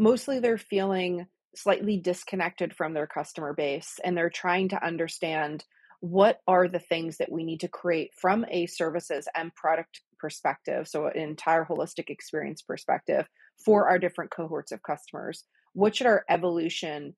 mostly 0.00 0.40
they're 0.40 0.58
feeling 0.58 1.26
slightly 1.54 1.98
disconnected 1.98 2.74
from 2.74 2.94
their 2.94 3.06
customer 3.06 3.52
base 3.52 4.00
and 4.02 4.16
they're 4.16 4.30
trying 4.30 4.68
to 4.70 4.84
understand 4.84 5.64
what 6.00 6.38
are 6.48 6.66
the 6.66 6.78
things 6.78 7.18
that 7.18 7.30
we 7.30 7.44
need 7.44 7.60
to 7.60 7.68
create 7.68 8.10
from 8.18 8.46
a 8.50 8.66
services 8.66 9.28
and 9.36 9.54
product 9.54 10.00
perspective 10.18 10.88
so 10.88 11.06
an 11.06 11.18
entire 11.18 11.64
holistic 11.64 12.08
experience 12.08 12.62
perspective 12.62 13.26
for 13.62 13.88
our 13.88 13.98
different 13.98 14.30
cohorts 14.30 14.72
of 14.72 14.82
customers. 14.82 15.44
What 15.74 15.94
should 15.94 16.06
our 16.06 16.24
evolution 16.30 17.14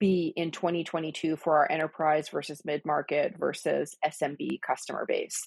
be 0.00 0.32
in 0.34 0.50
2022 0.50 1.36
for 1.36 1.58
our 1.58 1.70
enterprise 1.70 2.30
versus 2.30 2.62
mid-market 2.64 3.34
versus 3.38 3.94
smb 4.02 4.58
customer 4.66 5.04
base 5.06 5.46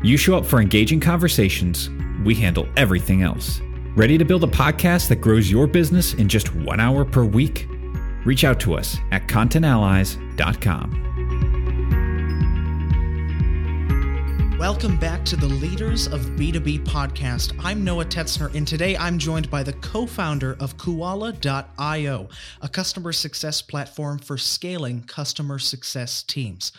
You 0.00 0.16
show 0.16 0.38
up 0.38 0.46
for 0.46 0.60
engaging 0.60 1.00
conversations, 1.00 1.90
we 2.24 2.36
handle 2.36 2.68
everything 2.76 3.22
else. 3.22 3.60
Ready 3.96 4.16
to 4.16 4.24
build 4.24 4.44
a 4.44 4.46
podcast 4.46 5.08
that 5.08 5.16
grows 5.16 5.50
your 5.50 5.66
business 5.66 6.14
in 6.14 6.28
just 6.28 6.54
one 6.54 6.78
hour 6.78 7.04
per 7.04 7.24
week? 7.24 7.66
Reach 8.24 8.44
out 8.44 8.60
to 8.60 8.74
us 8.74 8.96
at 9.10 9.26
contentallies.com. 9.26 11.06
Welcome 14.56 14.98
back 14.98 15.24
to 15.24 15.34
the 15.34 15.48
Leaders 15.48 16.06
of 16.06 16.20
B2B 16.20 16.84
podcast. 16.84 17.58
I'm 17.64 17.82
Noah 17.82 18.04
Tetzner, 18.04 18.54
and 18.54 18.68
today 18.68 18.96
I'm 18.96 19.18
joined 19.18 19.50
by 19.50 19.64
the 19.64 19.72
co 19.72 20.06
founder 20.06 20.56
of 20.60 20.78
Quala.io, 20.78 22.28
a 22.62 22.68
customer 22.68 23.12
success 23.12 23.62
platform 23.62 24.20
for 24.20 24.38
scaling 24.38 25.02
customer 25.02 25.58
success 25.58 26.22
teams. 26.22 26.70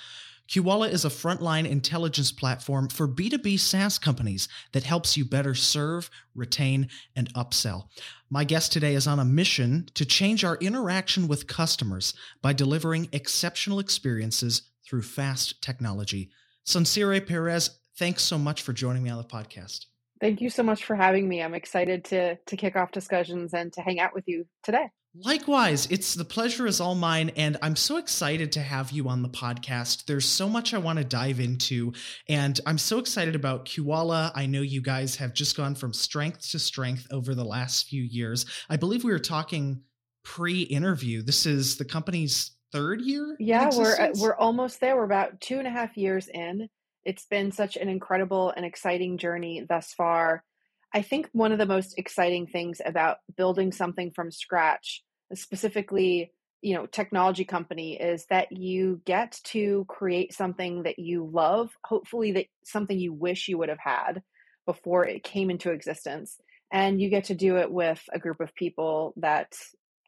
Quala 0.51 0.87
is 0.87 1.05
a 1.05 1.09
frontline 1.09 1.69
intelligence 1.69 2.31
platform 2.31 2.87
for 2.87 3.07
B2B 3.07 3.59
SaaS 3.59 3.99
companies 3.99 4.47
that 4.71 4.83
helps 4.83 5.15
you 5.15 5.23
better 5.23 5.53
serve, 5.53 6.09
retain, 6.33 6.89
and 7.15 7.31
upsell. 7.35 7.89
My 8.31 8.43
guest 8.43 8.73
today 8.73 8.95
is 8.95 9.05
on 9.05 9.19
a 9.19 9.25
mission 9.25 9.89
to 9.93 10.05
change 10.05 10.43
our 10.43 10.55
interaction 10.55 11.27
with 11.27 11.45
customers 11.45 12.15
by 12.41 12.53
delivering 12.53 13.09
exceptional 13.11 13.79
experiences 13.79 14.63
through 14.83 15.03
fast 15.03 15.61
technology. 15.61 16.31
Sancire 16.65 17.21
Perez, 17.21 17.79
thanks 17.97 18.23
so 18.23 18.39
much 18.39 18.63
for 18.63 18.73
joining 18.73 19.03
me 19.03 19.11
on 19.11 19.19
the 19.19 19.23
podcast. 19.23 19.85
Thank 20.19 20.41
you 20.41 20.49
so 20.49 20.63
much 20.63 20.83
for 20.83 20.95
having 20.95 21.29
me. 21.29 21.43
I'm 21.43 21.53
excited 21.53 22.05
to 22.05 22.35
to 22.35 22.57
kick 22.57 22.75
off 22.75 22.91
discussions 22.91 23.53
and 23.53 23.71
to 23.73 23.81
hang 23.81 23.99
out 23.99 24.13
with 24.13 24.27
you 24.27 24.45
today. 24.63 24.89
Likewise, 25.15 25.87
it's 25.89 26.13
the 26.13 26.23
pleasure 26.23 26.67
is 26.67 26.79
all 26.79 26.93
mine, 26.93 27.31
and 27.35 27.57
I'm 27.63 27.75
so 27.75 27.97
excited 27.97 28.51
to 28.51 28.61
have 28.61 28.91
you 28.91 29.09
on 29.09 29.23
the 29.23 29.29
podcast. 29.29 30.05
There's 30.05 30.25
so 30.25 30.47
much 30.47 30.73
I 30.73 30.77
want 30.77 30.99
to 30.99 31.03
dive 31.03 31.39
into, 31.39 31.93
and 32.27 32.59
I'm 32.67 32.77
so 32.77 32.99
excited 32.99 33.35
about 33.35 33.65
Quala. 33.65 34.31
I 34.35 34.45
know 34.45 34.61
you 34.61 34.81
guys 34.81 35.15
have 35.15 35.33
just 35.33 35.57
gone 35.57 35.73
from 35.73 35.93
strength 35.93 36.51
to 36.51 36.59
strength 36.59 37.07
over 37.11 37.33
the 37.33 37.43
last 37.43 37.87
few 37.87 38.03
years. 38.03 38.45
I 38.69 38.77
believe 38.77 39.03
we 39.03 39.11
were 39.11 39.17
talking 39.17 39.81
pre-interview. 40.23 41.23
This 41.23 41.47
is 41.47 41.77
the 41.77 41.85
company's 41.85 42.51
third 42.71 43.01
year. 43.01 43.35
Yeah, 43.39 43.71
we're 43.75 43.99
uh, 43.99 44.09
we're 44.19 44.35
almost 44.35 44.79
there. 44.79 44.95
We're 44.95 45.05
about 45.05 45.41
two 45.41 45.57
and 45.57 45.67
a 45.67 45.71
half 45.71 45.97
years 45.97 46.27
in. 46.27 46.69
It's 47.03 47.25
been 47.25 47.51
such 47.51 47.77
an 47.77 47.89
incredible 47.89 48.53
and 48.55 48.63
exciting 48.63 49.17
journey 49.17 49.65
thus 49.67 49.91
far. 49.91 50.43
I 50.93 51.01
think 51.01 51.29
one 51.33 51.51
of 51.51 51.59
the 51.59 51.65
most 51.65 51.95
exciting 51.97 52.47
things 52.47 52.81
about 52.83 53.17
building 53.37 53.71
something 53.71 54.11
from 54.11 54.31
scratch, 54.31 55.03
specifically, 55.33 56.31
you 56.61 56.73
know, 56.73 56.87
technology 56.87 57.45
company 57.45 57.99
is 57.99 58.25
that 58.29 58.51
you 58.51 59.01
get 59.05 59.39
to 59.45 59.85
create 59.87 60.33
something 60.33 60.83
that 60.83 60.99
you 60.99 61.29
love, 61.31 61.69
hopefully 61.85 62.31
that 62.33 62.47
something 62.63 62.97
you 62.97 63.13
wish 63.13 63.47
you 63.47 63.57
would 63.57 63.69
have 63.69 63.79
had 63.79 64.23
before 64.65 65.05
it 65.05 65.23
came 65.23 65.49
into 65.49 65.71
existence. 65.71 66.37
And 66.71 67.01
you 67.01 67.09
get 67.09 67.25
to 67.25 67.35
do 67.35 67.57
it 67.57 67.71
with 67.71 68.03
a 68.11 68.19
group 68.19 68.39
of 68.39 68.53
people 68.55 69.13
that 69.17 69.53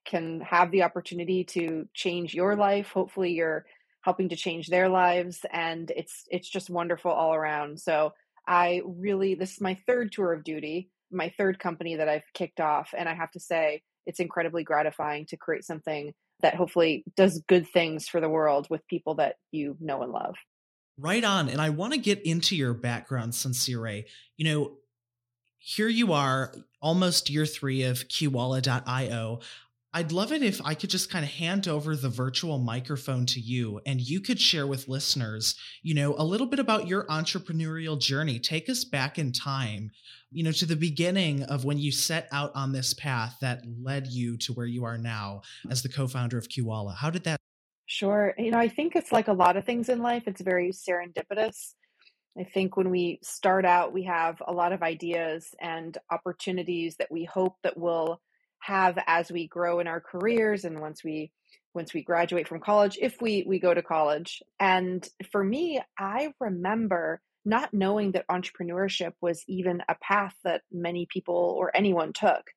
can 0.06 0.42
have 0.42 0.72
the 0.72 0.84
opportunity 0.84 1.44
to 1.44 1.88
change 1.94 2.34
your 2.34 2.56
life. 2.56 2.90
Hopefully 2.92 3.32
you're 3.32 3.66
helping 4.02 4.30
to 4.30 4.36
change 4.36 4.68
their 4.68 4.90
lives 4.90 5.46
and 5.52 5.92
it's 5.96 6.26
it's 6.32 6.50
just 6.50 6.70
wonderful 6.70 7.12
all 7.12 7.34
around. 7.34 7.80
So 7.80 8.14
I 8.52 8.82
really, 8.86 9.34
this 9.34 9.54
is 9.54 9.62
my 9.62 9.78
third 9.88 10.12
tour 10.12 10.34
of 10.34 10.44
duty, 10.44 10.90
my 11.10 11.34
third 11.38 11.58
company 11.58 11.96
that 11.96 12.10
I've 12.10 12.26
kicked 12.34 12.60
off. 12.60 12.94
And 12.98 13.08
I 13.08 13.14
have 13.14 13.32
to 13.32 13.40
say, 13.40 13.82
it's 14.06 14.20
incredibly 14.20 14.66
gratifying 14.66 15.26
to 15.28 15.38
create 15.38 15.64
something 15.64 16.14
that 16.42 16.56
hopefully 16.56 17.06
does 17.16 17.42
good 17.48 17.66
things 17.70 18.10
for 18.10 18.20
the 18.20 18.28
world 18.28 18.68
with 18.70 18.86
people 18.88 19.16
that 19.16 19.36
you 19.54 19.78
know 19.80 20.04
and 20.04 20.12
love. 20.12 20.36
Right 20.98 21.24
on. 21.24 21.48
And 21.48 21.62
I 21.62 21.70
want 21.70 21.94
to 21.94 22.00
get 22.00 22.26
into 22.26 22.58
your 22.58 22.74
background, 22.74 23.36
Sancire. 23.36 24.04
You 24.36 24.46
know, 24.46 24.72
here 25.58 25.88
you 25.88 26.12
are, 26.12 26.54
almost 26.82 27.30
year 27.30 27.46
three 27.46 27.84
of 27.84 28.04
Quala.io. 28.10 29.40
I'd 29.94 30.14
love 30.14 30.32
it 30.32 30.42
if 30.42 30.62
I 30.64 30.74
could 30.74 30.90
just 30.90 31.10
kind 31.10 31.26
of 31.26 31.32
hand 31.32 31.68
over 31.68 31.98
the 31.98 32.08
virtual 32.08 32.60
microphone 32.60 33.26
to 33.28 33.42
you 33.42 33.82
and 33.86 34.00
you 34.00 34.22
could 34.22 34.40
share 34.40 34.66
with 34.66 34.88
listeners, 34.88 35.56
you 35.82 35.94
know, 35.94 36.16
a 36.18 36.24
little 36.24 36.48
bit 36.48 36.60
about 36.60 36.88
your 36.88 37.06
entrepreneurial 37.08 38.00
journey. 38.00 38.40
Take 38.40 38.70
us 38.70 38.86
back 38.86 39.20
in 39.20 39.34
time, 39.34 39.92
you 40.32 40.44
know, 40.44 40.54
to 40.54 40.66
the 40.66 40.78
beginning 40.78 41.44
of 41.44 41.66
when 41.66 41.78
you 41.78 41.92
set 41.92 42.30
out 42.32 42.54
on 42.56 42.72
this 42.72 42.94
path 42.94 43.36
that 43.42 43.64
led 43.84 44.08
you 44.08 44.38
to 44.38 44.54
where 44.54 44.66
you 44.66 44.86
are 44.86 44.98
now 44.98 45.42
as 45.70 45.84
the 45.84 45.90
co-founder 45.90 46.38
of 46.38 46.48
Quala. 46.48 46.94
How 46.94 47.10
did 47.10 47.26
that 47.26 47.38
Sure. 47.86 48.34
You 48.38 48.52
know, 48.52 48.58
I 48.58 48.70
think 48.70 48.96
it's 48.96 49.12
like 49.12 49.28
a 49.28 49.34
lot 49.34 49.58
of 49.58 49.66
things 49.66 49.90
in 49.90 50.02
life, 50.02 50.24
it's 50.26 50.40
very 50.40 50.72
serendipitous. 50.72 51.74
I 52.40 52.46
think 52.46 52.78
when 52.78 52.90
we 52.90 53.20
start 53.22 53.66
out, 53.66 53.92
we 53.92 54.04
have 54.04 54.42
a 54.48 54.54
lot 54.54 54.72
of 54.72 54.82
ideas 54.82 55.54
and 55.60 55.98
opportunities 56.10 56.96
that 56.96 57.12
we 57.12 57.26
hope 57.26 57.58
that 57.64 57.78
will 57.78 58.22
have 58.62 58.98
as 59.08 59.32
we 59.32 59.48
grow 59.48 59.80
in 59.80 59.88
our 59.88 60.02
careers 60.02 60.66
and 60.66 60.80
once 60.80 61.04
we 61.04 61.32
once 61.74 61.94
we 61.94 62.04
graduate 62.04 62.48
from 62.48 62.60
college 62.60 62.98
if 63.02 63.22
we 63.22 63.44
we 63.48 63.60
go 63.60 63.74
to 63.74 63.82
college. 63.82 64.42
And 64.60 65.08
for 65.32 65.44
me 65.44 65.82
i 65.98 66.34
remember 66.40 67.22
not 67.46 67.74
knowing 67.74 68.12
that 68.12 68.28
entrepreneurship 68.28 69.14
was 69.22 69.44
even 69.48 69.82
a 69.90 69.96
path 69.96 70.36
that 70.44 70.62
many 70.72 71.08
people 71.10 71.56
or 71.58 71.76
anyone 71.76 72.14
took. 72.14 72.52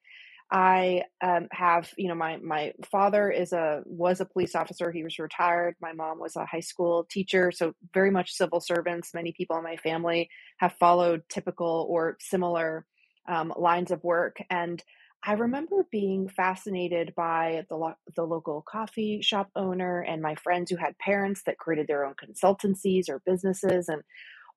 I 0.50 1.04
um, 1.22 1.48
have 1.52 1.90
you 1.96 2.08
know 2.08 2.14
my 2.14 2.36
my 2.36 2.74
father 2.90 3.30
is 3.30 3.52
a 3.52 3.82
was 3.86 4.20
a 4.20 4.26
police 4.26 4.54
officer. 4.54 4.92
He 4.92 5.02
was 5.02 5.18
retired. 5.18 5.74
My 5.80 5.92
mom 5.92 6.20
was 6.20 6.36
a 6.36 6.44
high 6.44 6.60
school 6.60 7.06
teacher 7.10 7.50
so 7.50 7.74
very 7.94 8.10
much 8.10 8.32
civil 8.32 8.60
servants. 8.60 9.14
Many 9.14 9.32
people 9.32 9.56
in 9.56 9.64
my 9.64 9.76
family 9.76 10.28
have 10.58 10.74
followed 10.74 11.22
typical 11.28 11.86
or 11.88 12.18
similar 12.20 12.84
um, 13.26 13.54
lines 13.56 13.90
of 13.90 14.04
work. 14.04 14.36
And 14.50 14.82
I 15.26 15.32
remember 15.32 15.86
being 15.90 16.28
fascinated 16.28 17.14
by 17.16 17.64
the 17.70 17.76
lo- 17.76 17.96
the 18.14 18.24
local 18.24 18.60
coffee 18.60 19.22
shop 19.22 19.50
owner 19.56 20.00
and 20.02 20.20
my 20.20 20.34
friends 20.34 20.70
who 20.70 20.76
had 20.76 20.98
parents 20.98 21.42
that 21.46 21.56
created 21.56 21.86
their 21.86 22.04
own 22.04 22.14
consultancies 22.14 23.08
or 23.08 23.22
businesses 23.24 23.88
and 23.88 24.02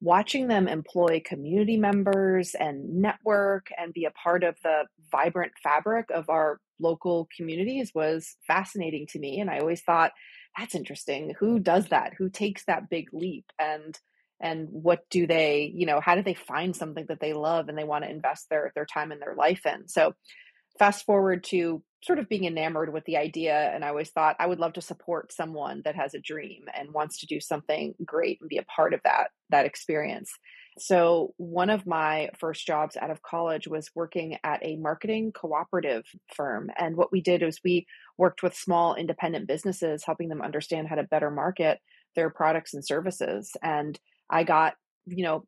watching 0.02 0.48
them 0.48 0.68
employ 0.68 1.22
community 1.26 1.78
members 1.78 2.54
and 2.54 3.02
network 3.02 3.70
and 3.78 3.94
be 3.94 4.06
a 4.06 4.12
part 4.12 4.44
of 4.44 4.56
the 4.62 4.84
vibrant 5.10 5.54
fabric 5.64 6.08
of 6.14 6.30
our 6.30 6.60
local 6.80 7.28
communities 7.36 7.92
was 7.96 8.36
fascinating 8.46 9.08
to 9.08 9.20
me 9.20 9.40
and 9.40 9.50
I 9.50 9.60
always 9.60 9.81
thought 9.81 10.12
that's 10.58 10.75
interesting. 10.75 11.34
Who 11.40 11.60
does 11.60 11.88
that? 11.88 12.13
Who 12.18 12.30
takes 12.30 12.66
that 12.66 12.90
big 12.90 13.13
leap? 13.13 13.46
And 13.58 13.98
and 14.40 14.68
what 14.70 15.10
do 15.10 15.25
they 15.25 15.72
you 15.74 15.86
know 15.86 16.02
how 16.02 16.16
do 16.16 16.22
they 16.22 16.34
find 16.34 16.75
something 16.75 17.06
that 17.08 17.20
they 17.22 17.34
love 17.34 17.70
and 17.70 17.78
they 17.78 17.84
want 17.86 18.04
to 18.04 18.12
invest 18.12 18.50
their 18.50 18.72
their 18.75 18.86
time 18.86 19.13
and 19.13 19.22
their 19.22 19.34
life 19.34 19.66
in? 19.66 19.88
So 19.88 20.13
fast 20.79 21.06
forward 21.06 21.44
to 21.44 21.81
sort 22.03 22.19
of 22.19 22.29
being 22.29 22.45
enamored 22.45 22.94
with 22.94 23.03
the 23.06 23.18
idea 23.18 23.71
and 23.74 23.83
i 23.83 23.89
always 23.89 24.09
thought 24.09 24.35
i 24.39 24.45
would 24.45 24.59
love 24.59 24.74
to 24.74 24.81
support 24.81 25.31
someone 25.31 25.81
that 25.83 25.95
has 25.95 26.13
a 26.13 26.19
dream 26.19 26.65
and 26.74 26.94
wants 26.94 27.19
to 27.19 27.25
do 27.25 27.39
something 27.39 27.95
great 28.06 28.39
and 28.39 28.50
be 28.50 28.57
a 28.57 28.63
part 28.63 28.94
of 28.94 29.01
that 29.03 29.31
that 29.50 29.65
experience. 29.65 30.31
So 30.79 31.33
one 31.38 31.69
of 31.69 31.88
my 31.88 32.29
first 32.38 32.65
jobs 32.65 32.95
out 32.97 33.09
of 33.09 33.24
college 33.24 33.68
was 33.68 33.89
working 33.95 34.38
at 34.44 34.63
a 34.63 34.75
marketing 34.75 35.31
cooperative 35.31 36.06
firm 36.35 36.69
and 36.77 36.95
what 36.95 37.12
we 37.12 37.21
did 37.21 37.41
was 37.41 37.59
we 37.63 37.88
worked 38.18 38.44
with 38.44 38.56
small 38.56 38.94
independent 38.94 39.47
businesses 39.47 40.03
helping 40.03 40.29
them 40.29 40.41
understand 40.41 40.88
how 40.88 40.95
to 40.95 41.03
better 41.03 41.31
market 41.31 41.79
their 42.15 42.29
products 42.29 42.75
and 42.75 42.85
services 42.85 43.51
and 43.63 44.00
i 44.29 44.44
got 44.44 44.75
you 45.07 45.24
know 45.24 45.45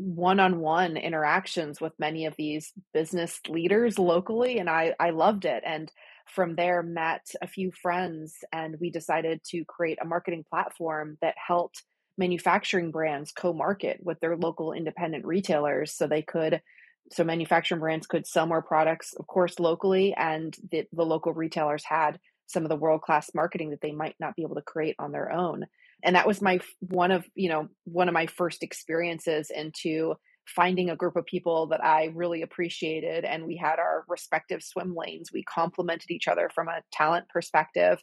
one-on-one 0.00 0.96
interactions 0.96 1.80
with 1.80 1.92
many 1.98 2.24
of 2.24 2.34
these 2.36 2.72
business 2.94 3.40
leaders 3.48 3.98
locally 3.98 4.58
and 4.58 4.70
I 4.70 4.94
I 4.98 5.10
loved 5.10 5.44
it 5.44 5.62
and 5.66 5.92
from 6.26 6.54
there 6.54 6.82
met 6.82 7.26
a 7.42 7.46
few 7.46 7.70
friends 7.70 8.36
and 8.52 8.76
we 8.80 8.90
decided 8.90 9.42
to 9.50 9.64
create 9.64 9.98
a 10.00 10.06
marketing 10.06 10.44
platform 10.48 11.18
that 11.20 11.34
helped 11.36 11.82
manufacturing 12.16 12.90
brands 12.90 13.32
co-market 13.32 14.00
with 14.02 14.18
their 14.20 14.36
local 14.36 14.72
independent 14.72 15.24
retailers 15.26 15.92
so 15.92 16.06
they 16.06 16.22
could 16.22 16.62
so 17.12 17.22
manufacturing 17.22 17.80
brands 17.80 18.06
could 18.06 18.26
sell 18.26 18.46
more 18.46 18.62
products 18.62 19.12
of 19.14 19.26
course 19.26 19.60
locally 19.60 20.14
and 20.14 20.56
the, 20.70 20.86
the 20.92 21.04
local 21.04 21.34
retailers 21.34 21.84
had 21.84 22.18
some 22.46 22.64
of 22.64 22.68
the 22.68 22.76
world-class 22.76 23.30
marketing 23.34 23.70
that 23.70 23.80
they 23.80 23.92
might 23.92 24.16
not 24.18 24.34
be 24.34 24.42
able 24.42 24.56
to 24.56 24.62
create 24.62 24.96
on 24.98 25.12
their 25.12 25.30
own 25.30 25.66
and 26.02 26.16
that 26.16 26.26
was 26.26 26.40
my 26.40 26.60
one 26.80 27.10
of 27.10 27.24
you 27.34 27.48
know 27.48 27.68
one 27.84 28.08
of 28.08 28.14
my 28.14 28.26
first 28.26 28.62
experiences 28.62 29.50
into 29.50 30.14
finding 30.46 30.90
a 30.90 30.96
group 30.96 31.16
of 31.16 31.26
people 31.26 31.68
that 31.68 31.84
I 31.84 32.10
really 32.14 32.42
appreciated 32.42 33.24
and 33.24 33.46
we 33.46 33.56
had 33.56 33.78
our 33.78 34.04
respective 34.08 34.62
swim 34.62 34.94
lanes. 34.96 35.30
We 35.32 35.44
complemented 35.44 36.10
each 36.10 36.26
other 36.26 36.50
from 36.52 36.68
a 36.68 36.82
talent 36.92 37.28
perspective 37.28 38.02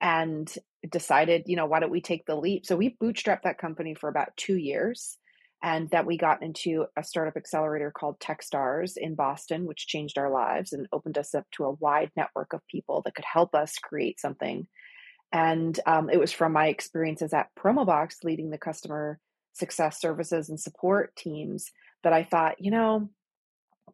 and 0.00 0.52
decided 0.90 1.42
you 1.46 1.56
know 1.56 1.66
why 1.66 1.80
don't 1.80 1.90
we 1.90 2.00
take 2.00 2.24
the 2.26 2.36
leap? 2.36 2.66
So 2.66 2.76
we 2.76 2.96
bootstrapped 3.02 3.42
that 3.42 3.58
company 3.58 3.94
for 3.94 4.08
about 4.08 4.36
2 4.36 4.56
years 4.56 5.18
and 5.62 5.90
that 5.90 6.06
we 6.06 6.16
got 6.16 6.42
into 6.42 6.86
a 6.96 7.02
startup 7.02 7.36
accelerator 7.36 7.90
called 7.90 8.20
Techstars 8.20 8.92
in 8.96 9.16
Boston, 9.16 9.66
which 9.66 9.88
changed 9.88 10.16
our 10.16 10.30
lives 10.30 10.72
and 10.72 10.86
opened 10.92 11.18
us 11.18 11.34
up 11.34 11.46
to 11.52 11.64
a 11.64 11.72
wide 11.72 12.12
network 12.16 12.52
of 12.52 12.60
people 12.70 13.02
that 13.04 13.16
could 13.16 13.24
help 13.24 13.56
us 13.56 13.74
create 13.78 14.20
something 14.20 14.68
and 15.32 15.78
um, 15.86 16.08
it 16.10 16.18
was 16.18 16.32
from 16.32 16.52
my 16.52 16.68
experiences 16.68 17.32
at 17.32 17.54
Promobox 17.54 18.24
leading 18.24 18.50
the 18.50 18.58
customer 18.58 19.18
success 19.52 20.00
services 20.00 20.48
and 20.48 20.58
support 20.58 21.14
teams 21.16 21.70
that 22.02 22.12
I 22.12 22.24
thought, 22.24 22.60
you 22.60 22.70
know, 22.70 23.10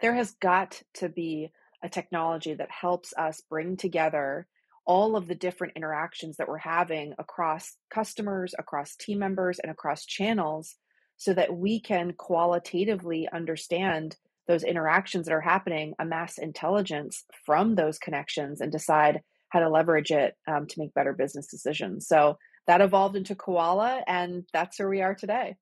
there 0.00 0.14
has 0.14 0.32
got 0.32 0.82
to 0.94 1.08
be 1.08 1.50
a 1.82 1.88
technology 1.88 2.54
that 2.54 2.70
helps 2.70 3.14
us 3.16 3.42
bring 3.48 3.76
together 3.76 4.46
all 4.86 5.16
of 5.16 5.26
the 5.26 5.34
different 5.34 5.75
interactions 5.76 6.36
that 6.36 6.48
we're 6.48 6.58
having 6.58 7.14
across 7.19 7.76
customers, 7.90 8.54
across 8.58 8.96
team 8.96 9.19
members, 9.19 9.58
and 9.58 9.70
across 9.70 10.04
channels 10.04 10.76
so 11.16 11.32
that 11.32 11.54
we 11.54 11.81
can 11.81 12.12
qualitatively 12.12 13.28
understand 13.32 14.16
those 14.46 14.62
interactions 14.62 15.26
that 15.26 15.34
are 15.34 15.40
happening, 15.40 15.94
amass 15.98 16.36
intelligence 16.36 17.25
from 17.46 17.75
those 17.75 17.98
connections, 17.98 18.60
and 18.60 18.70
decide 18.70 19.22
how 19.55 19.61
to 19.61 19.71
leverage 19.71 20.11
it 20.11 20.37
um, 20.49 20.67
to 20.67 20.81
make 20.81 20.93
better 20.93 21.12
business 21.12 21.47
decisions. 21.47 22.06
So 22.09 22.37
that 22.67 22.81
evolved 22.81 23.17
into 23.17 23.37
Quala, 23.37 24.03
and 24.06 24.45
that's 24.53 24.79
where 24.79 24.89
we 24.89 25.01
are 25.01 25.15
today. 25.15 25.56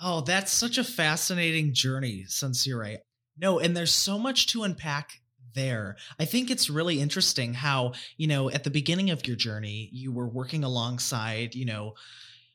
Oh, 0.00 0.20
that's 0.20 0.52
such 0.52 0.76
a 0.76 0.84
fascinating 0.84 1.72
journey, 1.72 2.26
Sansire. 2.28 2.98
No, 3.38 3.58
and 3.58 3.76
there's 3.76 3.94
so 3.94 4.18
much 4.18 4.48
to 4.48 4.62
unpack 4.62 5.20
there. 5.54 5.96
I 6.20 6.26
think 6.26 6.50
it's 6.50 6.68
really 6.68 7.00
interesting 7.00 7.54
how, 7.54 7.92
you 8.16 8.26
know, 8.26 8.50
at 8.50 8.64
the 8.64 8.70
beginning 8.70 9.10
of 9.10 9.26
your 9.26 9.36
journey, 9.36 9.88
you 9.92 10.12
were 10.12 10.28
working 10.28 10.62
alongside, 10.62 11.54
you 11.54 11.64
know, 11.64 11.94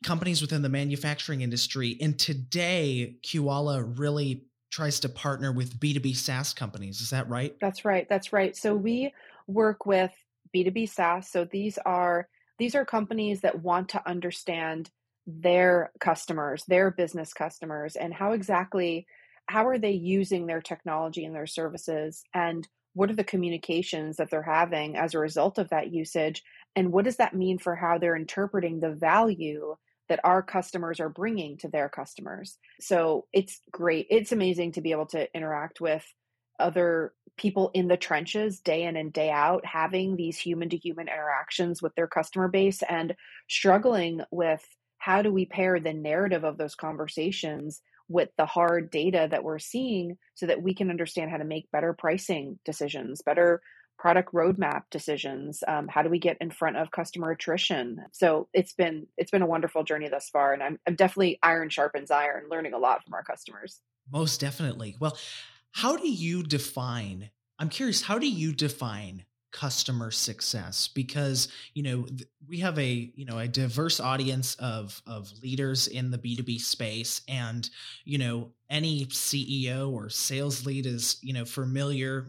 companies 0.03 0.41
within 0.41 0.61
the 0.61 0.69
manufacturing 0.69 1.41
industry. 1.41 1.97
And 1.99 2.19
today, 2.19 3.15
Quala 3.23 3.83
really 3.83 4.45
tries 4.69 4.99
to 4.99 5.09
partner 5.09 5.51
with 5.51 5.79
B2B 5.79 6.15
SaaS 6.15 6.53
companies. 6.53 7.01
Is 7.01 7.09
that 7.09 7.27
right? 7.27 7.55
That's 7.59 7.85
right. 7.85 8.07
That's 8.07 8.31
right. 8.31 8.55
So 8.55 8.75
we 8.75 9.13
work 9.47 9.85
with 9.85 10.11
B2B 10.55 10.89
SaaS. 10.89 11.29
So 11.29 11.45
these 11.45 11.77
are 11.85 12.27
these 12.57 12.75
are 12.75 12.85
companies 12.85 13.41
that 13.41 13.61
want 13.61 13.89
to 13.89 14.09
understand 14.09 14.89
their 15.25 15.91
customers, 15.99 16.63
their 16.67 16.91
business 16.91 17.33
customers, 17.33 17.95
and 17.95 18.13
how 18.13 18.33
exactly 18.33 19.07
how 19.47 19.67
are 19.67 19.79
they 19.79 19.91
using 19.91 20.45
their 20.45 20.61
technology 20.61 21.25
and 21.25 21.35
their 21.35 21.47
services 21.47 22.23
and 22.33 22.67
what 22.93 23.09
are 23.09 23.15
the 23.15 23.23
communications 23.23 24.17
that 24.17 24.29
they're 24.29 24.43
having 24.43 24.95
as 24.95 25.13
a 25.13 25.19
result 25.19 25.57
of 25.57 25.69
that 25.69 25.91
usage 25.91 26.43
and 26.75 26.91
what 26.91 27.05
does 27.05 27.17
that 27.17 27.35
mean 27.35 27.57
for 27.57 27.75
how 27.75 27.97
they're 27.97 28.15
interpreting 28.15 28.79
the 28.79 28.91
value 28.91 29.75
that 30.07 30.19
our 30.23 30.41
customers 30.41 30.99
are 30.99 31.09
bringing 31.09 31.57
to 31.57 31.67
their 31.67 31.89
customers 31.89 32.57
so 32.79 33.25
it's 33.33 33.61
great 33.71 34.05
it's 34.09 34.31
amazing 34.31 34.71
to 34.71 34.81
be 34.81 34.91
able 34.91 35.05
to 35.05 35.27
interact 35.35 35.81
with 35.81 36.05
other 36.59 37.13
people 37.39 37.71
in 37.73 37.87
the 37.87 37.97
trenches 37.97 38.59
day 38.59 38.83
in 38.83 38.97
and 38.97 39.13
day 39.13 39.31
out 39.31 39.65
having 39.65 40.15
these 40.15 40.37
human 40.37 40.69
to 40.69 40.77
human 40.77 41.07
interactions 41.07 41.81
with 41.81 41.95
their 41.95 42.07
customer 42.07 42.47
base 42.47 42.83
and 42.89 43.15
struggling 43.47 44.21
with 44.29 44.63
how 44.97 45.21
do 45.21 45.31
we 45.31 45.45
pair 45.45 45.79
the 45.79 45.93
narrative 45.93 46.43
of 46.43 46.57
those 46.57 46.75
conversations 46.75 47.81
with 48.09 48.29
the 48.37 48.45
hard 48.45 48.91
data 48.91 49.27
that 49.31 49.43
we're 49.43 49.59
seeing 49.59 50.17
so 50.35 50.45
that 50.45 50.61
we 50.61 50.73
can 50.73 50.89
understand 50.89 51.31
how 51.31 51.37
to 51.37 51.45
make 51.45 51.71
better 51.71 51.93
pricing 51.93 52.59
decisions 52.65 53.21
better 53.21 53.61
product 53.97 54.33
roadmap 54.33 54.83
decisions 54.91 55.63
um, 55.67 55.87
how 55.87 56.01
do 56.01 56.09
we 56.09 56.19
get 56.19 56.37
in 56.39 56.49
front 56.49 56.77
of 56.77 56.89
customer 56.91 57.31
attrition? 57.31 57.99
So 58.11 58.47
it's 58.53 58.73
been 58.73 59.07
it's 59.17 59.31
been 59.31 59.41
a 59.41 59.47
wonderful 59.47 59.83
journey 59.83 60.09
thus 60.09 60.29
far 60.29 60.53
and 60.53 60.63
i'm, 60.63 60.79
I'm 60.87 60.95
definitely 60.95 61.37
iron 61.43 61.69
sharpens 61.69 62.11
iron 62.11 62.45
learning 62.49 62.73
a 62.73 62.77
lot 62.77 63.03
from 63.03 63.13
our 63.13 63.23
customers. 63.23 63.81
Most 64.11 64.39
definitely. 64.39 64.95
Well 64.99 65.17
how 65.71 65.97
do 65.97 66.09
you 66.09 66.43
define? 66.43 67.29
I'm 67.57 67.69
curious, 67.69 68.01
how 68.01 68.19
do 68.19 68.27
you 68.27 68.53
define 68.53 69.25
customer 69.51 70.11
success 70.11 70.87
because 70.87 71.47
you 71.73 71.81
know 71.81 72.05
we 72.47 72.59
have 72.59 72.77
a 72.77 73.11
you 73.15 73.25
know 73.25 73.39
a 73.39 73.47
diverse 73.47 73.99
audience 73.99 74.53
of 74.55 75.01
of 75.07 75.31
leaders 75.41 75.87
in 75.87 76.11
the 76.11 76.19
b2b 76.19 76.59
space 76.59 77.21
and 77.27 77.69
you 78.05 78.19
know 78.19 78.51
any 78.69 79.05
ceo 79.07 79.91
or 79.91 80.07
sales 80.07 80.67
lead 80.67 80.85
is 80.85 81.17
you 81.23 81.33
know 81.33 81.45
familiar 81.45 82.27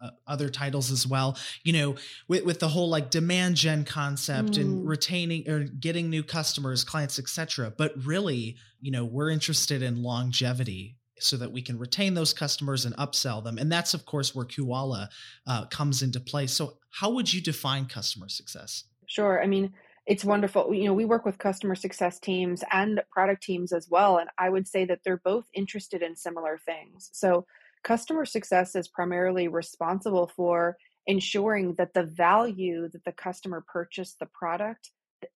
uh, 0.00 0.08
other 0.26 0.48
titles 0.48 0.90
as 0.90 1.06
well 1.06 1.36
you 1.62 1.74
know 1.74 1.94
with, 2.26 2.42
with 2.44 2.58
the 2.58 2.68
whole 2.68 2.88
like 2.88 3.10
demand 3.10 3.54
gen 3.54 3.84
concept 3.84 4.52
mm. 4.52 4.62
and 4.62 4.88
retaining 4.88 5.48
or 5.50 5.64
getting 5.64 6.08
new 6.08 6.22
customers 6.22 6.84
clients 6.84 7.18
etc 7.18 7.70
but 7.76 7.92
really 8.02 8.56
you 8.80 8.90
know 8.90 9.04
we're 9.04 9.28
interested 9.28 9.82
in 9.82 10.02
longevity 10.02 10.96
so 11.22 11.36
that 11.36 11.52
we 11.52 11.62
can 11.62 11.78
retain 11.78 12.14
those 12.14 12.32
customers 12.32 12.84
and 12.84 12.96
upsell 12.96 13.42
them. 13.42 13.58
And 13.58 13.70
that's, 13.70 13.94
of 13.94 14.04
course, 14.04 14.34
where 14.34 14.46
Quala 14.46 15.08
uh, 15.46 15.66
comes 15.66 16.02
into 16.02 16.20
play. 16.20 16.46
So, 16.46 16.78
how 16.90 17.10
would 17.10 17.32
you 17.32 17.40
define 17.40 17.86
customer 17.86 18.28
success? 18.28 18.84
Sure. 19.06 19.42
I 19.42 19.46
mean, 19.46 19.72
it's 20.06 20.24
wonderful. 20.24 20.74
You 20.74 20.84
know, 20.84 20.94
we 20.94 21.04
work 21.04 21.24
with 21.24 21.38
customer 21.38 21.74
success 21.74 22.18
teams 22.18 22.62
and 22.72 23.02
product 23.10 23.42
teams 23.42 23.72
as 23.72 23.88
well. 23.88 24.18
And 24.18 24.28
I 24.38 24.50
would 24.50 24.66
say 24.66 24.84
that 24.84 25.00
they're 25.04 25.22
both 25.24 25.44
interested 25.54 26.02
in 26.02 26.16
similar 26.16 26.58
things. 26.64 27.10
So, 27.12 27.46
customer 27.84 28.24
success 28.24 28.76
is 28.76 28.88
primarily 28.88 29.48
responsible 29.48 30.30
for 30.36 30.76
ensuring 31.06 31.74
that 31.74 31.94
the 31.94 32.04
value 32.04 32.88
that 32.88 33.04
the 33.04 33.12
customer 33.12 33.64
purchased 33.66 34.18
the 34.20 34.26
product 34.26 34.90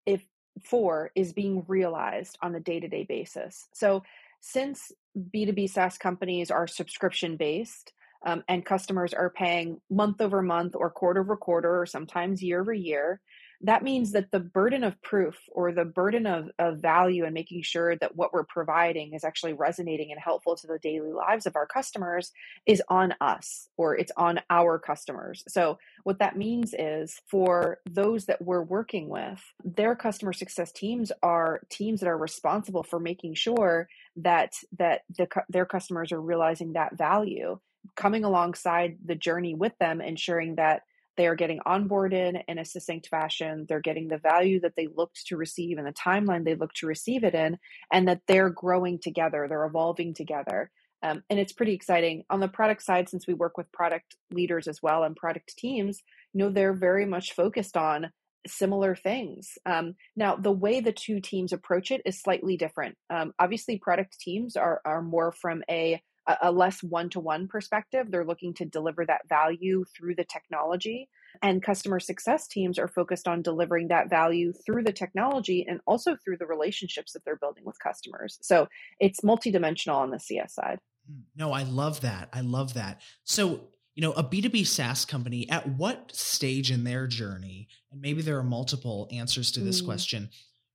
if 0.05 0.23
for 0.65 1.11
is 1.15 1.33
being 1.33 1.65
realized 1.69 2.39
on 2.43 2.55
a 2.55 2.61
day-to-day 2.61 3.05
basis. 3.09 3.69
So 3.75 4.03
since 4.47 4.93
B2B 5.35 5.69
SaaS 5.69 5.99
companies 5.99 6.51
are 6.51 6.69
subscription 6.69 7.37
based 7.37 7.93
um, 8.25 8.45
and 8.49 8.65
customers 8.65 9.13
are 9.13 9.31
paying 9.31 9.81
month 9.91 10.21
over 10.21 10.41
month 10.41 10.77
or 10.77 10.91
quarter 10.91 11.21
over 11.21 11.37
quarter 11.37 11.81
or 11.81 11.87
sometimes 11.87 12.43
year 12.43 12.61
over 12.61 12.73
year, 12.73 13.21
that 13.63 13.83
means 13.83 14.13
that 14.13 14.31
the 14.31 14.41
burden 14.41 14.85
of 14.85 15.01
proof 15.03 15.37
or 15.51 15.73
the 15.73 15.85
burden 15.85 16.27
of, 16.27 16.51
of 16.59 16.79
value 16.79 17.25
and 17.25 17.33
making 17.33 17.63
sure 17.63 17.97
that 17.97 18.15
what 18.15 18.33
we're 18.33 18.45
providing 18.45 19.15
is 19.15 19.25
actually 19.25 19.55
resonating 19.55 20.13
and 20.13 20.21
helpful 20.21 20.57
to 20.57 20.67
the 20.67 20.79
daily 20.79 21.13
lives 21.13 21.47
of 21.47 21.57
our 21.57 21.67
customers 21.67 22.33
is 22.67 22.83
on 22.89 23.15
us 23.21 23.69
or 23.77 23.97
it's 23.97 24.13
on 24.17 24.41
our 24.51 24.79
customers. 24.79 25.43
So, 25.49 25.79
what 26.05 26.19
that 26.19 26.37
means 26.37 26.75
is 26.79 27.19
for 27.27 27.79
those 27.89 28.27
that 28.27 28.43
we're 28.43 28.63
working 28.63 29.09
with, 29.09 29.41
their 29.65 29.97
customer 29.97 30.33
success 30.33 30.71
teams 30.71 31.11
are 31.23 31.61
teams 31.71 32.01
that 32.01 32.09
are 32.09 32.19
responsible 32.19 32.83
for 32.83 33.01
making 33.01 33.35
sure 33.35 33.89
that 34.17 34.55
that 34.79 35.03
the, 35.17 35.29
their 35.49 35.67
customers 35.67 36.13
are 36.13 36.21
realizing 36.21 36.73
that 36.73 36.97
value 36.97 37.59
coming 37.95 38.25
alongside 38.25 38.97
the 39.05 39.15
journey 39.15 39.55
with 39.55 39.73
them 39.79 40.01
ensuring 40.01 40.57
that 40.57 40.83
they 41.17 41.27
are 41.27 41.35
getting 41.35 41.61
onboarded 41.61 42.43
in 42.47 42.59
a 42.59 42.65
succinct 42.65 43.09
fashion. 43.09 43.65
They're 43.69 43.81
getting 43.81 44.09
the 44.09 44.19
value 44.19 44.61
that 44.61 44.75
they 44.77 44.89
looked 44.95 45.27
to 45.29 45.37
receive 45.37 45.79
and 45.79 45.87
the 45.87 45.93
timeline 45.93 46.45
they 46.45 46.55
looked 46.55 46.77
to 46.79 46.87
receive 46.87 47.25
it 47.25 47.35
in, 47.35 47.59
and 47.91 48.07
that 48.09 48.21
they're 48.27 48.51
growing 48.51 48.99
together, 48.99 49.47
they're 49.49 49.65
evolving 49.65 50.15
together. 50.15 50.71
Um, 51.03 51.23
and 51.31 51.39
it's 51.39 51.53
pretty 51.53 51.73
exciting. 51.73 52.25
On 52.31 52.41
the 52.41 52.49
product 52.49 52.83
side, 52.83 53.09
since 53.09 53.27
we 53.27 53.35
work 53.35 53.57
with 53.57 53.71
product 53.73 54.17
leaders 54.31 54.67
as 54.67 54.83
well 54.83 55.05
and 55.05 55.15
product 55.17 55.57
teams, 55.57 56.03
you 56.33 56.41
know, 56.41 56.51
they're 56.51 56.75
very 56.75 57.07
much 57.07 57.33
focused 57.33 57.77
on 57.77 58.11
similar 58.49 58.95
things. 58.95 59.59
Um, 59.67 59.95
now, 60.17 60.37
the 60.37 60.53
way 60.53 60.81
the 60.81 60.93
two 60.93 61.21
teams 61.21 61.53
approach 61.53 61.91
it 61.91 62.03
is 62.05 62.21
slightly 62.21 62.57
different. 62.57 62.97
Um, 63.11 63.33
obviously, 63.39 63.79
product 63.79 64.19
teams 64.21 64.57
are, 64.57 64.81
are 64.85 65.03
more 65.03 65.33
from 65.33 65.63
a 65.71 66.01
a, 66.43 66.51
less 66.51 66.83
one 66.83 67.09
to 67.11 67.21
one 67.21 67.49
perspective. 67.49 68.11
They're 68.11 68.25
looking 68.25 68.55
to 68.55 68.65
deliver 68.65 69.07
that 69.07 69.29
value 69.29 69.85
through 69.97 70.17
the 70.17 70.25
technology. 70.25 71.09
And 71.43 71.63
customer 71.63 72.01
success 72.01 72.47
teams 72.49 72.79
are 72.79 72.89
focused 72.89 73.29
on 73.29 73.43
delivering 73.43 73.89
that 73.89 74.09
value 74.09 74.53
through 74.53 74.85
the 74.85 74.93
technology 74.93 75.65
and 75.69 75.81
also 75.87 76.17
through 76.17 76.39
the 76.39 76.47
relationships 76.47 77.13
that 77.13 77.25
they're 77.25 77.37
building 77.37 77.65
with 77.65 77.79
customers. 77.79 78.39
So 78.43 78.69
it's 79.01 79.21
multidimensional 79.21 79.97
on 79.97 80.11
the 80.11 80.19
CS 80.19 80.55
side. 80.55 80.79
Hmm. 81.09 81.21
No, 81.37 81.53
I 81.53 81.63
love 81.65 82.01
that. 82.01 82.29
I 82.33 82.41
love 82.41 82.75
that. 82.75 83.03
So, 83.25 83.69
you 83.97 84.03
know, 84.03 84.13
a 84.13 84.23
B2B 84.23 84.67
SaaS 84.67 85.07
company, 85.07 85.49
at 85.49 85.67
what 85.67 86.15
stage 86.15 86.71
in 86.71 86.85
their 86.85 87.07
journey, 87.07 87.67
and 87.91 88.01
maybe 88.01 88.21
there 88.21 88.39
are 88.39 88.45
multiple 88.45 89.09
answers 89.11 89.51
to 89.53 89.61
this 89.61 89.81
mm. 89.81 89.87
question, 89.87 90.29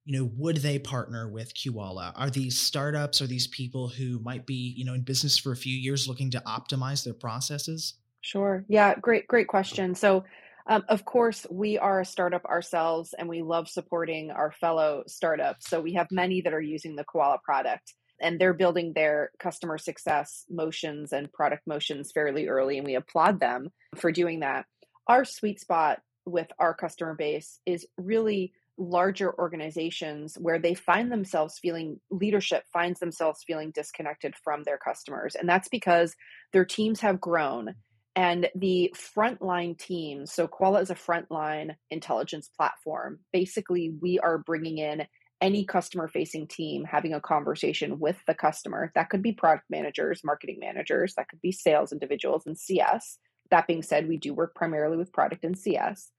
you 0.06 0.18
know, 0.18 0.32
would 0.38 0.58
they 0.58 0.80
partner 0.80 1.30
with 1.30 1.54
Quala? 1.54 2.13
Are 2.16 2.32
these 2.32 2.60
startups, 2.60 3.22
are 3.22 3.28
these 3.28 3.46
people 3.46 3.88
who 3.88 4.20
might 4.24 4.48
be, 4.48 4.74
you 4.75 4.84
know, 4.84 4.96
in 4.96 5.01
business 5.01 5.38
for 5.38 5.51
a 5.51 5.56
few 5.56 5.78
years 5.78 6.08
looking 6.08 6.32
to 6.32 6.42
optimize 6.48 7.04
their 7.04 7.13
processes? 7.13 7.94
Sure. 8.22 8.66
Yeah, 8.68 8.96
great, 8.96 9.28
great 9.28 9.48
question. 9.48 9.94
So, 9.94 10.24
um, 10.66 10.84
of 10.90 11.06
course, 11.06 11.46
we 11.51 11.78
are 11.78 12.01
a 12.01 12.06
startup 12.06 12.46
ourselves 12.46 13.13
and 13.18 13.30
we 13.30 13.44
love 13.44 13.70
supporting 13.70 14.32
our 14.32 14.51
fellow 14.51 15.04
startups. 15.06 15.70
So, 15.70 15.80
we 15.80 15.94
have 15.94 16.08
many 16.10 16.42
that 16.42 16.54
are 16.54 16.62
using 16.62 16.96
the 16.96 17.04
Quala 17.04 17.38
product 17.44 17.94
and 18.22 18.40
they're 18.40 18.54
building 18.54 18.94
their 18.94 19.32
customer 19.40 19.78
success 19.78 20.46
motions 20.50 21.12
and 21.12 21.32
product 21.32 21.68
motions 21.68 22.12
fairly 22.12 22.48
early, 22.48 22.78
and 22.78 22.86
we 22.86 22.96
applaud 22.96 23.40
them 23.40 23.70
for 23.96 24.12
doing 24.12 24.42
that. 24.42 24.66
Our 25.08 25.25
sweet 25.25 25.60
spot 25.60 26.00
with 26.25 26.48
our 26.60 26.74
customer 26.74 27.16
base 27.16 27.60
is 27.66 27.88
really 27.98 28.54
larger 28.78 29.38
organizations 29.38 30.38
where 30.40 30.60
they 30.60 30.74
find 30.74 31.12
themselves 31.12 31.60
feeling 31.60 32.00
leadership 32.10 32.63
finds 32.72 33.00
themselves 33.00 33.44
feeling 33.46 33.72
disconnected 33.72 34.34
from 34.44 34.63
their 34.63 34.78
customers 34.78 35.36
and 35.36 35.48
that's 35.48 35.68
because 35.68 36.16
their 36.51 36.66
teams 36.66 37.00
have 37.00 37.22
grown 37.22 37.75
and 38.16 38.50
the 38.56 38.94
frontline 39.16 39.78
teams 39.78 40.32
so 40.32 40.48
Quala 40.48 40.82
is 40.82 40.90
a 40.90 40.96
frontline 40.96 41.75
intelligence 41.92 42.50
platform 42.58 43.20
basically 43.32 43.94
we 44.01 44.18
are 44.20 44.40
bringing 44.40 44.80
in 44.80 45.06
any 45.42 45.66
customer 45.66 46.08
facing 46.08 46.48
team 46.48 46.86
having 46.86 47.14
a 47.14 47.22
conversation 47.22 48.00
with 48.00 48.18
the 48.28 48.34
customer. 48.34 48.92
That 48.96 49.10
could 49.10 49.24
be 49.24 49.34
product 49.34 49.66
managers 49.70 50.22
marketing 50.24 50.58
managers 50.60 51.16
that 51.16 51.28
could 51.30 51.42
be 51.42 51.52
sales 51.52 51.92
individuals 51.92 52.44
and 52.46 52.58
cs 52.58 53.18
that 53.50 53.68
being 53.68 53.84
said 53.84 54.08
we 54.08 54.18
do 54.18 54.34
work 54.34 54.56
primarily 54.56 54.98
with 54.98 55.12
product 55.12 55.44
and 55.44 55.58
cs 55.58 56.12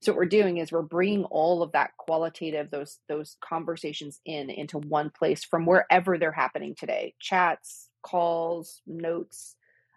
so 0.00 0.12
what 0.12 0.18
we're 0.18 0.26
doing 0.26 0.58
is 0.58 0.70
we're 0.70 0.82
bringing 0.82 1.24
all 1.24 1.62
of 1.62 1.72
that 1.72 1.90
qualitative 1.98 2.70
those 2.70 2.98
those 3.08 3.36
conversations 3.40 4.20
in 4.24 4.48
into 4.48 4.78
one 4.78 5.10
place 5.10 5.44
from 5.44 5.66
wherever 5.66 6.18
they're 6.18 6.30
happening 6.30 6.74
today. 6.78 7.14
Chats 7.18 7.88
calls 8.02 8.80
notes 8.86 9.56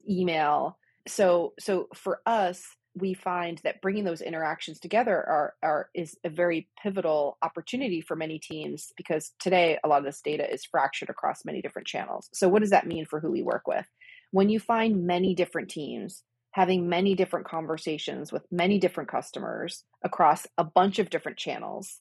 email. 0.09 0.77
So 1.07 1.53
so 1.59 1.87
for 1.93 2.21
us 2.25 2.63
we 2.95 3.13
find 3.13 3.59
that 3.63 3.81
bringing 3.81 4.03
those 4.03 4.21
interactions 4.21 4.79
together 4.79 5.15
are, 5.15 5.53
are 5.63 5.89
is 5.93 6.17
a 6.23 6.29
very 6.29 6.67
pivotal 6.81 7.37
opportunity 7.41 8.01
for 8.01 8.15
many 8.15 8.37
teams 8.37 8.91
because 8.97 9.31
today 9.39 9.77
a 9.83 9.87
lot 9.87 9.99
of 9.99 10.05
this 10.05 10.21
data 10.21 10.51
is 10.51 10.65
fractured 10.65 11.09
across 11.09 11.45
many 11.45 11.61
different 11.61 11.87
channels. 11.87 12.29
So 12.33 12.49
what 12.49 12.61
does 12.61 12.71
that 12.71 12.87
mean 12.87 13.05
for 13.05 13.19
who 13.19 13.31
we 13.31 13.41
work 13.41 13.67
with? 13.67 13.85
When 14.31 14.49
you 14.49 14.59
find 14.59 15.05
many 15.05 15.35
different 15.35 15.69
teams 15.69 16.23
having 16.51 16.89
many 16.89 17.15
different 17.15 17.47
conversations 17.47 18.31
with 18.31 18.45
many 18.51 18.77
different 18.77 19.09
customers 19.09 19.83
across 20.03 20.45
a 20.57 20.63
bunch 20.63 20.99
of 20.99 21.09
different 21.09 21.37
channels 21.37 21.99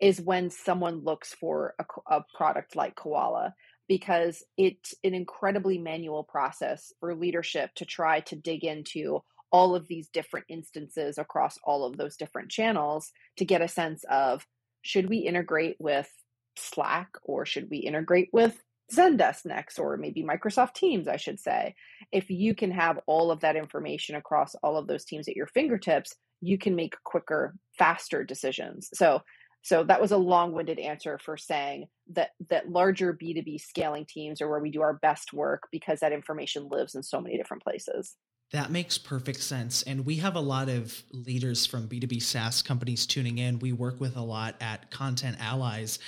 is 0.00 0.20
when 0.20 0.48
someone 0.50 1.04
looks 1.04 1.34
for 1.34 1.74
a, 1.78 1.84
a, 2.14 2.24
product 2.34 2.74
like 2.74 2.96
Quala 2.96 3.54
because 3.88 4.42
it's 4.56 4.94
an 5.04 5.12
incredibly 5.14 5.76
manual 5.76 6.24
process 6.24 6.92
for 7.00 7.14
leadership 7.14 7.70
to 7.74 7.84
try 7.84 8.20
to 8.20 8.36
dig 8.36 8.64
into 8.64 9.22
all 9.52 9.74
of 9.74 9.88
these 9.88 10.08
different 10.08 10.46
instances 10.48 11.18
across 11.18 11.58
all 11.64 11.84
of 11.84 11.96
those 11.96 12.16
different 12.16 12.50
channels 12.50 13.10
to 13.36 13.44
get 13.44 13.62
a 13.62 13.68
sense 13.68 14.04
of 14.10 14.46
should 14.82 15.08
we 15.08 15.18
integrate 15.18 15.76
with 15.78 16.10
Slack 16.56 17.10
or 17.24 17.44
should 17.44 17.68
we 17.70 17.78
integrate 17.78 18.28
with 18.32 18.60
Zendesk 18.92 19.46
next, 19.46 19.78
or 19.78 19.96
maybe 19.96 20.22
Microsoft 20.22 20.74
Teams, 20.74 21.06
I 21.06 21.16
should 21.16 21.38
say. 21.38 21.74
If 22.12 22.28
you 22.30 22.54
can 22.54 22.72
have 22.72 22.98
all 23.06 23.30
of 23.30 23.40
that 23.40 23.56
information 23.56 24.16
across 24.16 24.54
all 24.62 24.76
of 24.76 24.86
those 24.86 25.04
teams 25.04 25.28
at 25.28 25.36
your 25.36 25.46
fingertips, 25.46 26.14
you 26.40 26.58
can 26.58 26.74
make 26.74 26.96
quicker, 27.04 27.54
faster 27.78 28.24
decisions. 28.24 28.88
So, 28.94 29.20
so 29.62 29.84
that 29.84 30.00
was 30.00 30.10
a 30.10 30.16
long-winded 30.16 30.78
answer 30.78 31.18
for 31.22 31.36
saying 31.36 31.86
that 32.14 32.30
that 32.48 32.70
larger 32.70 33.12
B2B 33.12 33.60
scaling 33.60 34.06
teams 34.08 34.40
are 34.40 34.48
where 34.48 34.60
we 34.60 34.70
do 34.70 34.80
our 34.80 34.94
best 34.94 35.32
work 35.32 35.64
because 35.70 36.00
that 36.00 36.12
information 36.12 36.68
lives 36.68 36.94
in 36.94 37.02
so 37.02 37.20
many 37.20 37.36
different 37.36 37.62
places. 37.62 38.16
That 38.52 38.70
makes 38.70 38.98
perfect 38.98 39.40
sense. 39.40 39.82
And 39.82 40.04
we 40.04 40.16
have 40.16 40.34
a 40.34 40.40
lot 40.40 40.68
of 40.68 41.02
leaders 41.12 41.66
from 41.66 41.88
B2B 41.88 42.20
SaaS 42.20 42.62
companies 42.62 43.06
tuning 43.06 43.38
in. 43.38 43.60
We 43.60 43.72
work 43.72 44.00
with 44.00 44.16
a 44.16 44.22
lot 44.22 44.56
at 44.60 44.90
Content 44.90 45.36
Allies. 45.40 45.98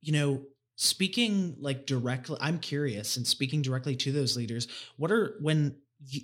You 0.00 0.12
know, 0.12 0.42
speaking 0.76 1.54
like 1.60 1.86
directly 1.86 2.36
i'm 2.40 2.58
curious 2.58 3.16
and 3.16 3.24
speaking 3.24 3.62
directly 3.62 3.94
to 3.94 4.10
those 4.10 4.36
leaders 4.36 4.66
what 4.96 5.12
are 5.12 5.36
when 5.40 5.72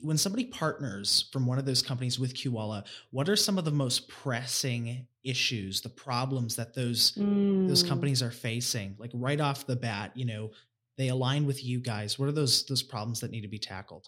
when 0.02 0.18
somebody 0.18 0.44
partners 0.44 1.28
from 1.32 1.46
one 1.46 1.58
of 1.58 1.64
those 1.64 1.82
companies 1.82 2.18
with 2.18 2.34
Quala, 2.40 2.84
what 3.10 3.28
are 3.28 3.37
some 3.37 3.58
of 3.58 3.64
the 3.64 3.70
most 3.70 4.08
pressing 4.08 5.06
issues, 5.25 5.80
the 5.80 5.88
problems 5.88 6.56
that 6.56 6.75
those 6.75 7.12
mm. 7.12 7.68
those 7.68 7.82
companies 7.82 8.22
are 8.22 8.30
facing? 8.30 8.96
Like 8.99 9.10
right 9.14 9.40
off 9.40 9.66
the 9.66 9.76
bat, 9.76 10.12
you 10.14 10.26
know, 10.26 10.50
they 10.99 11.08
align 11.08 11.46
with 11.46 11.64
you 11.64 11.80
guys. 11.80 12.18
What 12.18 12.28
are 12.28 12.32
those 12.32 12.66
those 12.66 12.82
problems 12.82 13.20
that 13.20 13.30
need 13.30 13.42
to 13.42 13.49
be 13.49 13.58
tackled? 13.58 14.06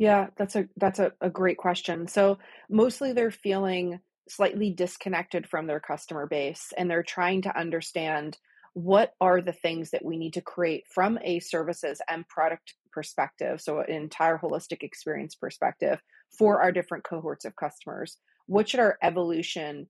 Yeah, 0.00 0.28
that's 0.38 0.56
a 0.56 0.66
that's 0.78 0.98
a, 0.98 1.12
a 1.20 1.28
great 1.28 1.58
question. 1.58 2.08
So 2.08 2.38
mostly 2.70 3.12
they're 3.12 3.30
feeling 3.30 4.00
slightly 4.30 4.70
disconnected 4.70 5.46
from 5.46 5.66
their 5.66 5.78
customer 5.78 6.26
base 6.26 6.72
and 6.78 6.90
they're 6.90 7.02
trying 7.02 7.42
to 7.42 7.58
understand 7.58 8.38
what 8.72 9.12
are 9.20 9.42
the 9.42 9.52
things 9.52 9.90
that 9.90 10.02
we 10.02 10.16
need 10.16 10.32
to 10.32 10.40
create 10.40 10.84
from 10.88 11.18
a 11.22 11.38
services 11.40 12.00
and 12.08 12.26
product 12.28 12.72
perspective 12.92 13.60
so 13.60 13.80
an 13.80 13.90
entire 13.90 14.38
holistic 14.38 14.82
experience 14.82 15.34
perspective 15.34 15.98
for 16.38 16.62
our 16.62 16.72
different 16.72 17.04
cohorts 17.04 17.44
of 17.44 17.56
customers 17.56 18.16
what 18.46 18.68
should 18.68 18.80
our 18.80 18.96
evolution 19.02 19.88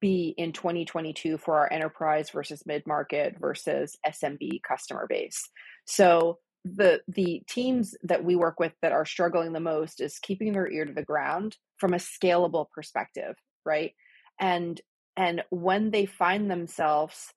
be 0.00 0.32
in 0.38 0.52
2022 0.52 1.36
for 1.36 1.58
our 1.58 1.72
enterprise 1.72 2.30
versus 2.30 2.62
mid-market 2.64 3.36
versus 3.40 3.96
smb 4.06 4.62
customer 4.62 5.06
base 5.08 5.48
so 5.84 6.38
the 6.64 7.00
the 7.08 7.42
teams 7.48 7.96
that 8.04 8.24
we 8.24 8.36
work 8.36 8.60
with 8.60 8.72
that 8.82 8.92
are 8.92 9.04
struggling 9.04 9.52
the 9.52 9.60
most 9.60 10.00
is 10.00 10.18
keeping 10.20 10.52
their 10.52 10.70
ear 10.70 10.84
to 10.84 10.92
the 10.92 11.02
ground 11.02 11.56
from 11.78 11.92
a 11.92 11.98
scalable 11.98 12.66
perspective 12.70 13.34
right 13.64 13.94
and 14.40 14.80
and 15.16 15.42
when 15.50 15.90
they 15.90 16.06
find 16.06 16.50
themselves 16.50 17.32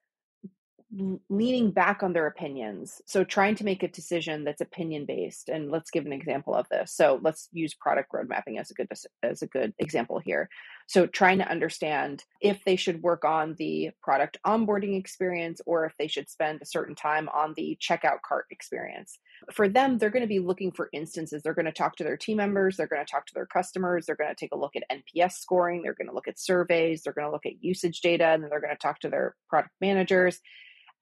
leaning 1.30 1.72
back 1.72 2.04
on 2.04 2.14
their 2.14 2.28
opinions. 2.28 3.02
So 3.06 3.24
trying 3.24 3.56
to 3.56 3.66
make 3.66 3.84
a 3.84 3.88
decision 3.88 4.44
that's 4.44 4.62
opinion 4.62 5.06
based. 5.06 5.50
And 5.50 5.72
let's 5.72 5.92
give 5.92 6.06
an 6.06 6.14
example 6.14 6.54
of 6.54 6.68
this. 6.70 6.94
So 6.94 7.20
let's 7.22 7.50
use 7.52 7.74
product 7.74 8.14
road 8.14 8.30
mapping 8.30 8.60
as 8.60 8.72
a 8.72 8.74
good 8.74 8.88
as 9.24 9.42
a 9.42 9.48
good 9.48 9.74
example 9.80 10.20
here. 10.20 10.50
So 10.88 11.08
trying 11.08 11.40
to 11.40 11.50
understand 11.50 12.24
if 12.42 12.64
they 12.64 12.76
should 12.76 13.02
work 13.02 13.26
on 13.26 13.56
the 13.58 13.90
product 14.04 14.38
onboarding 14.46 14.98
experience 14.98 15.60
or 15.66 15.86
if 15.86 15.94
they 15.98 16.08
should 16.08 16.30
spend 16.30 16.62
a 16.62 16.66
certain 16.66 16.94
time 16.94 17.28
on 17.30 17.54
the 17.56 17.78
checkout 17.82 18.22
cart 18.24 18.46
experience. 18.52 19.18
For 19.52 19.68
them, 19.68 19.98
they're 19.98 20.12
going 20.12 20.22
to 20.22 20.28
be 20.28 20.40
looking 20.40 20.72
for 20.72 20.90
instances. 20.94 21.42
They're 21.42 21.56
going 21.56 21.66
to 21.66 21.72
talk 21.72 21.96
to 21.98 22.04
their 22.04 22.18
team 22.18 22.38
members, 22.38 22.78
they're 22.78 22.88
going 22.88 23.06
to 23.06 23.12
talk 23.12 23.26
to 23.28 23.34
their 23.34 23.48
customers, 23.48 24.06
they're 24.06 24.16
going 24.16 24.30
to 24.30 24.36
take 24.36 24.54
a 24.54 24.58
look 24.58 24.76
at 24.76 24.84
NPS 24.92 25.34
scoring, 25.34 25.82
they're 25.82 25.96
going 25.96 26.08
to 26.08 26.14
look 26.14 26.28
at 26.28 26.40
surveys, 26.40 27.02
they're 27.02 27.14
going 27.14 27.28
to 27.28 27.32
look 27.32 27.46
at 27.46 27.64
usage 27.64 28.02
data, 28.02 28.28
and 28.28 28.44
then 28.44 28.50
they're 28.50 28.62
going 28.62 28.76
to 28.76 28.78
talk 28.78 29.00
to 29.00 29.10
their 29.10 29.36
product 29.50 29.74
managers 29.82 30.40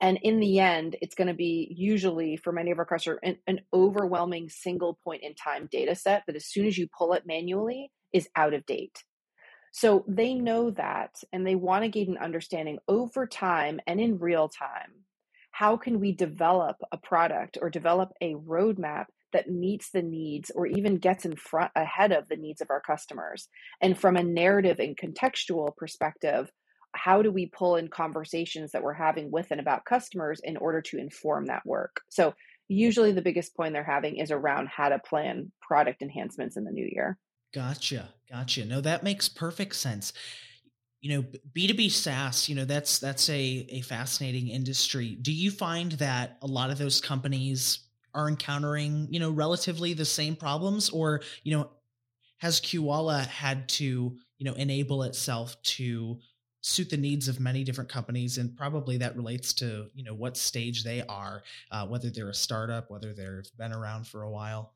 and 0.04 0.20
in 0.22 0.42
the 0.42 0.60
end, 0.60 0.98
it's 1.02 1.16
going 1.16 1.30
to 1.30 1.34
be 1.34 1.74
usually 1.78 2.36
for 2.36 2.52
many 2.52 2.72
of 2.72 2.80
our 2.80 2.86
customers 2.86 3.20
an, 3.24 3.38
an, 3.48 3.62
overwhelming 3.74 4.50
single 4.50 5.00
point 5.02 5.24
in 5.24 5.34
time 5.34 5.70
data 5.72 5.96
set 5.96 6.24
that 6.28 6.36
as 6.36 6.46
soon 6.46 6.66
as 6.66 6.78
you 6.78 6.90
pull 6.98 7.14
it 7.14 7.24
manually 7.26 7.90
is 8.12 8.28
out 8.36 8.54
of 8.54 8.66
date. 8.66 9.02
So 9.76 10.06
they 10.08 10.36
know 10.36 10.70
that 10.72 11.16
and 11.34 11.46
they 11.46 11.56
want 11.56 11.84
to 11.84 11.90
gain 11.90 12.12
an 12.12 12.18
understanding 12.20 12.78
over 12.88 13.26
time 13.26 13.80
and 13.88 14.00
in 14.00 14.20
real 14.20 14.48
time. 14.48 14.92
How 15.50 15.78
can 15.78 16.00
we 16.00 16.12
develop 16.12 16.78
a 16.92 16.98
product 16.98 17.58
or 17.60 17.72
develop 17.72 18.12
a 18.22 18.36
roadmap 18.36 19.06
that 19.34 19.50
meets 19.50 19.90
the 19.90 20.04
needs 20.04 20.52
or 20.54 20.68
even 20.68 20.98
gets 21.00 21.26
in 21.26 21.36
front 21.36 21.72
ahead 21.76 22.12
of 22.12 22.30
the 22.30 22.36
needs 22.36 22.62
of 22.62 22.70
our 22.70 22.82
customers? 22.82 23.48
And 23.82 23.98
from 23.98 24.16
a 24.16 24.24
narrative 24.24 24.80
and 24.80 24.96
contextual 24.96 25.76
perspective, 25.76 26.52
how 26.94 27.24
do 27.24 27.32
we 27.32 27.48
pull 27.48 27.76
in 27.76 27.88
conversations 27.88 28.74
that 28.74 28.84
we're 28.84 28.94
having 28.94 29.32
with 29.32 29.48
and 29.50 29.60
about 29.60 29.86
customers 29.86 30.40
in 30.44 30.56
order 30.56 30.84
to 30.84 31.00
inform 31.00 31.48
that 31.48 31.66
work? 31.66 32.02
So, 32.10 32.36
usually 32.68 33.12
the 33.12 33.24
biggest 33.24 33.56
point 33.56 33.74
they're 33.74 33.84
having 33.84 34.18
is 34.18 34.30
around 34.30 34.70
how 34.70 34.90
to 34.90 35.00
plan 35.00 35.52
product 35.62 36.04
enhancements 36.04 36.58
in 36.58 36.64
the 36.64 36.72
new 36.72 36.88
year. 36.88 37.18
Gotcha. 37.54 38.10
Gotcha. 38.30 38.66
No, 38.66 38.82
that 38.82 39.04
makes 39.04 39.30
perfect 39.30 39.76
sense. 39.76 40.14
You 41.02 41.16
know, 41.18 41.26
B2B 41.54 41.90
SaaS, 41.90 42.50
you 42.50 42.56
know, 42.56 42.66
that's 42.66 43.00
that's 43.00 43.30
a 43.30 43.68
a 43.70 43.82
fascinating 43.82 44.50
industry. 44.50 45.16
Do 45.22 45.32
you 45.34 45.52
find 45.52 45.94
that 45.94 46.38
a 46.42 46.48
lot 46.48 46.70
of 46.72 46.78
those 46.78 47.02
companies 47.02 47.80
are 48.16 48.30
encountering, 48.30 49.08
you 49.12 49.20
know, 49.20 49.32
relatively 49.32 49.94
the 49.94 50.06
same 50.06 50.36
problems 50.36 50.90
or, 50.90 51.22
you 51.44 51.58
know, 51.58 51.70
has 52.40 52.62
Quala 52.62 53.22
had 53.24 53.70
to 53.70 53.84
you 54.40 54.46
know 54.46 54.54
enable 54.54 55.04
itself 55.04 55.62
to 55.64 56.20
suit 56.62 56.90
the 56.90 56.98
needs 56.98 57.28
of 57.28 57.40
many 57.40 57.64
different 57.64 57.90
companies 57.90 58.38
and 58.38 58.56
probably 58.58 58.98
that 58.98 59.16
relates 59.16 59.54
to 59.54 59.88
you 59.96 60.04
know 60.04 60.14
what 60.16 60.38
stage 60.38 60.84
they 60.84 61.04
are 61.04 61.44
uh, 61.72 61.88
whether 61.88 62.10
they're 62.10 62.30
a 62.30 62.34
startup 62.34 62.90
whether 62.92 63.14
they've 63.14 63.52
been 63.58 63.74
around 63.74 64.08
for 64.08 64.24
a 64.24 64.32
while 64.32 64.74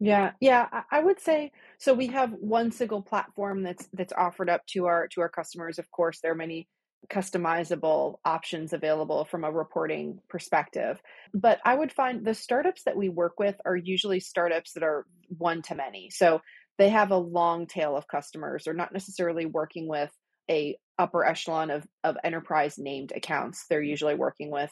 yeah 0.00 0.32
yeah 0.40 0.82
i 0.90 1.00
would 1.00 1.20
say 1.20 1.50
so 1.78 1.92
we 1.94 2.08
have 2.08 2.32
one 2.32 2.70
single 2.70 3.02
platform 3.02 3.62
that's 3.62 3.88
that's 3.92 4.12
offered 4.12 4.48
up 4.48 4.64
to 4.66 4.86
our 4.86 5.08
to 5.08 5.20
our 5.20 5.28
customers 5.28 5.78
of 5.78 5.90
course 5.90 6.20
there 6.20 6.32
are 6.32 6.36
many 6.36 6.68
customizable 7.10 8.16
options 8.24 8.72
available 8.72 9.24
from 9.24 9.44
a 9.44 9.52
reporting 9.52 10.18
perspective 10.28 11.00
but 11.32 11.58
i 11.64 11.74
would 11.74 11.92
find 11.92 12.24
the 12.24 12.34
startups 12.34 12.82
that 12.84 12.96
we 12.96 13.08
work 13.08 13.38
with 13.38 13.56
are 13.64 13.76
usually 13.76 14.20
startups 14.20 14.72
that 14.72 14.82
are 14.82 15.06
one 15.36 15.62
to 15.62 15.74
many 15.74 16.10
so 16.10 16.40
they 16.76 16.88
have 16.88 17.10
a 17.10 17.16
long 17.16 17.66
tail 17.66 17.96
of 17.96 18.08
customers 18.08 18.64
they're 18.64 18.74
not 18.74 18.92
necessarily 18.92 19.46
working 19.46 19.88
with 19.88 20.10
a 20.50 20.76
upper 20.98 21.24
echelon 21.24 21.70
of, 21.70 21.86
of 22.04 22.16
enterprise 22.24 22.76
named 22.78 23.12
accounts. 23.14 23.64
They're 23.68 23.82
usually 23.82 24.14
working 24.14 24.50
with 24.50 24.70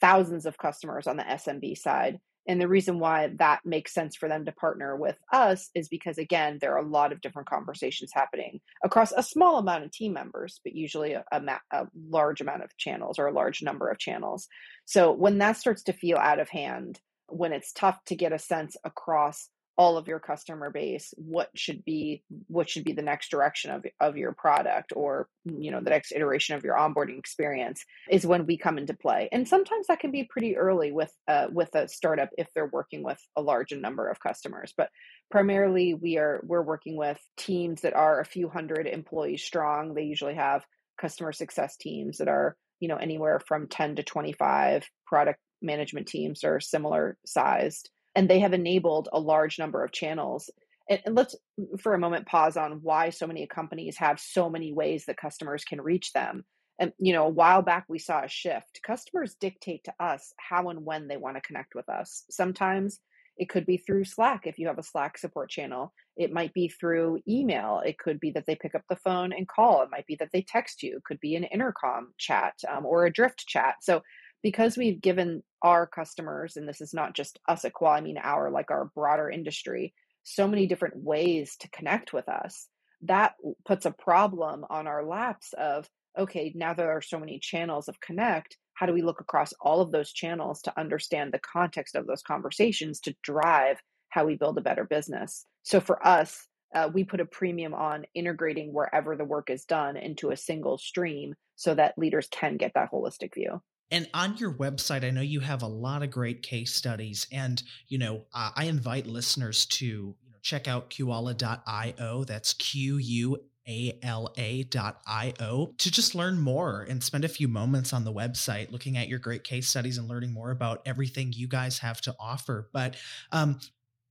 thousands 0.00 0.46
of 0.46 0.58
customers 0.58 1.06
on 1.06 1.16
the 1.16 1.22
SMB 1.22 1.76
side. 1.76 2.18
And 2.48 2.58
the 2.58 2.66
reason 2.66 2.98
why 2.98 3.30
that 3.36 3.60
makes 3.66 3.92
sense 3.92 4.16
for 4.16 4.26
them 4.26 4.46
to 4.46 4.52
partner 4.52 4.96
with 4.96 5.18
us 5.30 5.68
is 5.74 5.88
because, 5.88 6.16
again, 6.16 6.56
there 6.58 6.74
are 6.74 6.82
a 6.82 6.88
lot 6.88 7.12
of 7.12 7.20
different 7.20 7.48
conversations 7.48 8.10
happening 8.14 8.60
across 8.82 9.12
a 9.12 9.22
small 9.22 9.58
amount 9.58 9.84
of 9.84 9.92
team 9.92 10.14
members, 10.14 10.58
but 10.64 10.74
usually 10.74 11.12
a, 11.12 11.24
a, 11.30 11.42
a, 11.70 11.86
large 12.08 12.40
amount 12.40 12.64
of 12.64 12.74
channels 12.78 13.18
or 13.18 13.26
a 13.26 13.32
large 13.32 13.62
number 13.62 13.90
of 13.90 13.98
channels. 13.98 14.48
So 14.86 15.12
when 15.12 15.38
that 15.38 15.58
starts 15.58 15.82
to 15.84 15.92
feel 15.92 16.16
out 16.16 16.40
of 16.40 16.48
hand, 16.48 16.98
when 17.28 17.52
it's 17.52 17.72
tough 17.72 18.02
to 18.06 18.16
get 18.16 18.32
a 18.32 18.38
sense 18.38 18.78
across 18.82 19.50
all 19.78 19.96
of 19.96 20.08
your 20.08 20.18
customer 20.18 20.70
base 20.70 21.14
what 21.16 21.48
should 21.54 21.84
be 21.84 22.22
what 22.48 22.68
should 22.68 22.82
be 22.82 22.92
the 22.92 23.00
next 23.00 23.30
direction 23.30 23.70
of, 23.70 23.86
of 24.00 24.16
your 24.16 24.32
product 24.32 24.92
or 24.96 25.28
you 25.44 25.70
know 25.70 25.80
the 25.80 25.90
next 25.90 26.12
iteration 26.12 26.56
of 26.56 26.64
your 26.64 26.74
onboarding 26.74 27.18
experience 27.18 27.84
is 28.10 28.26
when 28.26 28.44
we 28.44 28.58
come 28.58 28.76
into 28.76 28.92
play. 28.92 29.28
And 29.30 29.46
sometimes 29.46 29.86
that 29.86 30.00
can 30.00 30.10
be 30.10 30.24
pretty 30.24 30.56
early 30.56 30.90
with 30.90 31.12
uh, 31.28 31.46
with 31.50 31.74
a 31.74 31.88
startup 31.88 32.30
if 32.36 32.48
they're 32.54 32.70
working 32.72 33.04
with 33.04 33.20
a 33.36 33.40
large 33.40 33.72
number 33.72 34.08
of 34.08 34.20
customers 34.20 34.74
but 34.76 34.90
primarily 35.30 35.94
we 35.94 36.18
are 36.18 36.40
we're 36.44 36.62
working 36.62 36.96
with 36.96 37.20
teams 37.36 37.82
that 37.82 37.94
are 37.94 38.20
a 38.20 38.24
few 38.24 38.48
hundred 38.48 38.86
employees 38.86 39.42
strong. 39.42 39.94
They 39.94 40.02
usually 40.02 40.34
have 40.34 40.64
customer 41.00 41.32
success 41.32 41.76
teams 41.76 42.18
that 42.18 42.28
are 42.28 42.56
you 42.80 42.88
know 42.88 42.96
anywhere 42.96 43.40
from 43.46 43.68
10 43.68 43.96
to 43.96 44.02
25 44.02 44.84
product 45.06 45.38
management 45.62 46.08
teams 46.08 46.44
are 46.44 46.60
similar 46.60 47.16
sized 47.24 47.90
and 48.18 48.28
they 48.28 48.40
have 48.40 48.52
enabled 48.52 49.08
a 49.12 49.20
large 49.20 49.60
number 49.60 49.84
of 49.84 49.92
channels. 49.92 50.50
And, 50.90 51.00
let's 51.14 51.36
for 51.78 51.94
a 51.94 51.98
moment 52.00 52.26
pause 52.26 52.56
on 52.56 52.80
why 52.82 53.10
so 53.10 53.28
many 53.28 53.46
companies 53.46 53.96
have 53.98 54.18
so 54.18 54.50
many 54.50 54.72
ways 54.72 55.04
that 55.06 55.16
customers 55.16 55.62
can 55.62 55.80
reach 55.80 56.12
them. 56.12 56.44
And 56.80 56.92
you 56.98 57.12
know 57.12 57.26
a 57.26 57.30
while 57.30 57.62
back 57.62 57.84
we 57.88 58.00
saw 58.00 58.24
a 58.24 58.28
shift. 58.28 58.80
Customers 58.84 59.36
dictate 59.40 59.84
to 59.84 59.94
us 60.00 60.32
how 60.36 60.68
and 60.68 60.84
when 60.84 61.06
they 61.06 61.16
want 61.16 61.36
to 61.36 61.42
connect 61.42 61.76
with 61.76 61.88
us. 61.88 62.24
Sometimes 62.28 62.98
it 63.36 63.48
could 63.48 63.66
be 63.66 63.76
through 63.76 64.04
slack 64.04 64.48
if 64.48 64.58
you 64.58 64.66
have 64.66 64.78
a 64.78 64.82
slack 64.82 65.16
support 65.16 65.48
channel. 65.48 65.92
It 66.16 66.32
might 66.32 66.52
be 66.54 66.66
through 66.68 67.20
email. 67.28 67.82
It 67.86 67.98
could 67.98 68.18
be 68.18 68.32
that 68.32 68.46
they 68.46 68.56
pick 68.56 68.74
up 68.74 68.82
the 68.88 68.96
phone 68.96 69.32
and 69.32 69.46
call. 69.46 69.82
It 69.82 69.90
might 69.92 70.06
be 70.08 70.16
that 70.16 70.30
they 70.32 70.42
text 70.42 70.82
you. 70.82 70.96
It 70.96 71.04
could 71.04 71.20
be 71.20 71.36
an 71.36 71.44
intercom 71.44 72.14
chat 72.18 72.54
um, 72.68 72.84
or 72.84 73.06
a 73.06 73.12
drift 73.12 73.46
chat. 73.46 73.76
So 73.82 74.02
because 74.42 74.76
we've 74.76 75.00
given 75.00 75.42
our 75.62 75.86
customers, 75.86 76.56
and 76.56 76.68
this 76.68 76.80
is 76.80 76.94
not 76.94 77.14
just 77.14 77.38
us 77.48 77.64
at 77.64 77.72
Qual, 77.72 77.92
I 77.92 78.00
mean 78.00 78.18
our 78.18 78.50
like 78.50 78.70
our 78.70 78.90
broader 78.94 79.30
industry, 79.30 79.94
so 80.22 80.46
many 80.46 80.66
different 80.66 80.96
ways 80.96 81.56
to 81.60 81.70
connect 81.70 82.12
with 82.12 82.28
us, 82.28 82.68
that 83.02 83.34
puts 83.64 83.86
a 83.86 83.90
problem 83.90 84.64
on 84.70 84.86
our 84.86 85.04
laps 85.04 85.54
of, 85.58 85.88
okay, 86.18 86.52
now 86.54 86.74
there 86.74 86.90
are 86.90 87.02
so 87.02 87.18
many 87.18 87.38
channels 87.38 87.88
of 87.88 88.00
connect. 88.00 88.56
How 88.74 88.86
do 88.86 88.92
we 88.92 89.02
look 89.02 89.20
across 89.20 89.52
all 89.60 89.80
of 89.80 89.90
those 89.90 90.12
channels 90.12 90.62
to 90.62 90.78
understand 90.78 91.32
the 91.32 91.40
context 91.40 91.94
of 91.94 92.06
those 92.06 92.22
conversations 92.22 93.00
to 93.00 93.14
drive 93.22 93.80
how 94.10 94.24
we 94.24 94.36
build 94.36 94.58
a 94.58 94.62
better 94.62 94.84
business? 94.84 95.44
So 95.62 95.80
for 95.80 96.04
us, 96.06 96.46
uh, 96.74 96.90
we 96.92 97.04
put 97.04 97.20
a 97.20 97.24
premium 97.24 97.74
on 97.74 98.04
integrating 98.14 98.72
wherever 98.72 99.16
the 99.16 99.24
work 99.24 99.50
is 99.50 99.64
done 99.64 99.96
into 99.96 100.30
a 100.30 100.36
single 100.36 100.78
stream 100.78 101.34
so 101.56 101.74
that 101.74 101.98
leaders 101.98 102.28
can 102.30 102.56
get 102.56 102.72
that 102.74 102.92
holistic 102.92 103.34
view. 103.34 103.62
And 103.90 104.08
on 104.12 104.36
your 104.36 104.52
website, 104.52 105.04
I 105.04 105.10
know 105.10 105.20
you 105.20 105.40
have 105.40 105.62
a 105.62 105.66
lot 105.66 106.02
of 106.02 106.10
great 106.10 106.42
case 106.42 106.74
studies. 106.74 107.26
And, 107.32 107.62
you 107.88 107.98
know, 107.98 108.24
uh, 108.34 108.50
I 108.54 108.64
invite 108.64 109.06
listeners 109.06 109.66
to 109.66 109.86
you 109.86 110.30
know, 110.30 110.38
check 110.42 110.68
out 110.68 110.94
Quala.io. 110.94 112.24
That's 112.24 112.52
Q 112.54 112.98
U 112.98 113.38
A 113.66 113.98
L 114.02 114.34
A.io 114.36 115.74
to 115.78 115.90
just 115.90 116.14
learn 116.14 116.38
more 116.38 116.86
and 116.88 117.02
spend 117.02 117.24
a 117.24 117.28
few 117.28 117.48
moments 117.48 117.92
on 117.92 118.04
the 118.04 118.12
website 118.12 118.72
looking 118.72 118.96
at 118.96 119.08
your 119.08 119.18
great 119.18 119.44
case 119.44 119.68
studies 119.68 119.98
and 119.98 120.08
learning 120.08 120.32
more 120.32 120.50
about 120.50 120.82
everything 120.84 121.32
you 121.32 121.48
guys 121.48 121.78
have 121.78 122.00
to 122.02 122.14
offer. 122.20 122.68
But 122.72 122.96
um, 123.32 123.58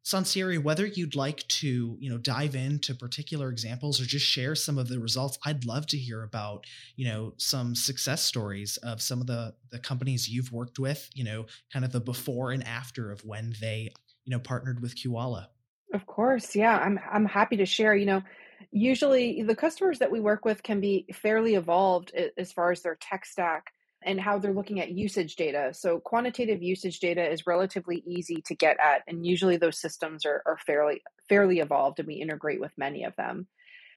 Sansiri, 0.07 0.57
whether 0.57 0.85
you'd 0.85 1.15
like 1.15 1.45
to, 1.49 1.97
you 1.99 2.09
know, 2.09 2.17
dive 2.17 2.55
into 2.55 2.95
particular 2.95 3.49
examples 3.49 3.99
or 3.99 4.05
just 4.05 4.25
share 4.25 4.55
some 4.55 4.77
of 4.77 4.87
the 4.87 5.01
results, 5.01 5.37
I'd 5.45 5.65
love 5.65 5.85
to 5.87 5.97
hear 5.97 6.23
about, 6.23 6.63
you 6.95 7.09
know, 7.09 7.33
some 7.35 7.75
success 7.75 8.23
stories 8.23 8.77
of 8.77 9.01
some 9.01 9.19
of 9.19 9.27
the 9.27 9.53
the 9.69 9.79
companies 9.79 10.29
you've 10.29 10.53
worked 10.53 10.79
with, 10.79 11.09
you 11.13 11.25
know, 11.25 11.45
kind 11.73 11.83
of 11.83 11.91
the 11.91 11.99
before 11.99 12.51
and 12.51 12.65
after 12.65 13.11
of 13.11 13.25
when 13.25 13.53
they, 13.59 13.91
you 14.23 14.31
know, 14.31 14.39
partnered 14.39 14.81
with 14.81 14.95
Quala. 14.95 15.49
Of 15.93 16.05
course, 16.05 16.55
yeah, 16.55 16.77
I'm 16.77 16.97
I'm 17.11 17.25
happy 17.25 17.57
to 17.57 17.65
share. 17.65 17.93
You 17.93 18.05
know, 18.05 18.23
usually 18.71 19.43
the 19.43 19.55
customers 19.57 19.99
that 19.99 20.11
we 20.11 20.21
work 20.21 20.45
with 20.45 20.63
can 20.63 20.79
be 20.79 21.05
fairly 21.13 21.55
evolved 21.55 22.13
as 22.37 22.53
far 22.53 22.71
as 22.71 22.81
their 22.81 22.95
tech 22.95 23.25
stack 23.25 23.73
and 24.07 24.19
how 24.19 24.39
they're 24.39 24.53
looking 24.53 24.79
at 24.79 24.91
usage 24.91 25.35
data. 25.35 25.71
So 25.73 25.99
quantitative 25.99 26.63
usage 26.63 26.99
data 26.99 27.29
is 27.29 27.45
relatively 27.45 28.03
easy 28.07 28.41
to 28.47 28.55
get 28.55 28.77
at, 28.79 29.03
and 29.07 29.25
usually 29.25 29.57
those 29.57 29.79
systems 29.79 30.25
are, 30.25 30.41
are 30.45 30.57
fairly 30.65 31.01
fairly 31.29 31.59
evolved, 31.59 31.99
and 31.99 32.07
we 32.07 32.15
integrate 32.15 32.61
with 32.61 32.71
many 32.77 33.03
of 33.03 33.15
them. 33.17 33.47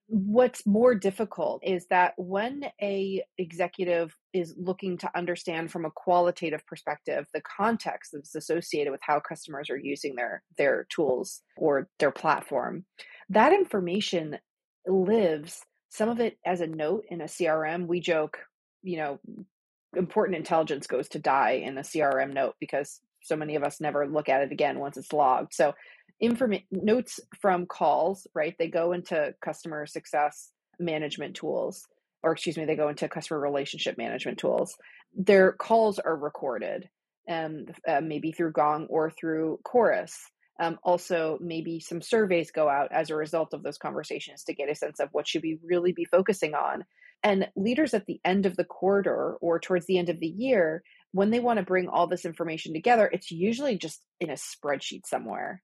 What's 0.09 0.66
more 0.66 0.96
difficult 0.96 1.62
is 1.64 1.87
that 1.90 2.14
when 2.16 2.64
a 2.83 3.23
executive 3.38 4.16
is 4.33 4.57
looking 4.59 4.99
to 4.99 5.11
understand 5.16 5.70
from 5.70 5.85
a 5.85 5.92
qualitative 5.92 6.66
perspective 6.66 7.27
the 7.33 7.42
context 7.42 8.11
that's 8.12 8.35
associated 8.35 8.90
with 8.90 9.01
how 9.05 9.20
customers 9.20 9.70
are 9.70 9.79
using 9.79 10.16
their 10.16 10.42
their 10.59 10.87
tools 10.90 11.42
or 11.57 11.88
their 12.01 12.11
platform, 12.11 12.85
that 13.29 13.53
information 13.53 14.38
lives 14.87 15.62
some 15.90 16.09
of 16.09 16.20
it 16.20 16.38
as 16.44 16.61
a 16.61 16.66
note 16.66 17.05
in 17.09 17.20
a 17.20 17.25
CRM. 17.25 17.87
We 17.87 18.01
joke, 18.01 18.38
you 18.83 18.96
know, 18.96 19.20
important 19.96 20.37
intelligence 20.37 20.87
goes 20.87 21.09
to 21.11 21.18
die 21.18 21.62
in 21.64 21.79
a 21.79 21.83
CRM 21.83 22.33
note 22.33 22.55
because 22.61 23.00
so 23.22 23.37
many 23.37 23.57
of 23.57 23.64
us 23.64 23.81
never 23.81 24.07
look 24.07 24.29
at 24.29 24.42
it 24.42 24.53
again 24.53 24.79
once 24.79 24.96
it's 24.96 25.12
logged. 25.12 25.53
So, 25.55 25.74
inform- 26.20 26.59
notes 26.70 27.20
from 27.40 27.66
calls, 27.66 28.26
right? 28.35 28.55
They 28.59 28.68
go 28.68 28.92
into 28.92 29.35
customer 29.44 29.87
success 29.87 30.50
management 30.79 31.37
tools, 31.37 31.87
or 32.22 32.33
excuse 32.33 32.57
me, 32.57 32.64
they 32.64 32.76
go 32.76 32.88
into 32.88 33.09
customer 33.09 33.40
relationship 33.40 33.98
management 33.98 34.38
tools. 34.38 34.76
Their 35.14 35.53
calls 35.53 35.98
are 35.98 36.16
recorded, 36.16 36.88
and 37.26 37.70
um, 37.88 37.96
uh, 37.96 38.00
maybe 38.00 38.33
through 38.33 38.53
Gong 38.53 38.87
or 38.88 39.11
through 39.11 39.61
Chorus. 39.64 40.18
Um, 40.61 40.79
also, 40.83 41.38
maybe 41.40 41.81
some 41.81 42.03
surveys 42.03 42.50
go 42.50 42.68
out 42.68 42.92
as 42.92 43.09
a 43.09 43.16
result 43.16 43.55
of 43.55 43.62
those 43.62 43.79
conversations 43.79 44.44
to 44.44 44.55
get 44.55 44.70
a 44.70 44.74
sense 44.74 45.00
of 45.00 45.09
what 45.12 45.26
should 45.26 45.42
we 45.42 45.59
really 45.64 45.92
be 45.92 46.05
focusing 46.05 46.55
on 46.55 46.85
and 47.22 47.48
leaders 47.56 47.94
at 47.94 48.06
the 48.06 48.20
end 48.24 48.46
of 48.46 48.56
the 48.56 48.64
quarter 48.64 49.37
or 49.40 49.59
towards 49.59 49.87
the 49.87 49.98
end 49.98 50.09
of 50.09 50.20
the 50.20 50.28
year, 50.28 50.83
when 51.12 51.30
they 51.30 51.40
want 51.40 51.59
to 51.59 51.64
bring 51.64 51.88
all 51.88 52.06
this 52.06 52.24
information 52.24 52.72
together, 52.72 53.09
it's 53.12 53.30
usually 53.30 53.76
just 53.76 54.04
in 54.20 54.30
a 54.30 54.35
spreadsheet 54.35 55.06
somewhere. 55.06 55.62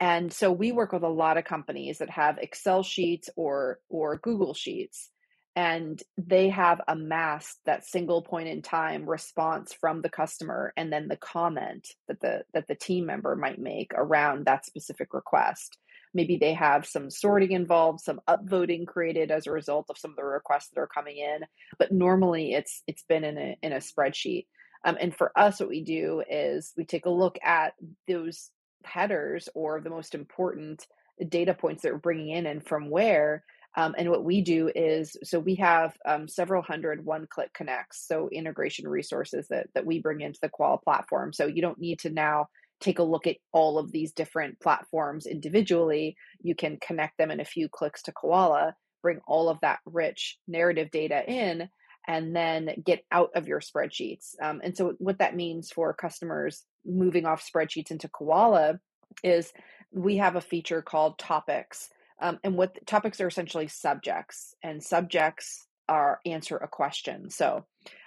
And 0.00 0.32
so 0.32 0.52
we 0.52 0.72
work 0.72 0.92
with 0.92 1.02
a 1.02 1.08
lot 1.08 1.38
of 1.38 1.44
companies 1.44 1.98
that 1.98 2.10
have 2.10 2.38
Excel 2.38 2.82
sheets 2.82 3.30
or 3.36 3.78
or 3.88 4.18
Google 4.18 4.54
Sheets 4.54 5.10
and 5.56 6.02
they 6.16 6.48
have 6.48 6.80
amassed 6.88 7.60
that 7.64 7.86
single 7.86 8.22
point 8.22 8.48
in 8.48 8.60
time 8.60 9.08
response 9.08 9.72
from 9.72 10.02
the 10.02 10.08
customer 10.08 10.72
and 10.76 10.92
then 10.92 11.06
the 11.08 11.16
comment 11.16 11.86
that 12.08 12.20
the 12.20 12.42
that 12.52 12.66
the 12.66 12.74
team 12.74 13.06
member 13.06 13.36
might 13.36 13.58
make 13.58 13.92
around 13.94 14.46
that 14.46 14.66
specific 14.66 15.14
request 15.14 15.78
maybe 16.14 16.36
they 16.36 16.54
have 16.54 16.86
some 16.86 17.10
sorting 17.10 17.52
involved 17.52 18.00
some 18.00 18.20
upvoting 18.28 18.86
created 18.86 19.30
as 19.30 19.46
a 19.46 19.52
result 19.52 19.86
of 19.90 19.98
some 19.98 20.12
of 20.12 20.16
the 20.16 20.24
requests 20.24 20.68
that 20.68 20.80
are 20.80 20.86
coming 20.86 21.18
in. 21.18 21.40
But 21.78 21.92
normally 21.92 22.54
it's 22.54 22.82
it's 22.86 23.04
been 23.08 23.24
in 23.24 23.38
a 23.38 23.56
in 23.62 23.72
a 23.72 23.76
spreadsheet. 23.76 24.46
Um, 24.84 24.96
and 25.00 25.14
for 25.14 25.36
us 25.38 25.60
what 25.60 25.68
we 25.68 25.82
do 25.82 26.22
is 26.28 26.72
we 26.76 26.84
take 26.84 27.06
a 27.06 27.10
look 27.10 27.38
at 27.42 27.74
those 28.06 28.50
headers 28.84 29.48
or 29.54 29.80
the 29.80 29.90
most 29.90 30.14
important 30.14 30.86
data 31.28 31.54
points 31.54 31.82
that 31.82 31.92
we're 31.92 31.98
bringing 31.98 32.30
in 32.30 32.46
and 32.46 32.66
from 32.66 32.90
where 32.90 33.44
um, 33.76 33.94
and 33.98 34.08
what 34.08 34.24
we 34.24 34.40
do 34.40 34.70
is 34.74 35.16
so 35.24 35.38
we 35.38 35.56
have 35.56 35.96
um, 36.06 36.28
several 36.28 36.62
hundred 36.62 37.04
one 37.04 37.26
click 37.28 37.52
connects 37.52 38.06
so 38.06 38.28
integration 38.30 38.86
resources 38.88 39.48
that, 39.48 39.66
that 39.74 39.86
we 39.86 40.00
bring 40.00 40.20
into 40.20 40.38
the 40.40 40.48
qual 40.48 40.78
platform. 40.78 41.32
So 41.32 41.46
you 41.46 41.60
don't 41.60 41.80
need 41.80 41.98
to 42.00 42.10
now 42.10 42.48
take 42.84 42.98
a 42.98 43.04
look 43.04 43.26
at 43.26 43.36
all 43.52 43.78
of 43.78 43.90
these 43.90 44.12
different 44.12 44.60
platforms 44.60 45.26
individually. 45.26 46.16
You 46.40 46.54
can 46.54 46.78
connect 46.80 47.16
them 47.18 47.30
in 47.30 47.40
a 47.40 47.44
few 47.44 47.68
clicks 47.68 48.02
to 48.02 48.12
Quala, 48.12 48.74
bring 49.02 49.20
all 49.26 49.48
of 49.48 49.58
that 49.62 49.80
rich 49.86 50.38
narrative 50.46 50.90
data 50.90 51.24
in 51.26 51.68
and 52.06 52.36
then 52.36 52.82
get 52.84 53.02
out 53.10 53.30
of 53.34 53.48
your 53.48 53.60
spreadsheets. 53.60 54.34
Um, 54.40 54.60
and 54.62 54.76
so, 54.76 54.94
what 54.98 55.18
that 55.18 55.34
means 55.34 55.70
for 55.70 55.94
customers 55.94 56.64
moving 56.84 57.24
off 57.24 57.44
spreadsheets 57.44 57.90
into 57.90 58.08
Quala 58.08 58.78
is 59.22 59.52
we 59.90 60.18
have 60.18 60.36
a 60.36 60.40
feature 60.40 60.82
called 60.82 61.18
topics. 61.18 61.88
Um, 62.20 62.38
and 62.44 62.56
what 62.56 62.86
topics 62.86 63.20
are 63.20 63.28
essentially 63.28 63.68
subjects, 63.68 64.54
and 64.62 64.82
subjects 64.82 65.66
are 65.88 66.20
answer 66.26 66.56
a 66.56 66.68
question. 66.68 67.30
So, 67.30 67.64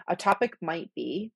a 0.07 0.15
topic 0.15 0.55
might 0.61 0.91
be 0.95 1.31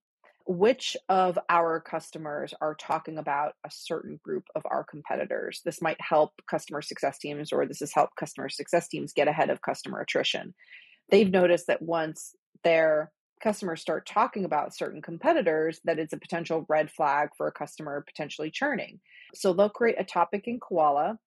which 0.52 0.98
of 1.10 1.40
our 1.50 1.80
customers 1.80 2.54
are 2.62 2.76
talking 2.76 3.18
about 3.18 3.54
a 3.66 3.70
certain 3.72 4.20
group 4.24 4.44
of 4.56 4.64
our 4.66 4.84
competitors. 4.84 5.62
This 5.64 5.82
might 5.82 6.00
help 6.02 6.34
customer 6.50 6.82
success 6.82 7.18
teams, 7.18 7.54
or 7.54 7.66
this 7.66 7.80
has 7.80 7.94
helped 7.94 8.18
customer 8.18 8.50
success 8.50 8.88
teams 8.88 9.14
get 9.14 9.28
ahead 9.28 9.50
of 9.50 9.62
customer 9.62 10.02
attrition. 10.02 10.54
They've 11.10 11.32
noticed 11.32 11.68
that 11.68 11.82
once 11.82 12.36
their 12.64 13.12
customers 13.42 13.82
start 13.82 14.06
talking 14.06 14.46
about 14.46 14.76
certain 14.76 15.02
competitors, 15.02 15.80
that 15.86 16.00
it's 16.00 16.14
a 16.14 16.18
potential 16.18 16.66
red 16.70 16.92
flag 16.92 17.30
for 17.36 17.48
a 17.48 17.52
customer 17.52 18.04
potentially 18.06 18.52
churning. 18.52 19.00
So 19.34 19.54
they'll 19.54 19.70
create 19.70 20.00
a 20.00 20.04
topic 20.04 20.48
in 20.48 20.60
Quala 20.60 21.18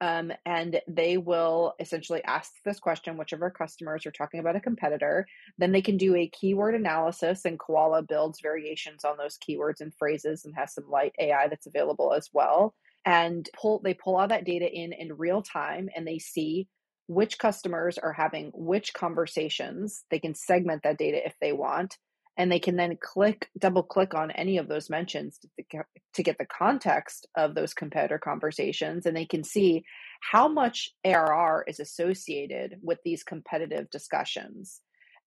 um, 0.00 0.32
and 0.44 0.80
they 0.88 1.16
will 1.16 1.74
essentially 1.78 2.22
ask 2.24 2.52
this 2.64 2.80
question 2.80 3.16
which 3.16 3.32
of 3.32 3.42
our 3.42 3.50
customers 3.50 4.06
are 4.06 4.10
talking 4.10 4.40
about 4.40 4.56
a 4.56 4.60
competitor. 4.60 5.26
Then 5.58 5.72
they 5.72 5.82
can 5.82 5.96
do 5.96 6.16
a 6.16 6.28
keyword 6.28 6.74
analysis 6.74 7.44
and 7.44 7.58
Quala 7.58 8.02
builds 8.02 8.40
variations 8.40 9.04
on 9.04 9.16
those 9.16 9.38
keywords 9.38 9.80
and 9.80 9.94
phrases 9.94 10.44
and 10.44 10.54
has 10.56 10.74
some 10.74 10.90
light 10.90 11.14
ai 11.18 11.48
that's 11.48 11.66
available 11.66 12.12
as 12.12 12.28
well. 12.32 12.74
And 13.06 13.48
pull 13.60 13.80
they 13.80 13.94
pull 13.94 14.16
all 14.16 14.28
that 14.28 14.44
data 14.44 14.70
in 14.70 14.92
in 14.92 15.16
real 15.16 15.42
time 15.42 15.88
and 15.94 16.06
they 16.06 16.18
see 16.18 16.68
which 17.06 17.38
customers 17.38 17.98
are 17.98 18.12
having 18.12 18.50
which 18.54 18.94
conversations. 18.94 20.04
They 20.10 20.18
can 20.18 20.34
segment 20.34 20.82
that 20.82 20.98
data 20.98 21.24
if 21.24 21.34
they 21.40 21.52
want 21.52 21.96
and 22.36 22.50
they 22.50 22.58
can 22.58 22.76
then 22.76 22.96
click 23.00 23.48
double 23.58 23.82
click 23.82 24.14
on 24.14 24.30
any 24.32 24.58
of 24.58 24.68
those 24.68 24.90
mentions 24.90 25.38
to, 25.38 25.84
to, 26.14 26.22
get 26.22 26.38
the 26.38 26.46
context 26.46 27.26
of 27.36 27.54
those 27.54 27.74
competitor 27.74 28.18
conversations 28.18 29.06
and 29.06 29.16
they 29.16 29.26
can 29.26 29.44
see 29.44 29.84
how 30.20 30.48
much 30.48 30.90
arr 31.04 31.64
is 31.66 31.80
associated 31.80 32.76
with 32.82 32.98
these 33.04 33.22
competitive 33.22 33.88
discussions. 33.90 34.80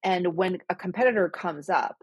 And 0.04 0.36
when 0.36 0.60
a 0.70 0.76
competitor 0.76 1.30
comes 1.30 1.70
up 1.70 1.98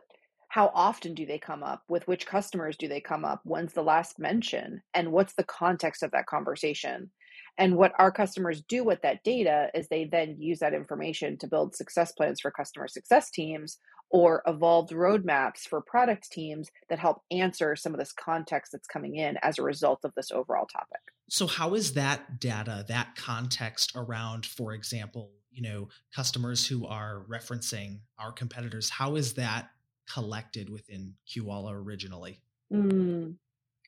how 0.55 0.71
often 0.73 1.15
do 1.15 1.27
they 1.27 1.41
come 1.41 1.65
up? 1.65 1.83
With 1.89 2.07
which 2.07 2.29
customers 2.29 2.77
do 2.77 2.87
they 2.87 3.01
come 3.01 3.25
up? 3.25 3.41
When's 3.43 3.73
the 3.73 3.83
last 3.83 4.21
mention? 4.21 4.83
And 4.95 5.11
what's 5.11 5.35
the 5.35 5.43
context 5.43 6.05
of 6.05 6.13
that 6.13 6.27
conversation? 6.27 7.11
And 7.59 7.77
what 7.77 7.91
our 7.99 8.13
customers 8.13 8.63
do 8.69 8.85
with 8.85 9.03
that 9.03 9.25
data 9.25 9.71
is 9.75 9.89
they 9.89 10.05
then 10.05 10.37
use 10.39 10.61
that 10.61 10.73
information 10.73 11.39
to 11.39 11.49
build 11.49 11.75
success 11.75 12.13
plans 12.13 12.41
for 12.41 12.53
customer 12.53 12.87
success 12.87 13.33
teams 13.33 13.79
or 14.15 14.45
evolved 14.47 14.93
roadmaps 14.93 15.63
for 15.69 15.81
product 15.81 16.31
teams 16.31 16.71
that 16.89 17.01
help 17.01 17.23
answer 17.33 17.75
some 17.75 17.93
of 17.93 17.99
this 17.99 18.13
context 18.13 18.71
that's 18.71 18.87
coming 18.87 19.17
in 19.17 19.37
as 19.43 19.59
a 19.59 19.63
result 19.63 19.99
of 20.05 20.13
this 20.15 20.31
overall 20.31 20.67
topic. 20.67 21.01
So, 21.29 21.49
how 21.49 21.75
is 21.75 21.95
that 21.95 22.39
data, 22.39 22.85
that 22.87 23.17
context 23.17 23.91
around, 23.97 24.47
for 24.47 24.73
example, 24.73 25.33
you 25.51 25.63
know, 25.63 25.89
customers 26.15 26.65
who 26.65 26.87
are 26.87 27.25
referencing 27.29 27.99
our 28.17 28.31
competitors, 28.31 28.89
how 28.89 29.17
is 29.17 29.35
that 29.35 29.71
collected 30.09 30.71
within 30.71 31.15
Quala 31.27 31.75
originally? 31.75 32.41
Mm, 32.73 33.35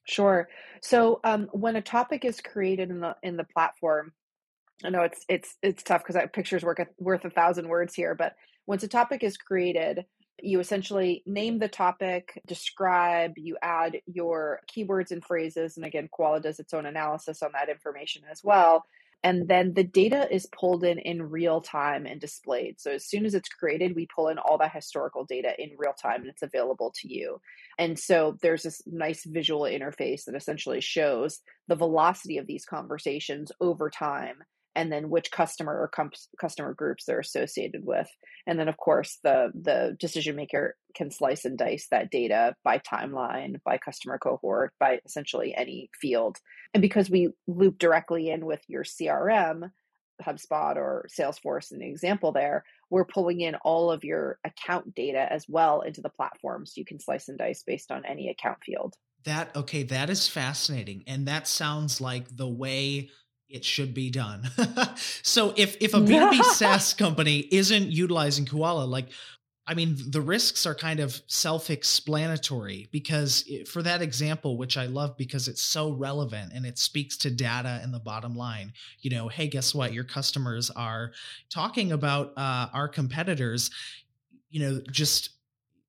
sure. 0.09 0.49
So, 0.83 1.21
um, 1.23 1.49
when 1.53 1.77
a 1.77 1.83
topic 1.83 2.25
is 2.25 2.41
created 2.41 2.91
in 2.91 2.99
the 2.99 3.15
in 3.23 3.37
the 3.37 3.45
platform, 3.45 4.12
I 4.85 4.91
know 4.91 5.03
it's 5.03 5.25
it's 5.29 5.57
it's 5.62 5.85
tough 5.85 6.03
because 6.05 6.21
pictures 6.33 6.65
work 6.65 6.85
worth 6.99 7.25
a 7.25 7.31
thousand 7.31 7.69
words 7.69 7.95
here, 7.95 8.17
but 8.17 8.35
once 8.67 8.83
a 8.83 8.89
topic 8.89 9.23
is 9.23 9.37
created, 9.37 10.05
you 10.42 10.61
essentially 10.61 11.22
name 11.27 11.59
the 11.59 11.68
topic, 11.68 12.40
describe, 12.46 13.33
you 13.37 13.57
add 13.62 13.99
your 14.07 14.61
keywords 14.70 15.11
and 15.11 15.25
phrases. 15.25 15.77
And 15.77 15.87
again, 15.87 16.09
Quala 16.11 16.40
does 16.40 16.61
its 16.61 16.75
own 16.75 16.87
analysis 16.87 17.42
on 17.42 17.51
that 17.53 17.68
information 17.68 18.22
as 18.31 18.42
well. 18.44 18.85
And 19.22 19.49
then 19.49 19.75
the 19.75 19.83
data 19.83 20.29
is 20.31 20.46
pulled 20.46 20.85
in 20.85 20.99
in 20.99 21.31
real 21.31 21.61
time 21.61 22.07
and 22.07 22.20
displayed. 22.20 22.81
So 22.81 22.92
as 22.92 23.07
soon 23.07 23.25
as 23.27 23.35
it's 23.35 23.49
created, 23.49 23.96
we 23.96 24.07
pull 24.14 24.29
in 24.29 24.38
all 24.38 24.59
that 24.59 24.72
historical 24.72 25.25
data 25.25 25.53
in 25.59 25.70
real 25.77 25.94
time 25.94 26.20
and 26.20 26.29
it's 26.29 26.42
available 26.42 26.92
to 27.01 27.12
you. 27.12 27.40
And 27.79 27.99
so 27.99 28.37
there's 28.42 28.62
this 28.62 28.83
nice 28.87 29.25
visual 29.25 29.62
interface 29.62 30.27
that 30.27 30.37
essentially 30.37 30.81
shows 30.81 31.40
the 31.66 31.77
velocity 31.77 32.38
of 32.38 32.46
these 32.46 32.64
conversations 32.64 33.51
over 33.61 33.90
time 33.90 34.44
and 34.77 34.93
then 34.93 35.09
which 35.09 35.33
customer 35.33 35.73
or 35.73 35.89
com- 35.89 36.11
customer 36.39 36.75
groups 36.75 37.05
they're 37.05 37.19
associated 37.19 37.85
with. 37.85 38.09
And 38.47 38.61
then 38.61 38.69
of 38.69 38.77
course 38.77 39.19
the 39.25 39.51
the 39.55 39.97
decision 39.99 40.37
maker 40.37 40.77
can 40.95 41.11
slice 41.11 41.45
and 41.45 41.59
dice 41.59 41.89
that 41.91 42.11
data 42.11 42.55
by 42.62 42.79
timeline 42.79 43.57
by 43.65 43.79
customer 43.79 44.19
cohort 44.19 44.73
by 44.79 45.01
essentially 45.05 45.55
any 45.57 45.91
field. 46.01 46.39
And 46.75 46.83
because 46.83 47.11
we 47.11 47.31
loop 47.49 47.79
directly 47.79 48.31
in 48.31 48.45
with 48.47 48.61
your 48.69 48.85
crm 48.85 49.71
hubspot 50.23 50.77
or 50.77 51.07
salesforce 51.15 51.73
an 51.73 51.83
example 51.83 52.33
there 52.33 52.65
we're 52.91 53.05
pulling 53.05 53.41
in 53.41 53.55
all 53.57 53.91
of 53.91 54.03
your 54.03 54.39
account 54.45 54.95
data 54.95 55.27
as 55.31 55.45
well 55.49 55.83
into 55.83 56.01
the 56.01 56.09
platform 56.09 56.65
so 56.65 56.75
you 56.77 56.85
can 56.85 57.01
slice 57.01 57.29
and 57.29 57.39
dice 57.39 57.62
based 57.67 57.91
on 57.91 58.07
any 58.07 58.31
account 58.31 58.59
field. 58.65 58.95
That 59.25 59.55
okay 59.57 59.83
that 59.83 60.09
is 60.09 60.29
fascinating 60.29 61.03
and 61.07 61.27
that 61.27 61.49
sounds 61.49 62.01
like 62.01 62.35
the 62.35 62.49
way 62.49 63.11
it 63.49 63.65
should 63.65 63.95
be 63.95 64.11
done. 64.11 64.49
so 65.23 65.53
if 65.57 65.77
if 65.81 65.95
a 65.95 65.99
B2B 65.99 66.43
SaaS 66.55 66.95
company 66.95 67.47
isn't 67.51 67.91
utilizing 67.91 68.47
Quala, 68.47 68.85
like 68.85 69.09
I 69.69 69.75
mean, 69.75 69.97
the 70.11 70.21
risks 70.21 70.65
are 70.65 70.77
kind 70.77 71.01
of 71.01 71.21
self-explanatory 71.27 72.89
because 72.93 73.51
for 73.69 73.83
that 73.83 74.01
example, 74.01 74.57
which 74.57 74.77
I 74.77 74.87
love 74.87 75.17
because 75.17 75.49
it's 75.49 75.63
so 75.63 75.91
relevant 75.91 76.53
and 76.55 76.65
it 76.65 76.79
speaks 76.79 77.17
to 77.19 77.31
data 77.33 77.81
and 77.83 77.93
the 77.93 77.99
bottom 77.99 78.37
line. 78.37 78.75
You 79.01 79.11
know, 79.11 79.27
hey, 79.27 79.49
guess 79.49 79.75
what? 79.75 79.93
Your 79.93 80.05
customers 80.05 80.71
are 80.71 81.11
talking 81.51 81.91
about 81.91 82.33
uh, 82.37 82.69
our 82.73 82.87
competitors. 82.87 83.71
You 84.51 84.61
know, 84.61 84.81
just 84.93 85.31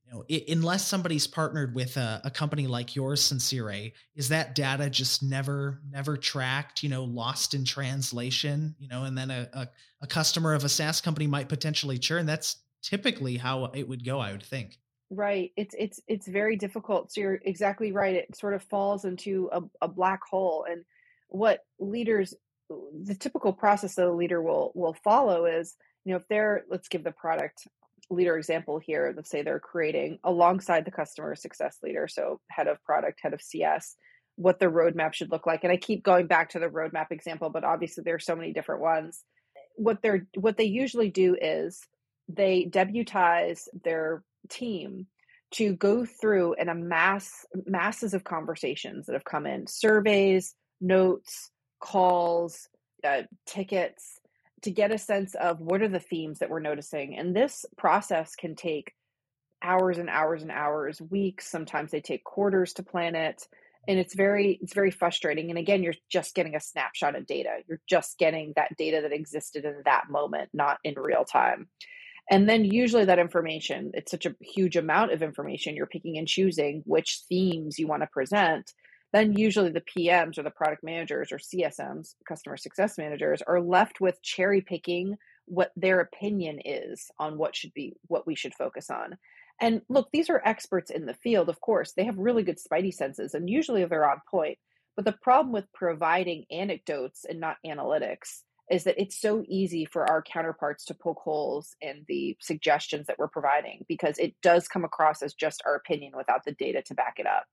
you 0.07 0.13
know, 0.13 0.25
it, 0.27 0.49
unless 0.49 0.87
somebody's 0.87 1.27
partnered 1.27 1.75
with 1.75 1.97
a, 1.97 2.21
a, 2.23 2.31
company 2.31 2.67
like 2.67 2.95
yours, 2.95 3.21
Sincere, 3.21 3.91
is 4.15 4.29
that 4.29 4.55
data 4.55 4.89
just 4.89 5.21
never, 5.21 5.81
never 5.89 6.15
tracked, 6.17 6.83
you 6.83 6.89
know, 6.89 7.03
lost 7.03 7.53
in 7.53 7.65
translation, 7.65 8.75
you 8.79 8.87
know, 8.87 9.03
and 9.03 9.17
then 9.17 9.31
a, 9.31 9.49
a, 9.53 9.67
a 10.01 10.07
customer 10.07 10.53
of 10.53 10.63
a 10.63 10.69
SaaS 10.69 11.01
company 11.01 11.27
might 11.27 11.49
potentially 11.49 11.97
churn. 11.97 12.25
That's 12.25 12.57
typically 12.81 13.37
how 13.37 13.65
it 13.65 13.87
would 13.87 14.05
go, 14.05 14.19
I 14.19 14.31
would 14.31 14.43
think. 14.43 14.77
Right. 15.09 15.51
It's 15.55 15.73
it's 15.77 16.01
it's 16.07 16.27
very 16.27 16.57
difficult. 16.57 17.13
So 17.13 17.21
you're 17.21 17.39
exactly 17.45 17.93
right. 17.93 18.15
It 18.15 18.35
sort 18.35 18.53
of 18.53 18.63
falls 18.63 19.05
into 19.05 19.49
a, 19.53 19.61
a 19.81 19.87
black 19.87 20.19
hole. 20.29 20.65
And 20.69 20.83
what 21.29 21.65
leaders 21.79 22.33
the 22.69 23.15
typical 23.15 23.53
process 23.53 23.95
that 23.95 24.07
a 24.07 24.11
leader 24.11 24.41
will 24.41 24.71
will 24.75 24.93
follow 24.93 25.45
is, 25.45 25.75
you 26.03 26.11
know, 26.11 26.17
if 26.17 26.27
they're 26.27 26.65
let's 26.69 26.89
give 26.89 27.05
the 27.05 27.11
product 27.11 27.67
leader 28.09 28.37
example 28.37 28.79
here, 28.79 29.13
let's 29.15 29.29
say 29.29 29.41
they're 29.41 29.59
creating 29.59 30.19
alongside 30.23 30.85
the 30.85 30.91
customer 30.91 31.35
success 31.35 31.77
leader, 31.83 32.07
so 32.07 32.39
head 32.49 32.67
of 32.67 32.83
product, 32.83 33.19
head 33.21 33.33
of 33.33 33.41
CS, 33.41 33.95
what 34.35 34.59
the 34.59 34.67
roadmap 34.67 35.13
should 35.13 35.31
look 35.31 35.45
like. 35.45 35.63
And 35.63 35.71
I 35.71 35.77
keep 35.77 36.03
going 36.03 36.27
back 36.27 36.49
to 36.51 36.59
the 36.59 36.67
roadmap 36.67 37.11
example, 37.11 37.49
but 37.49 37.63
obviously 37.63 38.03
there 38.03 38.15
are 38.15 38.19
so 38.19 38.35
many 38.35 38.53
different 38.53 38.81
ones. 38.81 39.23
What 39.75 40.01
they're 40.01 40.27
what 40.35 40.57
they 40.57 40.65
usually 40.65 41.09
do 41.09 41.35
is 41.39 41.79
they 42.27 42.65
debutize 42.69 43.67
their 43.83 44.23
team 44.49 45.07
to 45.51 45.73
go 45.73 46.05
through 46.05 46.53
and 46.55 46.69
amass 46.69 47.45
masses 47.65 48.13
of 48.13 48.23
conversations 48.23 49.05
that 49.05 49.13
have 49.13 49.23
come 49.23 49.45
in, 49.45 49.65
surveys, 49.67 50.55
notes, 50.81 51.51
calls, 51.79 52.67
uh, 53.03 53.23
tickets, 53.45 54.16
to 54.63 54.71
get 54.71 54.91
a 54.91 54.97
sense 54.97 55.35
of 55.35 55.59
what 55.59 55.81
are 55.81 55.87
the 55.87 55.99
themes 55.99 56.39
that 56.39 56.49
we're 56.49 56.59
noticing. 56.59 57.17
And 57.17 57.35
this 57.35 57.65
process 57.77 58.35
can 58.35 58.55
take 58.55 58.93
hours 59.61 59.97
and 59.97 60.09
hours 60.09 60.41
and 60.41 60.51
hours, 60.51 61.01
weeks, 61.01 61.49
sometimes 61.49 61.91
they 61.91 62.01
take 62.01 62.23
quarters 62.23 62.73
to 62.73 62.83
plan 62.83 63.15
it. 63.15 63.47
And 63.87 63.97
it's 63.97 64.13
very 64.13 64.59
it's 64.61 64.73
very 64.73 64.91
frustrating. 64.91 65.49
And 65.49 65.57
again, 65.57 65.81
you're 65.81 65.93
just 66.11 66.35
getting 66.35 66.55
a 66.55 66.59
snapshot 66.59 67.15
of 67.15 67.25
data. 67.25 67.59
You're 67.67 67.81
just 67.87 68.17
getting 68.17 68.53
that 68.55 68.75
data 68.77 68.99
that 69.01 69.13
existed 69.13 69.63
in 69.63 69.81
that 69.85 70.09
moment, 70.09 70.49
not 70.53 70.77
in 70.83 70.95
real 70.95 71.23
time. 71.23 71.69
And 72.29 72.49
then 72.49 72.65
usually 72.65 73.05
that 73.05 73.19
information, 73.19 73.91
it's 73.93 74.11
such 74.11 74.25
a 74.25 74.35
huge 74.41 74.75
amount 74.75 75.13
of 75.13 75.21
information, 75.21 75.75
you're 75.75 75.85
picking 75.85 76.17
and 76.17 76.27
choosing 76.27 76.83
which 76.85 77.21
themes 77.29 77.79
you 77.79 77.87
want 77.87 78.03
to 78.03 78.07
present 78.07 78.73
then 79.13 79.37
usually 79.37 79.71
the 79.71 79.81
PMs 79.81 80.37
or 80.37 80.43
the 80.43 80.51
product 80.51 80.83
managers 80.83 81.31
or 81.31 81.37
CSMs, 81.37 82.15
customer 82.27 82.57
success 82.57 82.97
managers, 82.97 83.41
are 83.41 83.61
left 83.61 84.01
with 84.01 84.21
cherry 84.21 84.61
picking 84.61 85.17
what 85.45 85.71
their 85.75 86.01
opinion 86.01 86.59
is 86.65 87.09
on 87.17 87.37
what 87.37 87.55
should 87.55 87.73
be 87.73 87.95
what 88.07 88.27
we 88.27 88.35
should 88.35 88.53
focus 88.53 88.89
on. 88.89 89.17
And 89.59 89.81
look, 89.89 90.09
these 90.11 90.29
are 90.29 90.41
experts 90.45 90.91
in 90.91 91.05
the 91.05 91.13
field, 91.15 91.49
of 91.49 91.61
course. 91.61 91.93
They 91.93 92.05
have 92.05 92.17
really 92.17 92.43
good 92.43 92.59
spidey 92.59 92.93
senses 92.93 93.33
and 93.33 93.49
usually 93.49 93.83
they're 93.85 94.09
on 94.09 94.21
point. 94.29 94.57
But 94.95 95.05
the 95.05 95.13
problem 95.13 95.53
with 95.53 95.71
providing 95.73 96.45
anecdotes 96.51 97.25
and 97.27 97.39
not 97.39 97.57
analytics 97.65 98.41
is 98.69 98.83
that 98.83 98.99
it's 98.99 99.19
so 99.19 99.43
easy 99.47 99.85
for 99.85 100.09
our 100.09 100.21
counterparts 100.21 100.85
to 100.85 100.93
poke 100.93 101.19
holes 101.23 101.75
in 101.79 102.03
the 102.07 102.35
suggestions 102.41 103.07
that 103.07 103.17
we're 103.17 103.27
providing 103.29 103.85
because 103.87 104.17
it 104.17 104.35
does 104.41 104.67
come 104.67 104.83
across 104.83 105.21
as 105.21 105.33
just 105.33 105.61
our 105.65 105.75
opinion 105.75 106.11
without 106.17 106.43
the 106.43 106.51
data 106.51 106.81
to 106.81 106.93
back 106.93 107.15
it 107.17 107.25
up. 107.25 107.45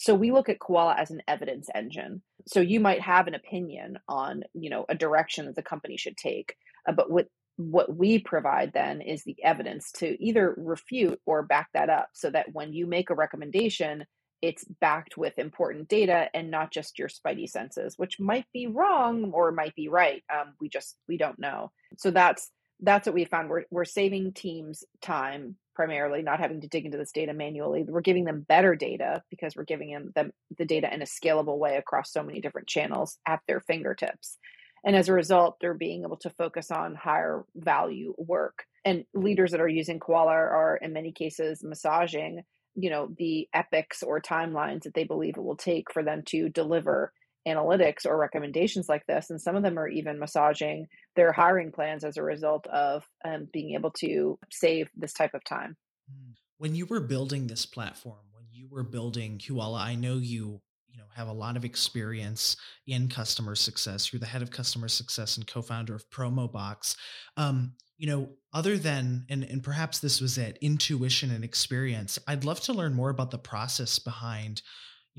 So 0.00 0.14
we 0.14 0.30
look 0.30 0.48
at 0.48 0.60
Quala 0.60 0.94
as 0.96 1.10
an 1.10 1.22
evidence 1.26 1.68
engine. 1.74 2.22
So 2.46 2.60
you 2.60 2.78
might 2.78 3.00
have 3.00 3.26
an 3.26 3.34
opinion 3.34 3.98
on, 4.08 4.44
you 4.54 4.70
know, 4.70 4.86
a 4.88 4.94
direction 4.94 5.46
that 5.46 5.56
the 5.56 5.62
company 5.62 5.96
should 5.96 6.16
take, 6.16 6.54
uh, 6.88 6.92
but 6.92 7.10
what 7.10 7.26
what 7.56 7.96
we 7.96 8.20
provide 8.20 8.72
then 8.72 9.00
is 9.00 9.24
the 9.24 9.34
evidence 9.42 9.90
to 9.90 10.16
either 10.24 10.54
refute 10.56 11.20
or 11.26 11.42
back 11.42 11.66
that 11.74 11.90
up 11.90 12.08
so 12.12 12.30
that 12.30 12.46
when 12.52 12.72
you 12.72 12.86
make 12.86 13.10
a 13.10 13.16
recommendation, 13.16 14.04
it's 14.40 14.64
backed 14.80 15.16
with 15.16 15.36
important 15.40 15.88
data 15.88 16.28
and 16.32 16.52
not 16.52 16.70
just 16.70 17.00
your 17.00 17.08
spidey 17.08 17.48
senses, 17.48 17.94
which 17.96 18.20
might 18.20 18.46
be 18.52 18.68
wrong 18.68 19.32
or 19.32 19.50
might 19.50 19.74
be 19.74 19.88
right. 19.88 20.22
Um, 20.32 20.54
we 20.60 20.68
just 20.68 20.96
we 21.08 21.16
don't 21.16 21.40
know. 21.40 21.72
So 21.96 22.12
that's 22.12 22.48
that's 22.80 23.06
what 23.06 23.14
we 23.14 23.24
found. 23.24 23.48
We're 23.48 23.64
we're 23.70 23.84
saving 23.84 24.32
teams 24.32 24.84
time 25.02 25.56
primarily, 25.74 26.22
not 26.22 26.40
having 26.40 26.60
to 26.60 26.68
dig 26.68 26.84
into 26.84 26.98
this 26.98 27.12
data 27.12 27.32
manually. 27.32 27.84
We're 27.86 28.00
giving 28.00 28.24
them 28.24 28.44
better 28.48 28.74
data 28.74 29.22
because 29.30 29.54
we're 29.54 29.62
giving 29.62 29.92
them, 29.92 30.10
them 30.12 30.32
the 30.58 30.64
data 30.64 30.92
in 30.92 31.02
a 31.02 31.04
scalable 31.04 31.56
way 31.56 31.76
across 31.76 32.12
so 32.12 32.24
many 32.24 32.40
different 32.40 32.66
channels 32.66 33.16
at 33.28 33.40
their 33.46 33.60
fingertips. 33.60 34.38
And 34.84 34.96
as 34.96 35.08
a 35.08 35.12
result, 35.12 35.58
they're 35.60 35.74
being 35.74 36.02
able 36.02 36.16
to 36.18 36.30
focus 36.30 36.72
on 36.72 36.96
higher 36.96 37.44
value 37.54 38.12
work. 38.18 38.64
And 38.84 39.04
leaders 39.14 39.52
that 39.52 39.60
are 39.60 39.68
using 39.68 40.00
Quala 40.00 40.32
are, 40.32 40.78
in 40.82 40.92
many 40.92 41.12
cases, 41.12 41.62
massaging, 41.62 42.42
you 42.74 42.90
know, 42.90 43.08
the 43.16 43.48
epics 43.54 44.02
or 44.02 44.20
timelines 44.20 44.82
that 44.82 44.94
they 44.94 45.04
believe 45.04 45.36
it 45.36 45.44
will 45.44 45.56
take 45.56 45.92
for 45.92 46.02
them 46.02 46.22
to 46.26 46.48
deliver 46.48 47.12
analytics 47.48 48.06
or 48.06 48.16
recommendations 48.16 48.88
like 48.88 49.06
this. 49.06 49.30
And 49.30 49.40
some 49.40 49.56
of 49.56 49.62
them 49.62 49.78
are 49.78 49.88
even 49.88 50.18
massaging 50.18 50.86
their 51.16 51.32
hiring 51.32 51.72
plans 51.72 52.04
as 52.04 52.16
a 52.16 52.22
result 52.22 52.66
of 52.68 53.04
um, 53.24 53.48
being 53.52 53.74
able 53.74 53.90
to 53.98 54.38
save 54.50 54.88
this 54.96 55.12
type 55.12 55.34
of 55.34 55.44
time. 55.44 55.76
Hmm. 56.10 56.32
When 56.58 56.74
you 56.74 56.86
were 56.86 57.00
building 57.00 57.46
this 57.46 57.66
platform, 57.66 58.26
when 58.32 58.44
you 58.50 58.68
were 58.70 58.82
building 58.82 59.40
Quala, 59.44 59.80
I 59.80 59.94
know 59.94 60.14
you 60.14 60.60
you 60.90 60.98
know 60.98 61.04
have 61.14 61.28
a 61.28 61.32
lot 61.32 61.56
of 61.56 61.64
experience 61.64 62.56
in 62.86 63.08
customer 63.08 63.54
success. 63.54 64.12
You're 64.12 64.20
the 64.20 64.26
head 64.26 64.42
of 64.42 64.50
customer 64.50 64.88
success 64.88 65.36
and 65.36 65.46
co-founder 65.46 65.94
of 65.94 66.08
Promobox. 66.10 66.96
Um, 67.36 67.74
you 67.96 68.06
know, 68.06 68.30
other 68.52 68.78
than 68.78 69.26
and 69.28 69.44
and 69.44 69.62
perhaps 69.62 69.98
this 69.98 70.20
was 70.20 70.38
it, 70.38 70.58
intuition 70.60 71.30
and 71.30 71.44
experience. 71.44 72.18
I'd 72.26 72.44
love 72.44 72.60
to 72.62 72.72
learn 72.72 72.94
more 72.94 73.10
about 73.10 73.30
the 73.30 73.38
process 73.38 73.98
behind, 73.98 74.62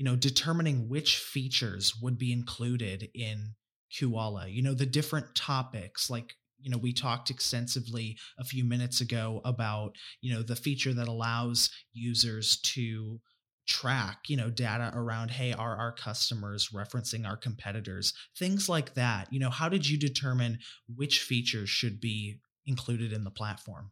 you 0.00 0.04
know, 0.04 0.16
determining 0.16 0.88
which 0.88 1.18
features 1.18 1.94
would 2.00 2.16
be 2.16 2.32
included 2.32 3.10
in 3.14 3.52
Quala. 3.94 4.48
You 4.48 4.62
know, 4.62 4.72
the 4.72 4.86
different 4.86 5.34
topics 5.34 6.08
like 6.08 6.36
you 6.58 6.70
know 6.70 6.78
we 6.78 6.94
talked 6.94 7.28
extensively 7.28 8.16
a 8.38 8.44
few 8.44 8.64
minutes 8.64 9.02
ago 9.02 9.42
about 9.44 9.96
you 10.22 10.32
know 10.32 10.42
the 10.42 10.56
feature 10.56 10.94
that 10.94 11.06
allows 11.06 11.68
users 11.92 12.58
to 12.62 13.20
track 13.68 14.20
you 14.28 14.38
know 14.38 14.48
data 14.48 14.90
around 14.94 15.30
hey 15.30 15.52
are 15.52 15.76
our 15.76 15.92
customers 15.92 16.70
referencing 16.74 17.28
our 17.28 17.36
competitors? 17.36 18.14
Things 18.38 18.70
like 18.70 18.94
that. 18.94 19.30
You 19.30 19.38
know 19.38 19.50
how 19.50 19.68
did 19.68 19.86
you 19.86 19.98
determine 19.98 20.60
which 20.96 21.20
features 21.20 21.68
should 21.68 22.00
be 22.00 22.38
included 22.64 23.12
in 23.12 23.24
the 23.24 23.30
platform? 23.30 23.90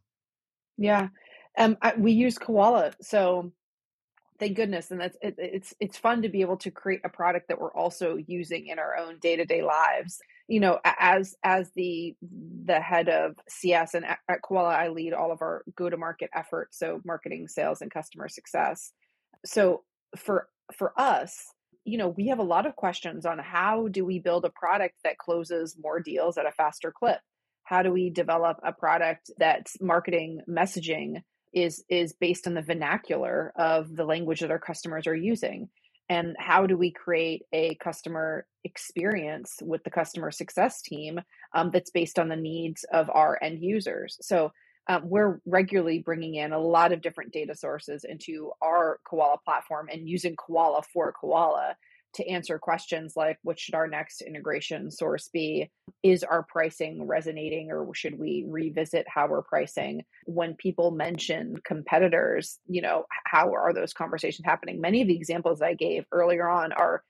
Yeah. 0.75 1.09
Um 1.55 1.77
I, 1.83 1.93
we 1.95 2.13
use 2.13 2.39
Quala 2.39 2.93
so 2.99 3.51
thank 4.39 4.55
goodness. 4.55 4.91
And 4.91 5.01
that's 5.01 5.17
it, 5.21 5.35
it's 5.37 5.73
it's 5.79 5.97
fun 5.97 6.21
to 6.21 6.29
be 6.29 6.41
able 6.41 6.57
to 6.57 6.71
create 6.71 7.01
a 7.03 7.09
product 7.09 7.49
that 7.49 7.59
we're 7.59 7.73
also 7.73 8.17
using 8.27 8.67
in 8.67 8.79
our 8.79 8.97
own 8.97 9.19
day-to-day 9.19 9.61
lives. 9.61 10.19
You 10.47 10.61
know 10.61 10.79
as 10.85 11.35
as 11.43 11.69
the 11.75 12.15
the 12.65 12.79
head 12.79 13.09
of 13.09 13.35
cs 13.47 13.93
and 13.93 14.05
at, 14.05 14.19
at 14.27 14.41
Quala 14.41 14.69
i 14.69 14.87
lead 14.87 15.13
all 15.13 15.31
of 15.31 15.41
our 15.41 15.63
go-to-market 15.75 16.29
efforts 16.33 16.79
so 16.79 17.01
marketing 17.05 17.47
sales 17.47 17.81
and 17.81 17.91
customer 17.91 18.29
success. 18.29 18.91
So 19.45 19.83
for 20.15 20.47
for 20.75 20.93
us 20.99 21.45
you 21.85 21.97
know 21.97 22.09
we 22.09 22.27
have 22.27 22.39
a 22.39 22.43
lot 22.43 22.65
of 22.65 22.75
questions 22.75 23.25
on 23.25 23.37
how 23.39 23.87
do 23.89 24.05
we 24.05 24.19
build 24.19 24.45
a 24.45 24.49
product 24.49 24.95
that 25.03 25.17
closes 25.17 25.77
more 25.79 25.99
deals 25.99 26.37
at 26.37 26.47
a 26.47 26.51
faster 26.51 26.91
clip? 26.91 27.19
How 27.63 27.83
do 27.83 27.91
we 27.91 28.09
develop 28.09 28.57
a 28.63 28.73
product 28.73 29.29
that's 29.37 29.79
marketing 29.79 30.41
messaging 30.49 31.21
is 31.53 31.83
is 31.89 32.13
based 32.13 32.47
on 32.47 32.53
the 32.53 32.61
vernacular 32.61 33.51
of 33.55 33.95
the 33.95 34.05
language 34.05 34.41
that 34.41 34.51
our 34.51 34.59
customers 34.59 35.07
are 35.07 35.15
using. 35.15 35.69
And 36.09 36.35
how 36.39 36.65
do 36.65 36.75
we 36.75 36.91
create 36.91 37.43
a 37.53 37.75
customer 37.75 38.47
experience 38.63 39.57
with 39.61 39.83
the 39.83 39.91
customer 39.91 40.31
success 40.31 40.81
team 40.81 41.21
um, 41.53 41.69
that's 41.71 41.91
based 41.91 42.17
on 42.17 42.29
the 42.29 42.35
needs 42.35 42.83
of 42.91 43.09
our 43.11 43.37
end 43.41 43.61
users? 43.61 44.17
So 44.21 44.51
um, 44.87 45.03
we're 45.07 45.39
regularly 45.45 45.99
bringing 45.99 46.33
in 46.33 46.51
a 46.51 46.59
lot 46.59 46.91
of 46.91 47.01
different 47.01 47.31
data 47.31 47.55
sources 47.55 48.03
into 48.03 48.51
our 48.59 48.99
Quala 49.05 49.37
platform 49.45 49.87
and 49.91 50.09
using 50.09 50.35
Quala 50.35 50.81
for 50.91 51.11
Quala 51.11 51.75
to 52.13 52.27
answer 52.27 52.57
questions 52.57 53.13
like 53.15 53.37
what 53.43 53.59
should 53.59 53.75
our 53.75 53.87
next 53.87 54.21
integration 54.21 54.91
source 54.91 55.29
be? 55.29 55.69
Is 56.03 56.23
our 56.23 56.43
pricing 56.43 57.05
resonating 57.07 57.71
or 57.71 57.87
should 57.93 58.17
we 58.17 58.45
revisit 58.47 59.05
how 59.07 59.27
we're 59.27 59.41
pricing? 59.41 60.03
When 60.25 60.55
people 60.55 60.91
mention 60.91 61.55
competitors, 61.63 62.59
you 62.67 62.81
know, 62.81 63.05
how 63.25 63.53
are 63.53 63.73
those 63.73 63.93
conversations 63.93 64.45
happening? 64.45 64.81
Many 64.81 65.01
of 65.01 65.07
the 65.07 65.15
examples 65.15 65.61
I 65.61 65.73
gave 65.73 66.05
earlier 66.11 66.47
on 66.47 66.71
are 66.73 67.03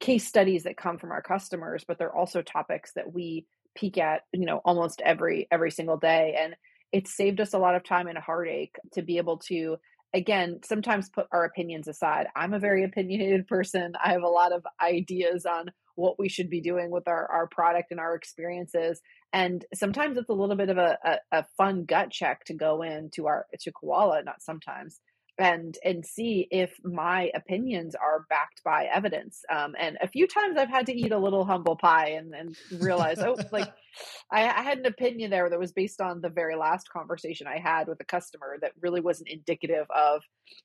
case 0.00 0.26
studies 0.26 0.64
that 0.64 0.76
come 0.76 0.98
from 0.98 1.12
our 1.12 1.22
customers, 1.22 1.84
but 1.86 1.98
they're 1.98 2.14
also 2.14 2.42
topics 2.42 2.92
that 2.94 3.12
we 3.12 3.46
peek 3.74 3.98
at, 3.98 4.22
you 4.32 4.46
know, 4.46 4.60
almost 4.64 5.00
every 5.04 5.48
every 5.50 5.70
single 5.70 5.96
day. 5.96 6.36
And 6.38 6.54
it's 6.92 7.16
saved 7.16 7.40
us 7.40 7.54
a 7.54 7.58
lot 7.58 7.74
of 7.74 7.82
time 7.82 8.06
and 8.06 8.18
heartache 8.18 8.76
to 8.92 9.02
be 9.02 9.18
able 9.18 9.38
to 9.38 9.78
again 10.14 10.60
sometimes 10.64 11.10
put 11.10 11.26
our 11.32 11.44
opinions 11.44 11.88
aside. 11.88 12.28
I'm 12.36 12.54
a 12.54 12.58
very 12.58 12.84
opinionated 12.84 13.46
person. 13.46 13.94
I 14.02 14.12
have 14.12 14.22
a 14.22 14.28
lot 14.28 14.52
of 14.52 14.64
ideas 14.80 15.44
on 15.44 15.70
what 15.96 16.18
we 16.18 16.28
should 16.28 16.48
be 16.48 16.60
doing 16.60 16.90
with 16.90 17.06
our, 17.06 17.30
our 17.30 17.46
product 17.48 17.90
and 17.90 18.00
our 18.00 18.14
experiences. 18.14 19.00
And 19.32 19.64
sometimes 19.74 20.16
it's 20.16 20.28
a 20.28 20.34
little 20.34 20.56
bit 20.56 20.70
of 20.70 20.78
a, 20.78 20.98
a, 21.04 21.18
a 21.32 21.44
fun 21.56 21.84
gut 21.84 22.10
check 22.10 22.44
to 22.46 22.54
go 22.54 22.82
into 22.82 23.26
our 23.26 23.46
to 23.60 23.72
Quala 23.72 24.22
not 24.24 24.40
sometimes 24.40 25.00
and 25.38 25.76
and 25.84 26.04
see 26.04 26.46
if 26.50 26.72
my 26.84 27.30
opinions 27.34 27.94
are 27.94 28.24
backed 28.30 28.62
by 28.64 28.84
evidence 28.92 29.42
um, 29.50 29.74
and 29.78 29.98
a 30.00 30.08
few 30.08 30.26
times 30.26 30.56
i've 30.56 30.68
had 30.68 30.86
to 30.86 30.94
eat 30.94 31.12
a 31.12 31.18
little 31.18 31.44
humble 31.44 31.76
pie 31.76 32.10
and, 32.10 32.34
and 32.34 32.56
realize 32.80 33.18
oh 33.18 33.36
like 33.50 33.72
I, 34.30 34.48
I, 34.48 34.62
had 34.62 34.78
an 34.78 34.86
opinion 34.86 35.30
there 35.30 35.48
that 35.50 35.58
was 35.58 35.72
based 35.72 36.00
on 36.00 36.20
the 36.20 36.28
very 36.28 36.56
last 36.56 36.88
conversation 36.88 37.46
i 37.46 37.58
had 37.58 37.88
with 37.88 38.00
a 38.00 38.04
customer 38.04 38.56
that 38.60 38.72
really 38.80 39.00
wasn't 39.00 39.28
indicative 39.28 39.86
of 39.94 40.22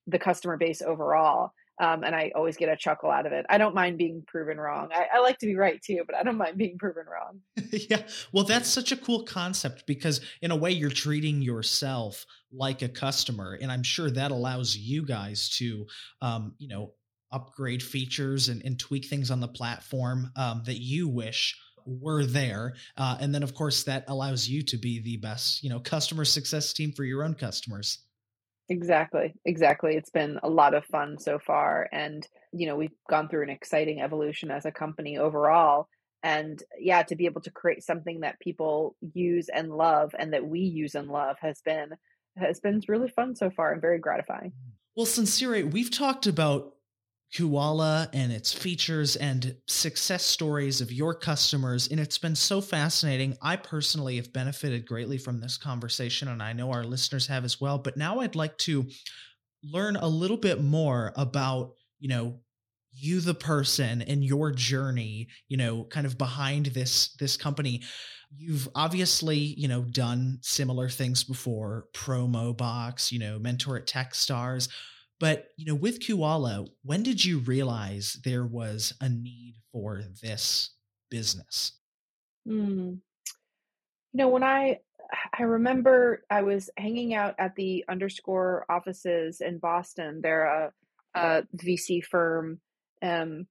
the 0.08 0.20
customer 0.20 0.58
base 0.58 0.82
overall 0.82 1.52
um, 1.80 2.04
and 2.04 2.14
I 2.14 2.32
always 2.36 2.58
get 2.58 2.70
a 2.70 2.76
chuckle 2.76 3.10
out 3.10 3.26
of 3.26 3.32
it. 3.32 3.46
I 3.50 3.58
don't 3.58 3.74
mind 3.74 3.98
being 3.98 4.24
proven 4.28 4.58
wrong. 4.58 4.90
I, 4.94 5.06
I 5.16 5.20
like 5.20 5.38
to 5.40 5.46
be 5.46 5.56
right 5.56 5.82
too, 5.82 6.04
but 6.06 6.16
I 6.16 6.24
don't 6.24 6.38
mind 6.38 6.58
being 6.58 6.78
proven 6.78 7.06
wrong. 7.12 7.40
yeah, 7.90 8.02
well, 8.34 8.44
that's 8.44 8.70
such 8.70 8.92
a 8.92 8.98
cool 8.98 9.24
concept 9.24 9.86
because 9.88 10.22
in 10.42 10.52
a 10.52 10.56
way 10.56 10.72
you're 10.72 10.90
treating 10.90 11.42
yourself 11.42 12.26
like 12.52 12.82
a 12.82 12.90
customer, 12.90 13.58
and 13.60 13.72
I'm 13.72 13.84
sure 13.84 14.12
that 14.12 14.32
allows 14.32 14.76
you 14.76 15.06
guys 15.06 15.50
to, 15.58 15.88
um, 16.22 16.54
you 16.58 16.68
know, 16.68 16.94
upgrade 17.32 17.84
features 17.84 18.50
and, 18.50 18.64
and, 18.66 18.80
tweak 18.80 19.06
things 19.06 19.30
on 19.30 19.40
the 19.40 19.48
platform 19.48 20.32
um, 20.36 20.64
that 20.66 20.80
you 20.80 21.08
wish 21.08 21.56
were 21.86 22.26
there 22.26 22.74
uh, 22.98 23.18
and 23.20 23.34
then 23.34 23.44
of 23.44 23.56
course 23.56 23.84
that 23.84 24.04
allows 24.08 24.48
you 24.48 24.62
to 24.62 24.78
be 24.78 25.00
the 25.00 25.18
best 25.18 25.64
you 25.64 25.70
know 25.70 25.80
customer 25.80 26.26
success 26.26 26.74
team 26.74 26.92
for 26.92 27.04
your 27.04 27.24
own 27.24 27.34
customers 27.34 28.00
Exactly. 28.70 29.34
Exactly. 29.46 29.96
It's 29.96 30.12
been 30.12 30.40
a 30.44 30.50
lot 30.50 30.74
of 30.76 30.86
fun 30.86 31.18
so 31.18 31.40
far. 31.40 31.90
And, 31.92 32.26
you 32.54 32.68
know, 32.68 32.76
we've 32.76 32.94
gone 33.10 33.28
through 33.28 33.44
an 33.44 33.50
exciting 33.50 34.00
evolution 34.00 34.52
as 34.52 34.66
a 34.66 34.72
company 34.72 35.18
overall. 35.18 35.88
And 36.22 36.62
yeah, 36.78 37.04
to 37.04 37.16
be 37.16 37.26
able 37.26 37.42
to 37.42 37.52
create 37.52 37.84
something 37.84 38.20
that 38.20 38.40
people 38.40 38.96
use 39.14 39.50
and 39.50 39.70
love 39.70 40.14
and 40.18 40.34
that 40.34 40.46
we 40.46 40.60
use 40.60 40.96
and 40.96 41.08
love 41.08 41.38
has 41.42 41.62
been 41.62 41.90
has 42.38 42.60
been 42.60 42.82
really 42.88 43.10
fun 43.10 43.36
so 43.36 43.50
far 43.50 43.72
and 43.72 43.82
very 43.82 44.00
gratifying. 44.00 44.54
Well, 44.96 45.06
Sincere, 45.06 45.66
we've 45.66 45.92
talked 45.92 46.28
about 46.28 46.74
Quala 47.36 48.10
and 48.14 48.32
its 48.32 48.52
features 48.52 49.16
and 49.16 49.56
success 49.68 50.26
stories 50.26 50.82
of 50.82 50.92
your 50.92 51.14
customers. 51.14 51.88
And 51.88 52.00
it's 52.00 52.18
been 52.18 52.36
so 52.36 52.60
fascinating. 52.60 53.38
I 53.42 53.56
personally 53.56 54.16
have 54.16 54.34
benefited 54.34 54.88
greatly 54.88 55.18
from 55.18 55.40
this 55.40 55.58
conversation, 55.58 56.28
and 56.28 56.42
I 56.42 56.54
know 56.54 56.72
our 56.72 56.84
listeners 56.84 57.28
have 57.28 57.46
as 57.46 57.62
well. 57.62 57.78
But 57.78 57.98
now 57.98 58.20
I'd 58.20 58.36
like 58.36 58.58
to 58.60 58.88
learn 59.64 59.96
a 59.96 60.08
little 60.08 60.38
bit 60.38 60.62
more 60.62 61.14
about, 61.16 61.74
you 62.00 62.10
know, 62.10 62.40
you 62.92 63.22
the 63.22 63.34
person 63.34 64.02
and 64.02 64.24
your 64.24 64.52
journey 64.52 65.28
you 65.48 65.58
know 65.58 65.84
kind 65.84 66.06
of 66.08 66.18
behind 66.18 66.68
this 66.68 67.14
this 67.20 67.38
company 67.38 67.82
you've 68.36 68.68
obviously 68.76 69.38
you 69.38 69.68
know 69.68 69.82
done 69.84 70.40
similar 70.42 70.90
things 70.90 71.24
before 71.24 71.86
Promobox 71.94 73.12
you 73.12 73.20
know 73.20 73.38
mentor 73.40 73.78
at 73.78 73.86
techstars 73.86 74.70
but 75.20 75.50
you 75.58 75.66
know, 75.66 75.76
with 75.76 76.06
Quala, 76.06 76.66
when 76.84 77.04
did 77.04 77.24
you 77.24 77.40
realize 77.40 78.20
there 78.24 78.46
was 78.46 78.94
a 79.02 79.10
need 79.10 79.56
for 79.72 80.02
this 80.22 80.72
business? 81.10 81.74
Mm. 82.48 83.00
You 84.14 84.18
know, 84.18 84.30
when 84.30 84.44
I 84.44 84.80
I 85.38 85.44
remember 85.44 86.24
I 86.30 86.42
was 86.42 86.70
hanging 86.78 87.14
out 87.14 87.36
at 87.40 87.56
the 87.56 87.86
underscore 87.90 88.66
offices 88.70 89.42
in 89.42 89.58
Boston. 89.58 90.22
They're 90.22 90.46
a, 90.46 90.72
a 91.16 91.44
VC 91.56 92.04
firm 92.04 92.60
um, 93.02 93.48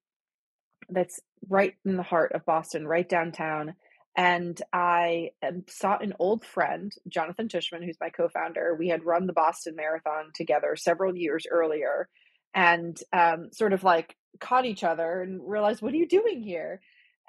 that's 0.88 1.20
right 1.48 1.74
in 1.84 1.96
the 1.96 2.02
heart 2.02 2.32
of 2.32 2.44
Boston, 2.46 2.86
right 2.86 3.08
downtown. 3.08 3.74
And 4.18 4.60
I 4.72 5.30
saw 5.68 5.96
an 5.96 6.12
old 6.18 6.44
friend, 6.44 6.92
Jonathan 7.06 7.46
Tushman, 7.46 7.84
who's 7.84 8.00
my 8.00 8.10
co 8.10 8.28
founder. 8.28 8.74
We 8.76 8.88
had 8.88 9.06
run 9.06 9.28
the 9.28 9.32
Boston 9.32 9.76
Marathon 9.76 10.32
together 10.34 10.74
several 10.74 11.16
years 11.16 11.46
earlier 11.48 12.08
and 12.52 12.98
um, 13.12 13.50
sort 13.52 13.72
of 13.72 13.84
like 13.84 14.16
caught 14.40 14.66
each 14.66 14.82
other 14.82 15.22
and 15.22 15.40
realized, 15.48 15.82
what 15.82 15.92
are 15.92 15.98
you 15.98 16.08
doing 16.08 16.42
here? 16.42 16.80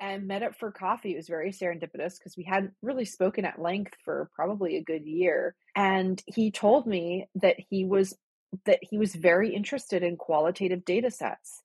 And 0.02 0.28
met 0.28 0.42
up 0.42 0.56
for 0.56 0.72
coffee. 0.72 1.12
It 1.12 1.18
was 1.18 1.28
very 1.28 1.52
serendipitous 1.52 2.18
because 2.18 2.36
we 2.36 2.46
hadn't 2.46 2.74
really 2.82 3.06
spoken 3.06 3.46
at 3.46 3.62
length 3.62 3.94
for 4.04 4.32
probably 4.34 4.78
a 4.78 4.84
good 4.84 5.06
year. 5.06 5.54
And 5.76 6.20
he 6.26 6.50
told 6.50 6.88
me 6.88 7.28
that 7.36 7.58
he 7.70 7.86
was 7.86 8.18
that 8.66 8.80
he 8.82 8.98
was 8.98 9.14
very 9.14 9.54
interested 9.54 10.02
in 10.02 10.18
qualitative 10.18 10.86
data 10.86 11.12
sets 11.12 11.62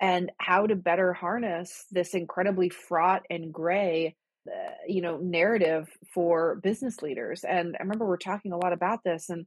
and 0.00 0.32
how 0.38 0.66
to 0.66 0.76
better 0.76 1.12
harness 1.12 1.84
this 1.90 2.14
incredibly 2.14 2.70
fraught 2.70 3.26
and 3.28 3.52
gray 3.52 4.16
uh, 4.48 4.72
you 4.86 5.00
know 5.00 5.18
narrative 5.18 5.88
for 6.12 6.56
business 6.56 7.02
leaders 7.02 7.44
and 7.44 7.76
i 7.78 7.82
remember 7.82 8.06
we're 8.06 8.16
talking 8.16 8.52
a 8.52 8.56
lot 8.56 8.72
about 8.72 9.04
this 9.04 9.30
and 9.30 9.46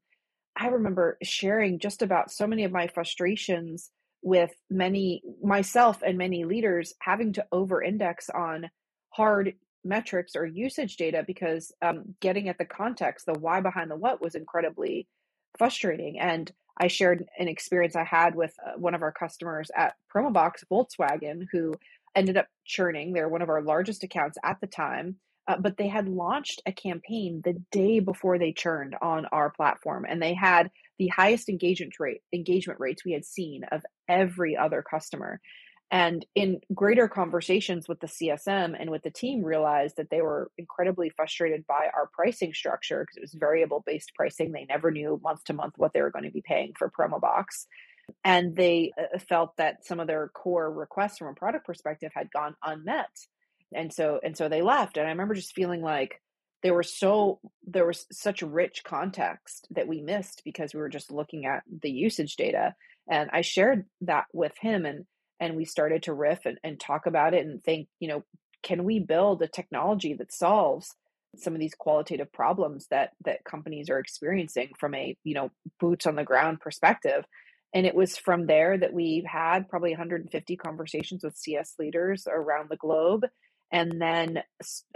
i 0.55 0.67
remember 0.67 1.17
sharing 1.23 1.79
just 1.79 2.01
about 2.01 2.31
so 2.31 2.47
many 2.47 2.63
of 2.63 2.71
my 2.71 2.88
frustrations 2.88 3.91
with 4.21 4.51
many 4.69 5.21
myself 5.43 6.01
and 6.05 6.17
many 6.17 6.45
leaders 6.45 6.93
having 6.99 7.34
to 7.34 7.45
over 7.51 7.81
index 7.81 8.29
on 8.29 8.69
hard 9.10 9.53
metrics 9.84 10.36
or 10.36 10.45
usage 10.45 10.97
data 10.97 11.23
because 11.27 11.71
um, 11.81 12.15
getting 12.21 12.49
at 12.49 12.58
the 12.58 12.65
context 12.65 13.25
the 13.25 13.34
why 13.34 13.62
behind 13.62 13.91
the 13.91 13.95
what 13.95 14.21
was 14.21 14.36
incredibly 14.36 15.08
frustrating 15.58 16.19
and 16.19 16.51
I 16.77 16.88
shared 16.88 17.25
an 17.39 17.47
experience 17.47 17.95
I 17.95 18.03
had 18.03 18.36
with 18.36 18.53
uh, 18.65 18.77
one 18.77 18.95
of 18.95 19.01
our 19.01 19.12
customers 19.12 19.71
at 19.75 19.95
Promobox 20.13 20.63
Volkswagen 20.69 21.47
who 21.51 21.73
ended 22.15 22.38
up 22.38 22.47
churning. 22.65 23.13
They're 23.13 23.30
one 23.30 23.41
of 23.41 23.49
our 23.49 23.62
largest 23.62 24.04
accounts 24.04 24.38
at 24.43 24.58
the 24.62 24.67
time, 24.67 25.17
uh, 25.47 25.58
but 25.58 25.78
they 25.78 25.88
had 25.88 26.08
launched 26.08 26.62
a 26.65 26.71
campaign 26.71 27.41
the 27.43 27.62
day 27.71 27.99
before 27.99 28.39
they 28.39 28.54
churned 28.54 28.95
on 29.01 29.25
our 29.28 29.51
platform, 29.51 30.06
and 30.08 30.21
they 30.21 30.34
had 30.34 30.71
the 30.97 31.08
highest 31.10 31.49
engagement 31.49 31.93
rate 31.99 32.21
engagement 32.34 32.80
rates 32.80 33.04
we 33.04 33.13
had 33.13 33.25
seen 33.25 33.63
of 33.71 33.84
every 34.08 34.56
other 34.56 34.82
customer. 34.82 35.39
And 35.91 36.25
in 36.34 36.62
greater 36.73 37.08
conversations 37.08 37.88
with 37.88 37.99
the 37.99 38.08
CSM 38.08 38.75
and 38.80 38.89
with 38.89 39.04
the 39.04 39.12
team, 39.12 39.43
realized 39.43 39.97
that 39.97 40.10
they 40.10 40.21
were 40.21 40.49
incredibly 40.58 41.12
frustrated 41.12 41.65
by 41.67 41.89
our 41.93 42.10
pricing 42.12 42.54
structure 42.54 43.04
because 43.04 43.17
it 43.17 43.21
was 43.21 43.36
variable 43.36 43.84
based 43.86 44.12
pricing. 44.15 44.51
They 44.51 44.65
never 44.65 44.89
knew 44.89 45.19
month 45.23 45.43
to 45.45 45.54
month 45.54 45.75
what 45.78 45.93
they 45.93 46.01
were 46.01 46.12
going 46.12 46.25
to 46.25 46.32
be 46.32 46.41
paying 46.41 46.73
for 46.78 46.89
Promobox. 46.89 47.67
And 48.23 48.55
they 48.55 48.91
uh, 48.99 49.17
felt 49.19 49.57
that 49.57 49.85
some 49.85 49.99
of 49.99 50.07
their 50.07 50.27
core 50.29 50.71
requests 50.71 51.17
from 51.17 51.29
a 51.29 51.33
product 51.33 51.65
perspective 51.65 52.11
had 52.13 52.31
gone 52.31 52.55
unmet. 52.63 53.09
And 53.73 53.91
so 53.93 54.19
and 54.23 54.37
so 54.37 54.47
they 54.47 54.61
left. 54.61 54.97
And 54.97 55.07
I 55.07 55.11
remember 55.11 55.33
just 55.33 55.53
feeling 55.53 55.81
like 55.81 56.21
there 56.63 56.73
were 56.73 56.83
so 56.83 57.39
there 57.65 57.85
was 57.85 58.05
such 58.11 58.41
rich 58.41 58.83
context 58.83 59.67
that 59.71 59.87
we 59.87 60.01
missed 60.01 60.41
because 60.45 60.73
we 60.73 60.79
were 60.79 60.89
just 60.89 61.11
looking 61.11 61.45
at 61.45 61.63
the 61.81 61.91
usage 61.91 62.35
data. 62.35 62.75
And 63.09 63.29
I 63.33 63.41
shared 63.41 63.85
that 64.01 64.25
with 64.33 64.53
him 64.59 64.85
and 64.85 65.05
and 65.39 65.55
we 65.55 65.65
started 65.65 66.03
to 66.03 66.13
riff 66.13 66.45
and, 66.45 66.57
and 66.63 66.79
talk 66.79 67.05
about 67.05 67.33
it 67.33 67.45
and 67.45 67.63
think 67.63 67.87
you 67.99 68.07
know 68.07 68.23
can 68.63 68.83
we 68.83 68.99
build 68.99 69.41
a 69.41 69.47
technology 69.47 70.13
that 70.13 70.33
solves 70.33 70.95
some 71.37 71.53
of 71.53 71.59
these 71.59 71.75
qualitative 71.75 72.31
problems 72.31 72.87
that 72.89 73.11
that 73.23 73.43
companies 73.43 73.89
are 73.89 73.99
experiencing 73.99 74.69
from 74.79 74.95
a 74.95 75.15
you 75.23 75.33
know 75.33 75.51
boots 75.79 76.05
on 76.05 76.15
the 76.15 76.23
ground 76.23 76.59
perspective 76.59 77.25
and 77.75 77.85
it 77.85 77.93
was 77.93 78.17
from 78.17 78.47
there 78.47 78.77
that 78.77 78.93
we 78.93 79.23
had 79.27 79.69
probably 79.69 79.91
150 79.91 80.55
conversations 80.57 81.23
with 81.23 81.38
cs 81.38 81.75
leaders 81.77 82.27
around 82.27 82.69
the 82.69 82.77
globe 82.77 83.25
and 83.71 84.01
then 84.01 84.41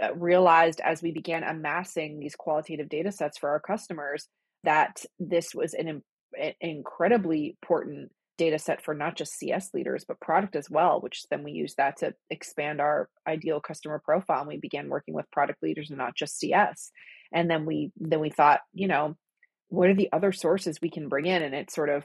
uh, 0.02 0.14
realized 0.14 0.80
as 0.80 1.02
we 1.02 1.12
began 1.12 1.44
amassing 1.44 2.18
these 2.18 2.34
qualitative 2.34 2.88
data 2.88 3.12
sets 3.12 3.38
for 3.38 3.50
our 3.50 3.60
customers 3.60 4.26
that 4.64 5.04
this 5.18 5.54
was 5.54 5.74
an, 5.74 6.02
an 6.40 6.52
incredibly 6.60 7.56
important 7.62 8.10
data 8.38 8.58
set 8.58 8.82
for 8.82 8.94
not 8.94 9.16
just 9.16 9.38
CS 9.38 9.68
leaders, 9.74 10.06
but 10.08 10.18
product 10.18 10.56
as 10.56 10.70
well, 10.70 10.98
which 11.00 11.24
then 11.30 11.42
we 11.42 11.52
use 11.52 11.74
that 11.74 11.98
to 11.98 12.14
expand 12.30 12.80
our 12.80 13.10
ideal 13.28 13.60
customer 13.60 14.00
profile. 14.02 14.40
And 14.40 14.48
we 14.48 14.56
began 14.56 14.88
working 14.88 15.12
with 15.12 15.30
product 15.30 15.62
leaders 15.62 15.90
and 15.90 15.98
not 15.98 16.16
just 16.16 16.38
CS. 16.38 16.90
And 17.32 17.50
then 17.50 17.66
we 17.66 17.92
then 17.98 18.20
we 18.20 18.30
thought, 18.30 18.60
you 18.72 18.88
know, 18.88 19.16
what 19.68 19.90
are 19.90 19.94
the 19.94 20.08
other 20.12 20.32
sources 20.32 20.80
we 20.80 20.90
can 20.90 21.08
bring 21.08 21.26
in? 21.26 21.42
And 21.42 21.54
it 21.54 21.70
sort 21.70 21.90
of 21.90 22.04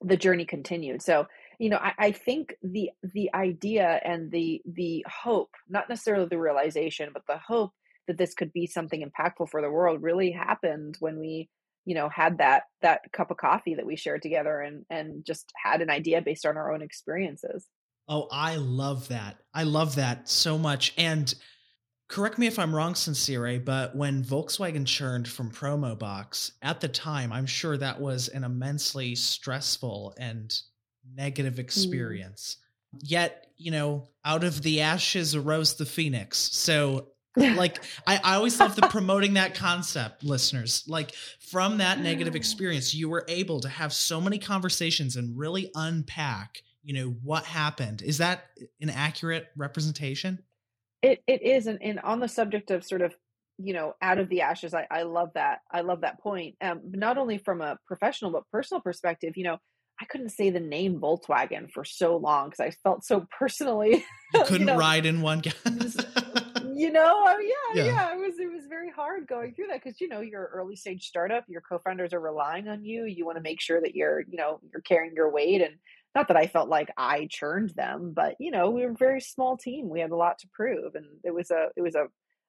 the 0.00 0.16
journey 0.16 0.44
continued. 0.44 1.02
So, 1.02 1.26
you 1.58 1.70
know, 1.70 1.78
I, 1.78 1.92
I 1.98 2.12
think 2.12 2.54
the 2.62 2.90
the 3.02 3.30
idea 3.34 4.00
and 4.04 4.30
the 4.30 4.62
the 4.64 5.04
hope, 5.08 5.50
not 5.68 5.88
necessarily 5.88 6.26
the 6.26 6.38
realization, 6.38 7.10
but 7.12 7.22
the 7.28 7.38
hope 7.38 7.72
that 8.08 8.18
this 8.18 8.34
could 8.34 8.52
be 8.52 8.66
something 8.66 9.04
impactful 9.04 9.48
for 9.48 9.62
the 9.62 9.70
world 9.70 10.02
really 10.02 10.32
happened 10.32 10.96
when 10.98 11.18
we 11.18 11.48
you 11.84 11.94
know 11.94 12.08
had 12.08 12.38
that 12.38 12.64
that 12.80 13.00
cup 13.12 13.30
of 13.30 13.36
coffee 13.36 13.74
that 13.74 13.86
we 13.86 13.96
shared 13.96 14.22
together 14.22 14.60
and 14.60 14.84
and 14.90 15.24
just 15.24 15.52
had 15.62 15.82
an 15.82 15.90
idea 15.90 16.22
based 16.22 16.46
on 16.46 16.56
our 16.56 16.72
own 16.72 16.82
experiences. 16.82 17.66
Oh 18.08 18.28
i 18.32 18.56
love 18.56 19.08
that. 19.08 19.38
I 19.54 19.62
love 19.64 19.96
that 19.96 20.28
so 20.28 20.58
much. 20.58 20.94
And 20.98 21.32
correct 22.12 22.38
me 22.38 22.46
if 22.46 22.58
i'm 22.58 22.74
wrong 22.74 22.92
Sonciary 22.92 23.64
but 23.64 23.96
when 23.96 24.22
volkswagen 24.22 24.86
churned 24.86 25.26
from 25.26 25.50
Promobox 25.50 26.52
at 26.60 26.80
the 26.80 26.88
time 26.88 27.32
i'm 27.32 27.46
sure 27.46 27.76
that 27.78 28.00
was 28.00 28.28
an 28.28 28.44
immensely 28.44 29.14
stressful 29.14 30.14
and 30.18 30.60
negative 31.16 31.54
mm. 31.54 31.60
experience. 31.60 32.58
Mm. 32.94 33.00
yet 33.04 33.46
you 33.56 33.70
know 33.70 34.08
out 34.24 34.44
of 34.44 34.62
the 34.62 34.80
ashes 34.80 35.34
arose 35.34 35.74
the 35.74 35.86
phoenix. 35.86 36.38
So 36.38 37.08
like 37.36 37.82
I, 38.06 38.20
I 38.22 38.34
always 38.34 38.60
love 38.60 38.76
the 38.76 38.82
promoting 38.88 39.34
that 39.34 39.54
concept 39.54 40.22
listeners. 40.22 40.84
Like 40.86 41.14
from 41.40 41.78
that 41.78 41.98
negative 42.00 42.36
experience 42.36 42.94
you 42.94 43.08
were 43.08 43.24
able 43.26 43.60
to 43.60 43.70
have 43.70 43.92
so 43.94 44.20
many 44.20 44.38
conversations 44.38 45.16
and 45.16 45.36
really 45.38 45.70
unpack 45.74 46.62
you 46.84 46.92
know 46.94 47.14
what 47.22 47.44
happened. 47.44 48.02
Is 48.02 48.18
that 48.18 48.44
an 48.80 48.90
accurate 48.90 49.46
representation 49.56 50.40
it, 51.02 51.22
it 51.26 51.42
is 51.42 51.66
and, 51.66 51.82
and 51.82 52.00
on 52.00 52.20
the 52.20 52.28
subject 52.28 52.70
of 52.70 52.84
sort 52.84 53.02
of 53.02 53.14
you 53.58 53.74
know 53.74 53.94
out 54.00 54.18
of 54.18 54.28
the 54.28 54.40
ashes 54.40 54.74
i, 54.74 54.86
I 54.90 55.02
love 55.02 55.30
that 55.34 55.58
i 55.70 55.82
love 55.82 56.00
that 56.02 56.20
point 56.20 56.56
um, 56.60 56.80
not 56.84 57.18
only 57.18 57.38
from 57.38 57.60
a 57.60 57.78
professional 57.86 58.30
but 58.30 58.48
personal 58.50 58.80
perspective 58.80 59.34
you 59.36 59.44
know 59.44 59.58
I 60.00 60.04
couldn't 60.06 60.30
say 60.30 60.50
the 60.50 60.58
name 60.58 60.98
Volkswagen 60.98 61.70
for 61.70 61.84
so 61.84 62.16
long 62.16 62.50
because 62.50 62.60
I 62.60 62.70
felt 62.82 63.04
so 63.04 63.26
personally. 63.38 64.04
You 64.34 64.42
couldn't 64.44 64.60
you 64.60 64.64
know, 64.64 64.76
ride 64.76 65.06
in 65.06 65.20
one 65.20 65.42
you 66.74 66.90
know, 66.90 67.22
oh, 67.24 67.38
yeah, 67.38 67.84
yeah, 67.84 67.84
yeah, 67.84 68.12
It 68.14 68.18
was 68.18 68.38
it 68.38 68.50
was 68.50 68.66
very 68.66 68.90
hard 68.90 69.28
going 69.28 69.54
through 69.54 69.68
that 69.68 69.82
because 69.82 70.00
you 70.00 70.08
know 70.08 70.20
you're 70.20 70.50
early 70.54 70.74
stage 70.74 71.06
startup. 71.06 71.44
Your 71.48 71.60
co-founders 71.60 72.12
are 72.12 72.20
relying 72.20 72.66
on 72.66 72.84
you. 72.84 73.04
You 73.04 73.24
want 73.24 73.36
to 73.36 73.42
make 73.42 73.60
sure 73.60 73.80
that 73.80 73.94
you're 73.94 74.20
you 74.20 74.36
know 74.36 74.58
you're 74.72 74.82
carrying 74.82 75.14
your 75.14 75.30
weight 75.30 75.60
and 75.60 75.74
not 76.14 76.28
that 76.28 76.36
I 76.36 76.46
felt 76.46 76.68
like 76.68 76.90
I 76.96 77.26
churned 77.30 77.70
them, 77.70 78.12
but 78.14 78.36
you 78.38 78.50
know 78.50 78.70
we 78.70 78.84
were 78.84 78.92
a 78.92 78.96
very 78.96 79.20
small 79.20 79.56
team. 79.56 79.88
We 79.88 80.00
had 80.00 80.10
a 80.10 80.16
lot 80.16 80.38
to 80.40 80.48
prove, 80.52 80.94
and 80.94 81.06
it 81.24 81.34
was 81.34 81.50
a 81.50 81.68
it 81.76 81.82
was 81.82 81.94
a 81.94 82.06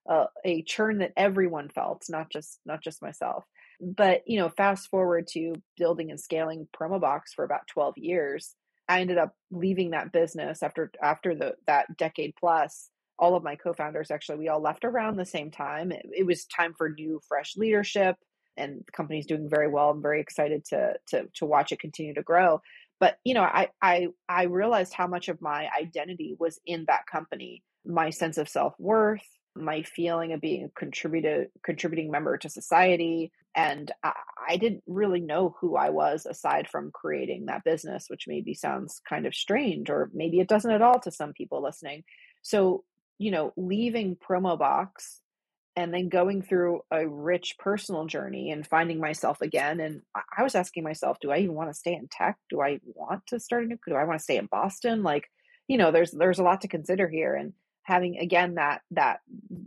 a, 0.08 0.26
a 0.43 0.62
churn 0.63 0.97
that 0.99 1.13
everyone 1.15 1.69
felt, 1.69 2.04
not 2.10 2.30
just 2.30 2.60
not 2.65 2.82
just 2.84 3.02
myself. 3.02 3.45
But 3.82 4.23
you 4.28 4.38
know, 4.38 4.49
fast 4.49 4.89
forward 4.89 5.28
to 5.34 5.56
building 5.78 6.12
and 6.12 6.19
scaling 6.19 6.67
Promobox 6.78 7.30
for 7.36 7.45
about 7.45 7.67
twelve 7.67 7.97
years. 7.97 8.56
I 8.89 8.99
ended 8.99 9.17
up 9.17 9.34
leaving 9.49 9.91
that 9.91 10.12
business 10.12 10.62
after 10.62 10.91
after 11.02 11.36
the 11.36 11.56
that 11.67 11.97
decade 11.97 12.34
plus 12.39 12.89
all 13.19 13.36
of 13.36 13.43
my 13.43 13.56
co-founders 13.56 14.12
actually 14.12 14.39
we 14.39 14.49
all 14.49 14.62
left 14.62 14.84
around 14.84 15.15
the 15.15 15.26
same 15.26 15.52
time 15.52 15.91
it, 15.91 16.06
it, 16.12 16.26
was 16.26 16.45
time 16.45 16.73
for 16.73 16.89
new 16.89 17.21
fresh 17.28 17.56
leadership 17.56 18.17
and 18.58 18.84
the 18.86 18.91
company's 18.91 19.26
doing 19.26 19.47
very 19.49 19.67
well 19.67 19.91
i'm 19.91 20.02
very 20.02 20.19
excited 20.19 20.65
to 20.65 20.93
to 21.08 21.26
to 21.34 21.45
watch 21.45 21.71
it 21.71 21.80
continue 21.80 22.13
to 22.13 22.23
grow 22.23 22.60
but 23.04 23.18
you 23.26 23.34
know 23.34 23.44
i 23.44 23.68
i 23.82 24.08
i 24.30 24.44
realized 24.44 24.94
how 24.94 25.08
much 25.08 25.28
of 25.28 25.42
my 25.42 25.68
identity 25.78 26.38
was 26.39 26.58
in 26.66 26.86
that 26.88 27.06
company. 27.06 27.62
My 27.86 28.12
sense 28.12 28.38
of 28.38 28.47
self-worth 28.47 29.28
my 29.56 29.84
feeling 29.84 30.32
of 30.32 30.39
being 30.39 30.64
a 30.64 30.80
contributed 30.80 31.49
contributing 31.66 32.10
member 32.10 32.38
to 32.38 32.49
society 32.49 33.32
and 33.56 33.91
I, 34.04 34.14
I 34.49 34.58
didn't 34.58 34.84
really 34.88 35.20
know 35.20 35.56
who 35.60 35.76
i 35.76 35.89
was 35.89 36.26
aside 36.26 36.70
from 36.70 36.91
creating 36.91 37.47
that 37.47 37.66
business 37.66 38.06
which 38.08 38.24
maybe 38.26 38.54
sounds 38.54 39.01
kind 39.08 39.28
of 39.28 39.36
strange 39.36 39.89
or 39.89 40.10
maybe 40.14 40.39
it 40.39 40.47
doesn't 40.47 40.72
at 40.72 40.82
all 40.82 40.99
to 41.01 41.12
some 41.12 41.34
people 41.34 41.62
listening. 41.62 42.04
So 42.41 42.86
you 43.20 43.32
know, 43.32 43.54
leaving 43.56 44.18
Promobox 44.18 45.20
and 45.76 45.93
then 45.93 46.09
going 46.09 46.41
through 46.41 46.82
a 46.91 47.07
rich 47.07 47.55
personal 47.57 48.05
journey 48.05 48.51
and 48.51 48.65
finding 48.65 48.99
myself 48.99 49.41
again. 49.41 49.80
And 49.80 50.01
I 50.38 50.43
was 50.43 50.55
asking 50.55 50.84
myself, 50.84 51.17
do 51.19 51.32
I 51.32 51.39
even 51.39 51.55
want 51.55 51.69
to 51.69 51.74
stay 51.74 51.93
in 51.93 52.07
tech? 52.11 52.38
Do 52.49 52.61
I 52.61 52.80
want 52.86 53.26
to 53.28 53.39
start 53.39 53.63
a 53.63 53.67
new? 53.67 53.78
Do 53.88 53.95
I 53.95 54.03
want 54.03 54.19
to 54.19 54.24
stay 54.24 54.38
in 54.38 54.45
Boston? 54.45 55.03
Like, 55.03 55.30
you 55.67 55.78
know, 55.78 55.91
there's 55.91 56.11
there's 56.11 56.39
a 56.39 56.43
lot 56.43 56.61
to 56.61 56.67
consider 56.67 57.07
here. 57.07 57.36
And 57.36 57.53
having 57.84 58.17
again 58.17 58.55
that 58.55 58.82
that 58.91 59.19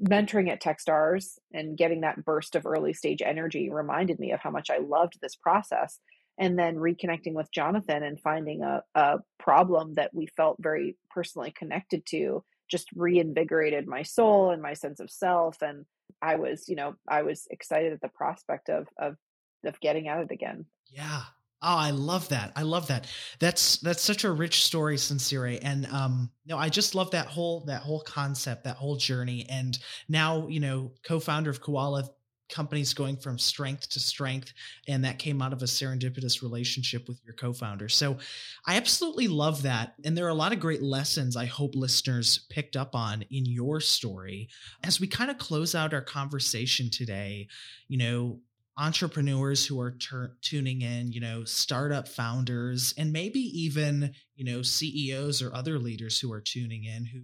mentoring 0.02 0.48
at 0.48 0.62
Techstars 0.62 1.38
and 1.52 1.76
getting 1.76 2.02
that 2.02 2.24
burst 2.24 2.54
of 2.54 2.66
early 2.66 2.92
stage 2.92 3.20
energy 3.22 3.68
reminded 3.70 4.18
me 4.18 4.32
of 4.32 4.40
how 4.40 4.50
much 4.50 4.70
I 4.70 4.78
loved 4.78 5.18
this 5.20 5.34
process. 5.34 5.98
And 6.38 6.58
then 6.58 6.76
reconnecting 6.76 7.32
with 7.32 7.50
Jonathan 7.50 8.02
and 8.02 8.20
finding 8.20 8.62
a, 8.62 8.82
a 8.94 9.20
problem 9.38 9.94
that 9.94 10.12
we 10.12 10.26
felt 10.26 10.58
very 10.60 10.96
personally 11.10 11.50
connected 11.50 12.04
to 12.10 12.44
just 12.70 12.88
reinvigorated 12.94 13.86
my 13.86 14.02
soul 14.02 14.50
and 14.50 14.60
my 14.60 14.74
sense 14.74 15.00
of 15.00 15.10
self. 15.10 15.62
And 15.62 15.86
I 16.22 16.36
was, 16.36 16.68
you 16.68 16.76
know, 16.76 16.94
I 17.08 17.22
was 17.22 17.46
excited 17.50 17.92
at 17.92 18.00
the 18.00 18.08
prospect 18.08 18.68
of 18.68 18.88
of 18.98 19.16
of 19.64 19.80
getting 19.80 20.08
at 20.08 20.20
it 20.20 20.30
again. 20.30 20.66
Yeah. 20.88 21.22
Oh, 21.62 21.76
I 21.76 21.90
love 21.90 22.28
that. 22.28 22.52
I 22.54 22.62
love 22.62 22.88
that. 22.88 23.06
That's 23.40 23.78
that's 23.78 24.02
such 24.02 24.24
a 24.24 24.30
rich 24.30 24.64
story, 24.64 24.96
Sonciary. 24.96 25.58
And 25.62 25.86
um, 25.86 26.30
no, 26.44 26.58
I 26.58 26.68
just 26.68 26.94
love 26.94 27.10
that 27.12 27.26
whole 27.26 27.64
that 27.64 27.82
whole 27.82 28.02
concept, 28.02 28.64
that 28.64 28.76
whole 28.76 28.96
journey. 28.96 29.46
And 29.48 29.78
now, 30.08 30.48
you 30.48 30.60
know, 30.60 30.92
co-founder 31.02 31.50
of 31.50 31.62
Quala 31.62 32.08
companies 32.48 32.94
going 32.94 33.16
from 33.16 33.38
strength 33.38 33.88
to 33.90 34.00
strength 34.00 34.52
and 34.88 35.04
that 35.04 35.18
came 35.18 35.42
out 35.42 35.52
of 35.52 35.62
a 35.62 35.66
serendipitous 35.66 36.42
relationship 36.42 37.08
with 37.08 37.20
your 37.24 37.34
co-founder. 37.34 37.88
So 37.88 38.18
i 38.66 38.76
absolutely 38.76 39.28
love 39.28 39.62
that 39.62 39.94
and 40.04 40.16
there 40.16 40.26
are 40.26 40.30
a 40.30 40.34
lot 40.34 40.52
of 40.52 40.60
great 40.60 40.82
lessons 40.82 41.36
i 41.36 41.44
hope 41.46 41.74
listeners 41.74 42.46
picked 42.50 42.76
up 42.76 42.94
on 42.94 43.22
in 43.30 43.46
your 43.46 43.80
story. 43.80 44.48
As 44.84 45.00
we 45.00 45.06
kind 45.06 45.30
of 45.30 45.38
close 45.38 45.74
out 45.74 45.94
our 45.94 46.02
conversation 46.02 46.90
today 46.90 47.48
you 47.88 47.98
know 47.98 48.40
entrepreneurs 48.78 49.64
who 49.66 49.80
are 49.80 49.96
tuning 50.42 50.82
in, 50.82 51.10
you 51.10 51.20
know, 51.20 51.44
startup 51.44 52.06
founders, 52.06 52.92
and 52.98 53.12
maybe 53.12 53.40
even, 53.40 54.12
you 54.34 54.44
know, 54.44 54.62
CEOs 54.62 55.40
or 55.40 55.54
other 55.54 55.78
leaders 55.78 56.20
who 56.20 56.32
are 56.32 56.40
tuning 56.40 56.84
in 56.84 57.06
who 57.06 57.20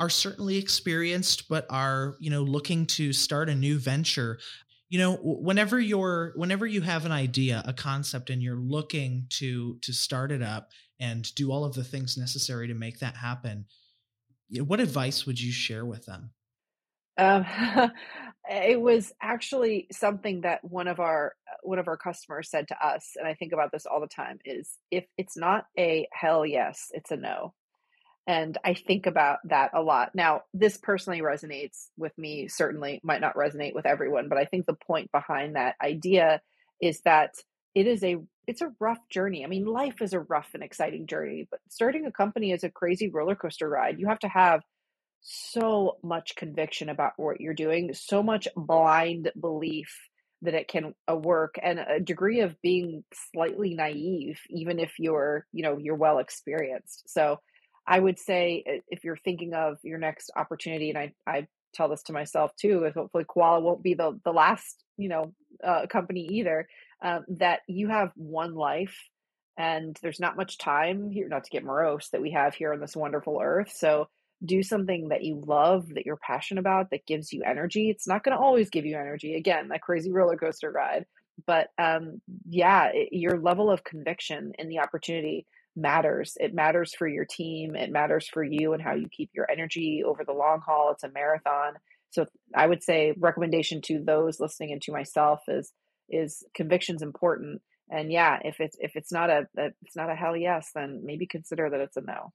are 0.00 0.10
certainly 0.10 0.56
experienced 0.56 1.48
but 1.48 1.66
are, 1.70 2.16
you 2.20 2.30
know, 2.30 2.42
looking 2.42 2.86
to 2.86 3.12
start 3.12 3.48
a 3.48 3.54
new 3.54 3.78
venture. 3.78 4.38
You 4.88 4.98
know, 4.98 5.16
whenever 5.22 5.80
you're 5.80 6.32
whenever 6.36 6.66
you 6.66 6.80
have 6.82 7.04
an 7.04 7.12
idea, 7.12 7.62
a 7.66 7.72
concept 7.72 8.30
and 8.30 8.42
you're 8.42 8.56
looking 8.56 9.26
to 9.30 9.78
to 9.82 9.92
start 9.92 10.30
it 10.30 10.42
up 10.42 10.70
and 11.00 11.34
do 11.34 11.50
all 11.50 11.64
of 11.64 11.74
the 11.74 11.84
things 11.84 12.16
necessary 12.16 12.68
to 12.68 12.74
make 12.74 13.00
that 13.00 13.16
happen, 13.16 13.66
what 14.58 14.80
advice 14.80 15.26
would 15.26 15.40
you 15.40 15.52
share 15.52 15.84
with 15.84 16.06
them? 16.06 16.30
Um, 17.18 17.44
it 18.50 18.80
was 18.80 19.12
actually 19.20 19.88
something 19.90 20.42
that 20.42 20.62
one 20.62 20.88
of 20.88 21.00
our 21.00 21.34
one 21.62 21.78
of 21.78 21.88
our 21.88 21.96
customers 21.96 22.50
said 22.50 22.68
to 22.68 22.86
us, 22.86 23.12
and 23.16 23.26
I 23.26 23.34
think 23.34 23.52
about 23.52 23.72
this 23.72 23.86
all 23.86 24.00
the 24.00 24.06
time: 24.06 24.38
is 24.44 24.76
if 24.90 25.04
it's 25.18 25.36
not 25.36 25.66
a 25.78 26.06
hell 26.12 26.46
yes, 26.46 26.88
it's 26.92 27.10
a 27.10 27.16
no. 27.16 27.54
And 28.26 28.58
I 28.64 28.74
think 28.74 29.06
about 29.06 29.38
that 29.44 29.70
a 29.72 29.82
lot. 29.82 30.14
Now, 30.14 30.42
this 30.52 30.76
personally 30.76 31.20
resonates 31.20 31.86
with 31.96 32.16
me. 32.18 32.48
Certainly, 32.48 33.00
might 33.04 33.20
not 33.20 33.36
resonate 33.36 33.74
with 33.74 33.86
everyone, 33.86 34.28
but 34.28 34.38
I 34.38 34.44
think 34.44 34.66
the 34.66 34.74
point 34.74 35.12
behind 35.12 35.54
that 35.54 35.76
idea 35.82 36.40
is 36.80 37.00
that 37.02 37.34
it 37.74 37.86
is 37.86 38.02
a 38.02 38.16
it's 38.46 38.62
a 38.62 38.72
rough 38.80 38.98
journey. 39.10 39.44
I 39.44 39.48
mean, 39.48 39.64
life 39.64 40.00
is 40.00 40.12
a 40.12 40.20
rough 40.20 40.50
and 40.54 40.62
exciting 40.62 41.06
journey, 41.06 41.46
but 41.50 41.60
starting 41.68 42.06
a 42.06 42.12
company 42.12 42.52
is 42.52 42.64
a 42.64 42.70
crazy 42.70 43.08
roller 43.10 43.34
coaster 43.34 43.68
ride. 43.68 43.98
You 43.98 44.08
have 44.08 44.20
to 44.20 44.28
have 44.28 44.62
so 45.20 45.96
much 46.02 46.36
conviction 46.36 46.88
about 46.88 47.12
what 47.16 47.40
you're 47.40 47.54
doing, 47.54 47.92
so 47.94 48.22
much 48.22 48.48
blind 48.56 49.30
belief 49.38 49.92
that 50.42 50.54
it 50.54 50.68
can 50.68 50.94
uh, 51.10 51.16
work 51.16 51.56
and 51.62 51.78
a 51.78 52.00
degree 52.00 52.40
of 52.40 52.60
being 52.62 53.04
slightly 53.32 53.74
naive 53.74 54.38
even 54.50 54.78
if 54.78 54.92
you're 54.98 55.46
you 55.52 55.62
know 55.62 55.78
you're 55.78 55.96
well 55.96 56.18
experienced 56.18 57.04
so 57.08 57.40
i 57.86 57.98
would 57.98 58.18
say 58.18 58.82
if 58.88 59.04
you're 59.04 59.16
thinking 59.16 59.54
of 59.54 59.78
your 59.82 59.98
next 59.98 60.30
opportunity 60.36 60.90
and 60.90 60.98
i 60.98 61.12
i 61.26 61.46
tell 61.74 61.88
this 61.88 62.04
to 62.04 62.12
myself 62.12 62.54
too 62.56 62.84
is 62.84 62.94
hopefully 62.94 63.24
Quala 63.24 63.60
won't 63.60 63.82
be 63.82 63.94
the 63.94 64.18
the 64.24 64.32
last 64.32 64.82
you 64.96 65.08
know 65.08 65.32
uh, 65.62 65.86
company 65.86 66.26
either 66.32 66.68
um, 67.02 67.24
that 67.28 67.60
you 67.66 67.88
have 67.88 68.12
one 68.14 68.54
life 68.54 68.96
and 69.58 69.98
there's 70.02 70.20
not 70.20 70.36
much 70.36 70.58
time 70.58 71.10
here 71.10 71.28
not 71.28 71.44
to 71.44 71.50
get 71.50 71.64
morose 71.64 72.08
that 72.10 72.22
we 72.22 72.30
have 72.30 72.54
here 72.54 72.72
on 72.72 72.80
this 72.80 72.96
wonderful 72.96 73.40
earth 73.42 73.72
so 73.74 74.08
do 74.44 74.62
something 74.62 75.08
that 75.08 75.24
you 75.24 75.42
love, 75.46 75.88
that 75.94 76.04
you're 76.04 76.18
passionate 76.18 76.60
about, 76.60 76.90
that 76.90 77.06
gives 77.06 77.32
you 77.32 77.42
energy. 77.42 77.90
It's 77.90 78.06
not 78.06 78.22
going 78.22 78.36
to 78.36 78.42
always 78.42 78.70
give 78.70 78.84
you 78.84 78.96
energy. 78.96 79.34
Again, 79.34 79.68
that 79.68 79.82
crazy 79.82 80.12
roller 80.12 80.36
coaster 80.36 80.70
ride. 80.70 81.06
But 81.46 81.68
um, 81.78 82.20
yeah, 82.48 82.90
it, 82.92 83.10
your 83.12 83.38
level 83.38 83.70
of 83.70 83.84
conviction 83.84 84.52
in 84.58 84.68
the 84.68 84.80
opportunity 84.80 85.46
matters. 85.76 86.36
It 86.40 86.54
matters 86.54 86.94
for 86.94 87.06
your 87.06 87.24
team. 87.24 87.76
It 87.76 87.90
matters 87.90 88.28
for 88.28 88.42
you 88.42 88.72
and 88.72 88.82
how 88.82 88.94
you 88.94 89.08
keep 89.10 89.30
your 89.34 89.50
energy 89.50 90.02
over 90.04 90.24
the 90.24 90.32
long 90.32 90.60
haul. 90.64 90.92
It's 90.92 91.04
a 91.04 91.10
marathon. 91.10 91.74
So 92.10 92.26
I 92.54 92.66
would 92.66 92.82
say 92.82 93.14
recommendation 93.18 93.80
to 93.82 94.02
those 94.04 94.40
listening 94.40 94.72
and 94.72 94.82
to 94.82 94.92
myself 94.92 95.40
is 95.48 95.72
is 96.08 96.44
conviction's 96.54 97.02
important 97.02 97.60
and 97.90 98.10
yeah 98.10 98.38
if 98.44 98.60
it's 98.60 98.76
if 98.80 98.96
it's 98.96 99.12
not 99.12 99.30
a, 99.30 99.46
a, 99.56 99.66
it's 99.82 99.96
not 99.96 100.10
a 100.10 100.14
hell 100.14 100.36
yes 100.36 100.70
then 100.74 101.00
maybe 101.04 101.26
consider 101.26 101.70
that 101.70 101.80
it's 101.80 101.96
a 101.96 102.00
no 102.00 102.32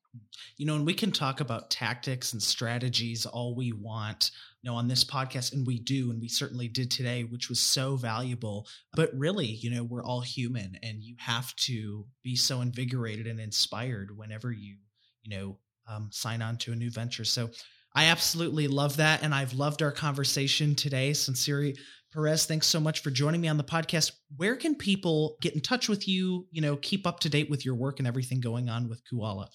you 0.57 0.65
know 0.65 0.75
and 0.75 0.85
we 0.85 0.93
can 0.93 1.11
talk 1.11 1.39
about 1.39 1.69
tactics 1.69 2.33
and 2.33 2.41
strategies 2.41 3.25
all 3.25 3.55
we 3.55 3.71
want 3.71 4.31
you 4.61 4.69
know 4.69 4.75
on 4.75 4.87
this 4.87 5.03
podcast 5.03 5.53
and 5.53 5.67
we 5.67 5.79
do 5.79 6.09
and 6.11 6.21
we 6.21 6.27
certainly 6.27 6.67
did 6.67 6.89
today 6.89 7.23
which 7.23 7.49
was 7.49 7.59
so 7.59 7.95
valuable 7.95 8.67
but 8.93 9.11
really 9.13 9.47
you 9.47 9.69
know 9.69 9.83
we're 9.83 10.03
all 10.03 10.21
human 10.21 10.77
and 10.83 11.01
you 11.01 11.15
have 11.19 11.55
to 11.55 12.05
be 12.23 12.35
so 12.35 12.61
invigorated 12.61 13.27
and 13.27 13.39
inspired 13.39 14.15
whenever 14.17 14.51
you 14.51 14.77
you 15.23 15.37
know 15.37 15.57
um, 15.87 16.09
sign 16.11 16.41
on 16.41 16.57
to 16.57 16.71
a 16.71 16.75
new 16.75 16.89
venture 16.89 17.25
so 17.25 17.49
I 17.93 18.05
absolutely 18.05 18.67
love 18.67 18.97
that. 18.97 19.21
And 19.21 19.35
I've 19.35 19.53
loved 19.53 19.81
our 19.81 19.91
conversation 19.91 20.75
today. 20.75 21.11
Sonciary 21.11 21.77
Perez, 22.13 22.45
thanks 22.45 22.67
so 22.67 22.79
much 22.79 23.01
for 23.01 23.09
joining 23.09 23.39
me 23.39 23.47
on 23.47 23.57
the 23.57 23.63
podcast. 23.63 24.11
Where 24.35 24.57
can 24.57 24.75
people 24.75 25.37
get 25.41 25.55
in 25.55 25.61
touch 25.61 25.87
with 25.87 26.07
you, 26.07 26.45
you 26.51 26.61
know, 26.61 26.75
keep 26.75 27.07
up 27.07 27.21
to 27.21 27.29
date 27.29 27.49
with 27.49 27.65
your 27.65 27.75
work 27.75 27.99
and 27.99 28.07
everything 28.07 28.41
going 28.41 28.69
on 28.69 28.89
with 28.89 29.01
Quala? 29.09 29.49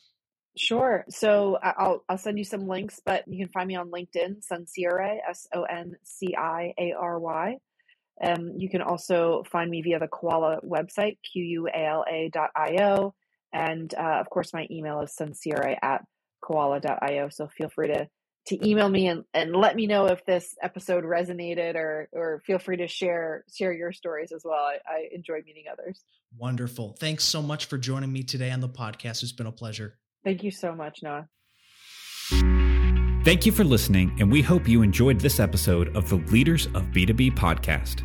Sure. 0.57 1.05
So 1.11 1.59
I'll 1.63 2.03
I'll 2.09 2.17
send 2.17 2.39
you 2.39 2.45
some 2.45 2.67
links, 2.67 2.99
but 3.05 3.25
you 3.27 3.45
can 3.45 3.53
find 3.53 3.69
me 3.69 3.77
on 3.77 3.91
LinkedIn, 3.91 4.43
Sonciary, 4.51 5.19
S 5.29 5.47
O 5.55 5.65
N 5.65 5.97
C 6.03 6.35
I 6.35 6.73
A 6.79 6.95
R 6.99 7.19
Y. 7.19 7.57
Um, 8.25 8.55
you 8.57 8.71
can 8.71 8.81
also 8.81 9.43
find 9.53 9.71
me 9.71 9.83
via 9.83 9.99
the 9.99 10.09
Quala 10.09 10.61
website, 10.65 11.19
Q 11.31 11.43
U 11.45 11.69
A 11.69 11.87
L 11.87 12.05
A 12.11 12.31
dot 12.33 12.51
I 12.57 12.79
O. 12.81 13.15
And 13.53 13.93
uh, 13.95 14.19
of 14.19 14.31
course, 14.31 14.55
my 14.55 14.67
email 14.71 15.01
is 15.01 15.15
Sonciary 15.15 15.77
at 15.83 16.03
quala.io. 16.41 17.29
So 17.29 17.49
feel 17.49 17.69
free 17.69 17.89
to 17.89 18.09
to 18.47 18.69
email 18.69 18.89
me 18.89 19.09
and, 19.09 19.25
and 19.35 19.55
let 19.55 19.75
me 19.75 19.87
know 19.87 20.07
if 20.07 20.25
this 20.25 20.55
episode 20.63 21.05
resonated 21.05 21.75
or 21.75 22.09
or 22.13 22.43
feel 22.47 22.59
free 22.59 22.77
to 22.77 22.89
share 22.89 23.45
share 23.53 23.73
your 23.73 23.93
stories 23.93 24.33
as 24.33 24.43
well. 24.45 24.59
I, 24.59 24.79
I 24.89 25.09
enjoy 25.13 25.43
meeting 25.45 25.65
others. 25.71 26.03
Wonderful. 26.37 26.97
Thanks 26.99 27.25
so 27.25 27.43
much 27.43 27.67
for 27.67 27.79
joining 27.79 28.13
me 28.13 28.23
today 28.23 28.51
on 28.51 28.61
the 28.61 28.69
podcast. 28.69 29.23
It's 29.23 29.33
been 29.33 29.47
a 29.47 29.53
pleasure. 29.53 29.99
Thank 30.25 30.43
you 30.43 30.51
so 30.51 30.75
much, 30.75 31.01
Noah. 31.03 31.29
Thank 33.25 33.45
you 33.45 33.51
for 33.51 33.65
listening, 33.65 34.17
and 34.21 34.31
we 34.31 34.43
hope 34.43 34.69
you 34.69 34.83
enjoyed 34.83 35.19
this 35.19 35.41
episode 35.41 35.97
of 35.97 36.09
the 36.09 36.17
Leaders 36.17 36.67
of 36.67 36.85
B2B 36.93 37.37
podcast. 37.37 38.03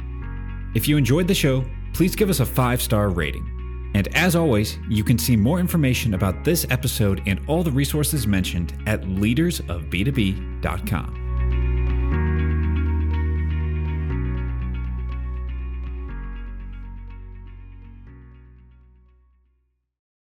If 0.76 0.88
you 0.88 0.98
enjoyed 0.98 1.28
the 1.28 1.36
show, 1.36 1.64
please 1.94 2.16
give 2.16 2.30
us 2.30 2.40
a 2.40 2.46
five 2.46 2.82
star 2.82 3.10
rating. 3.10 3.51
And 3.94 4.08
as 4.16 4.36
always, 4.36 4.78
you 4.90 5.04
can 5.04 5.18
see 5.18 5.36
more 5.36 5.60
information 5.60 6.14
about 6.14 6.44
this 6.44 6.68
episode 6.70 7.24
and 7.26 7.42
all 7.48 7.64
the 7.64 7.72
resources 7.72 8.28
mentioned 8.28 8.74
at 8.88 9.02
leadersofb2b.com. 9.04 11.21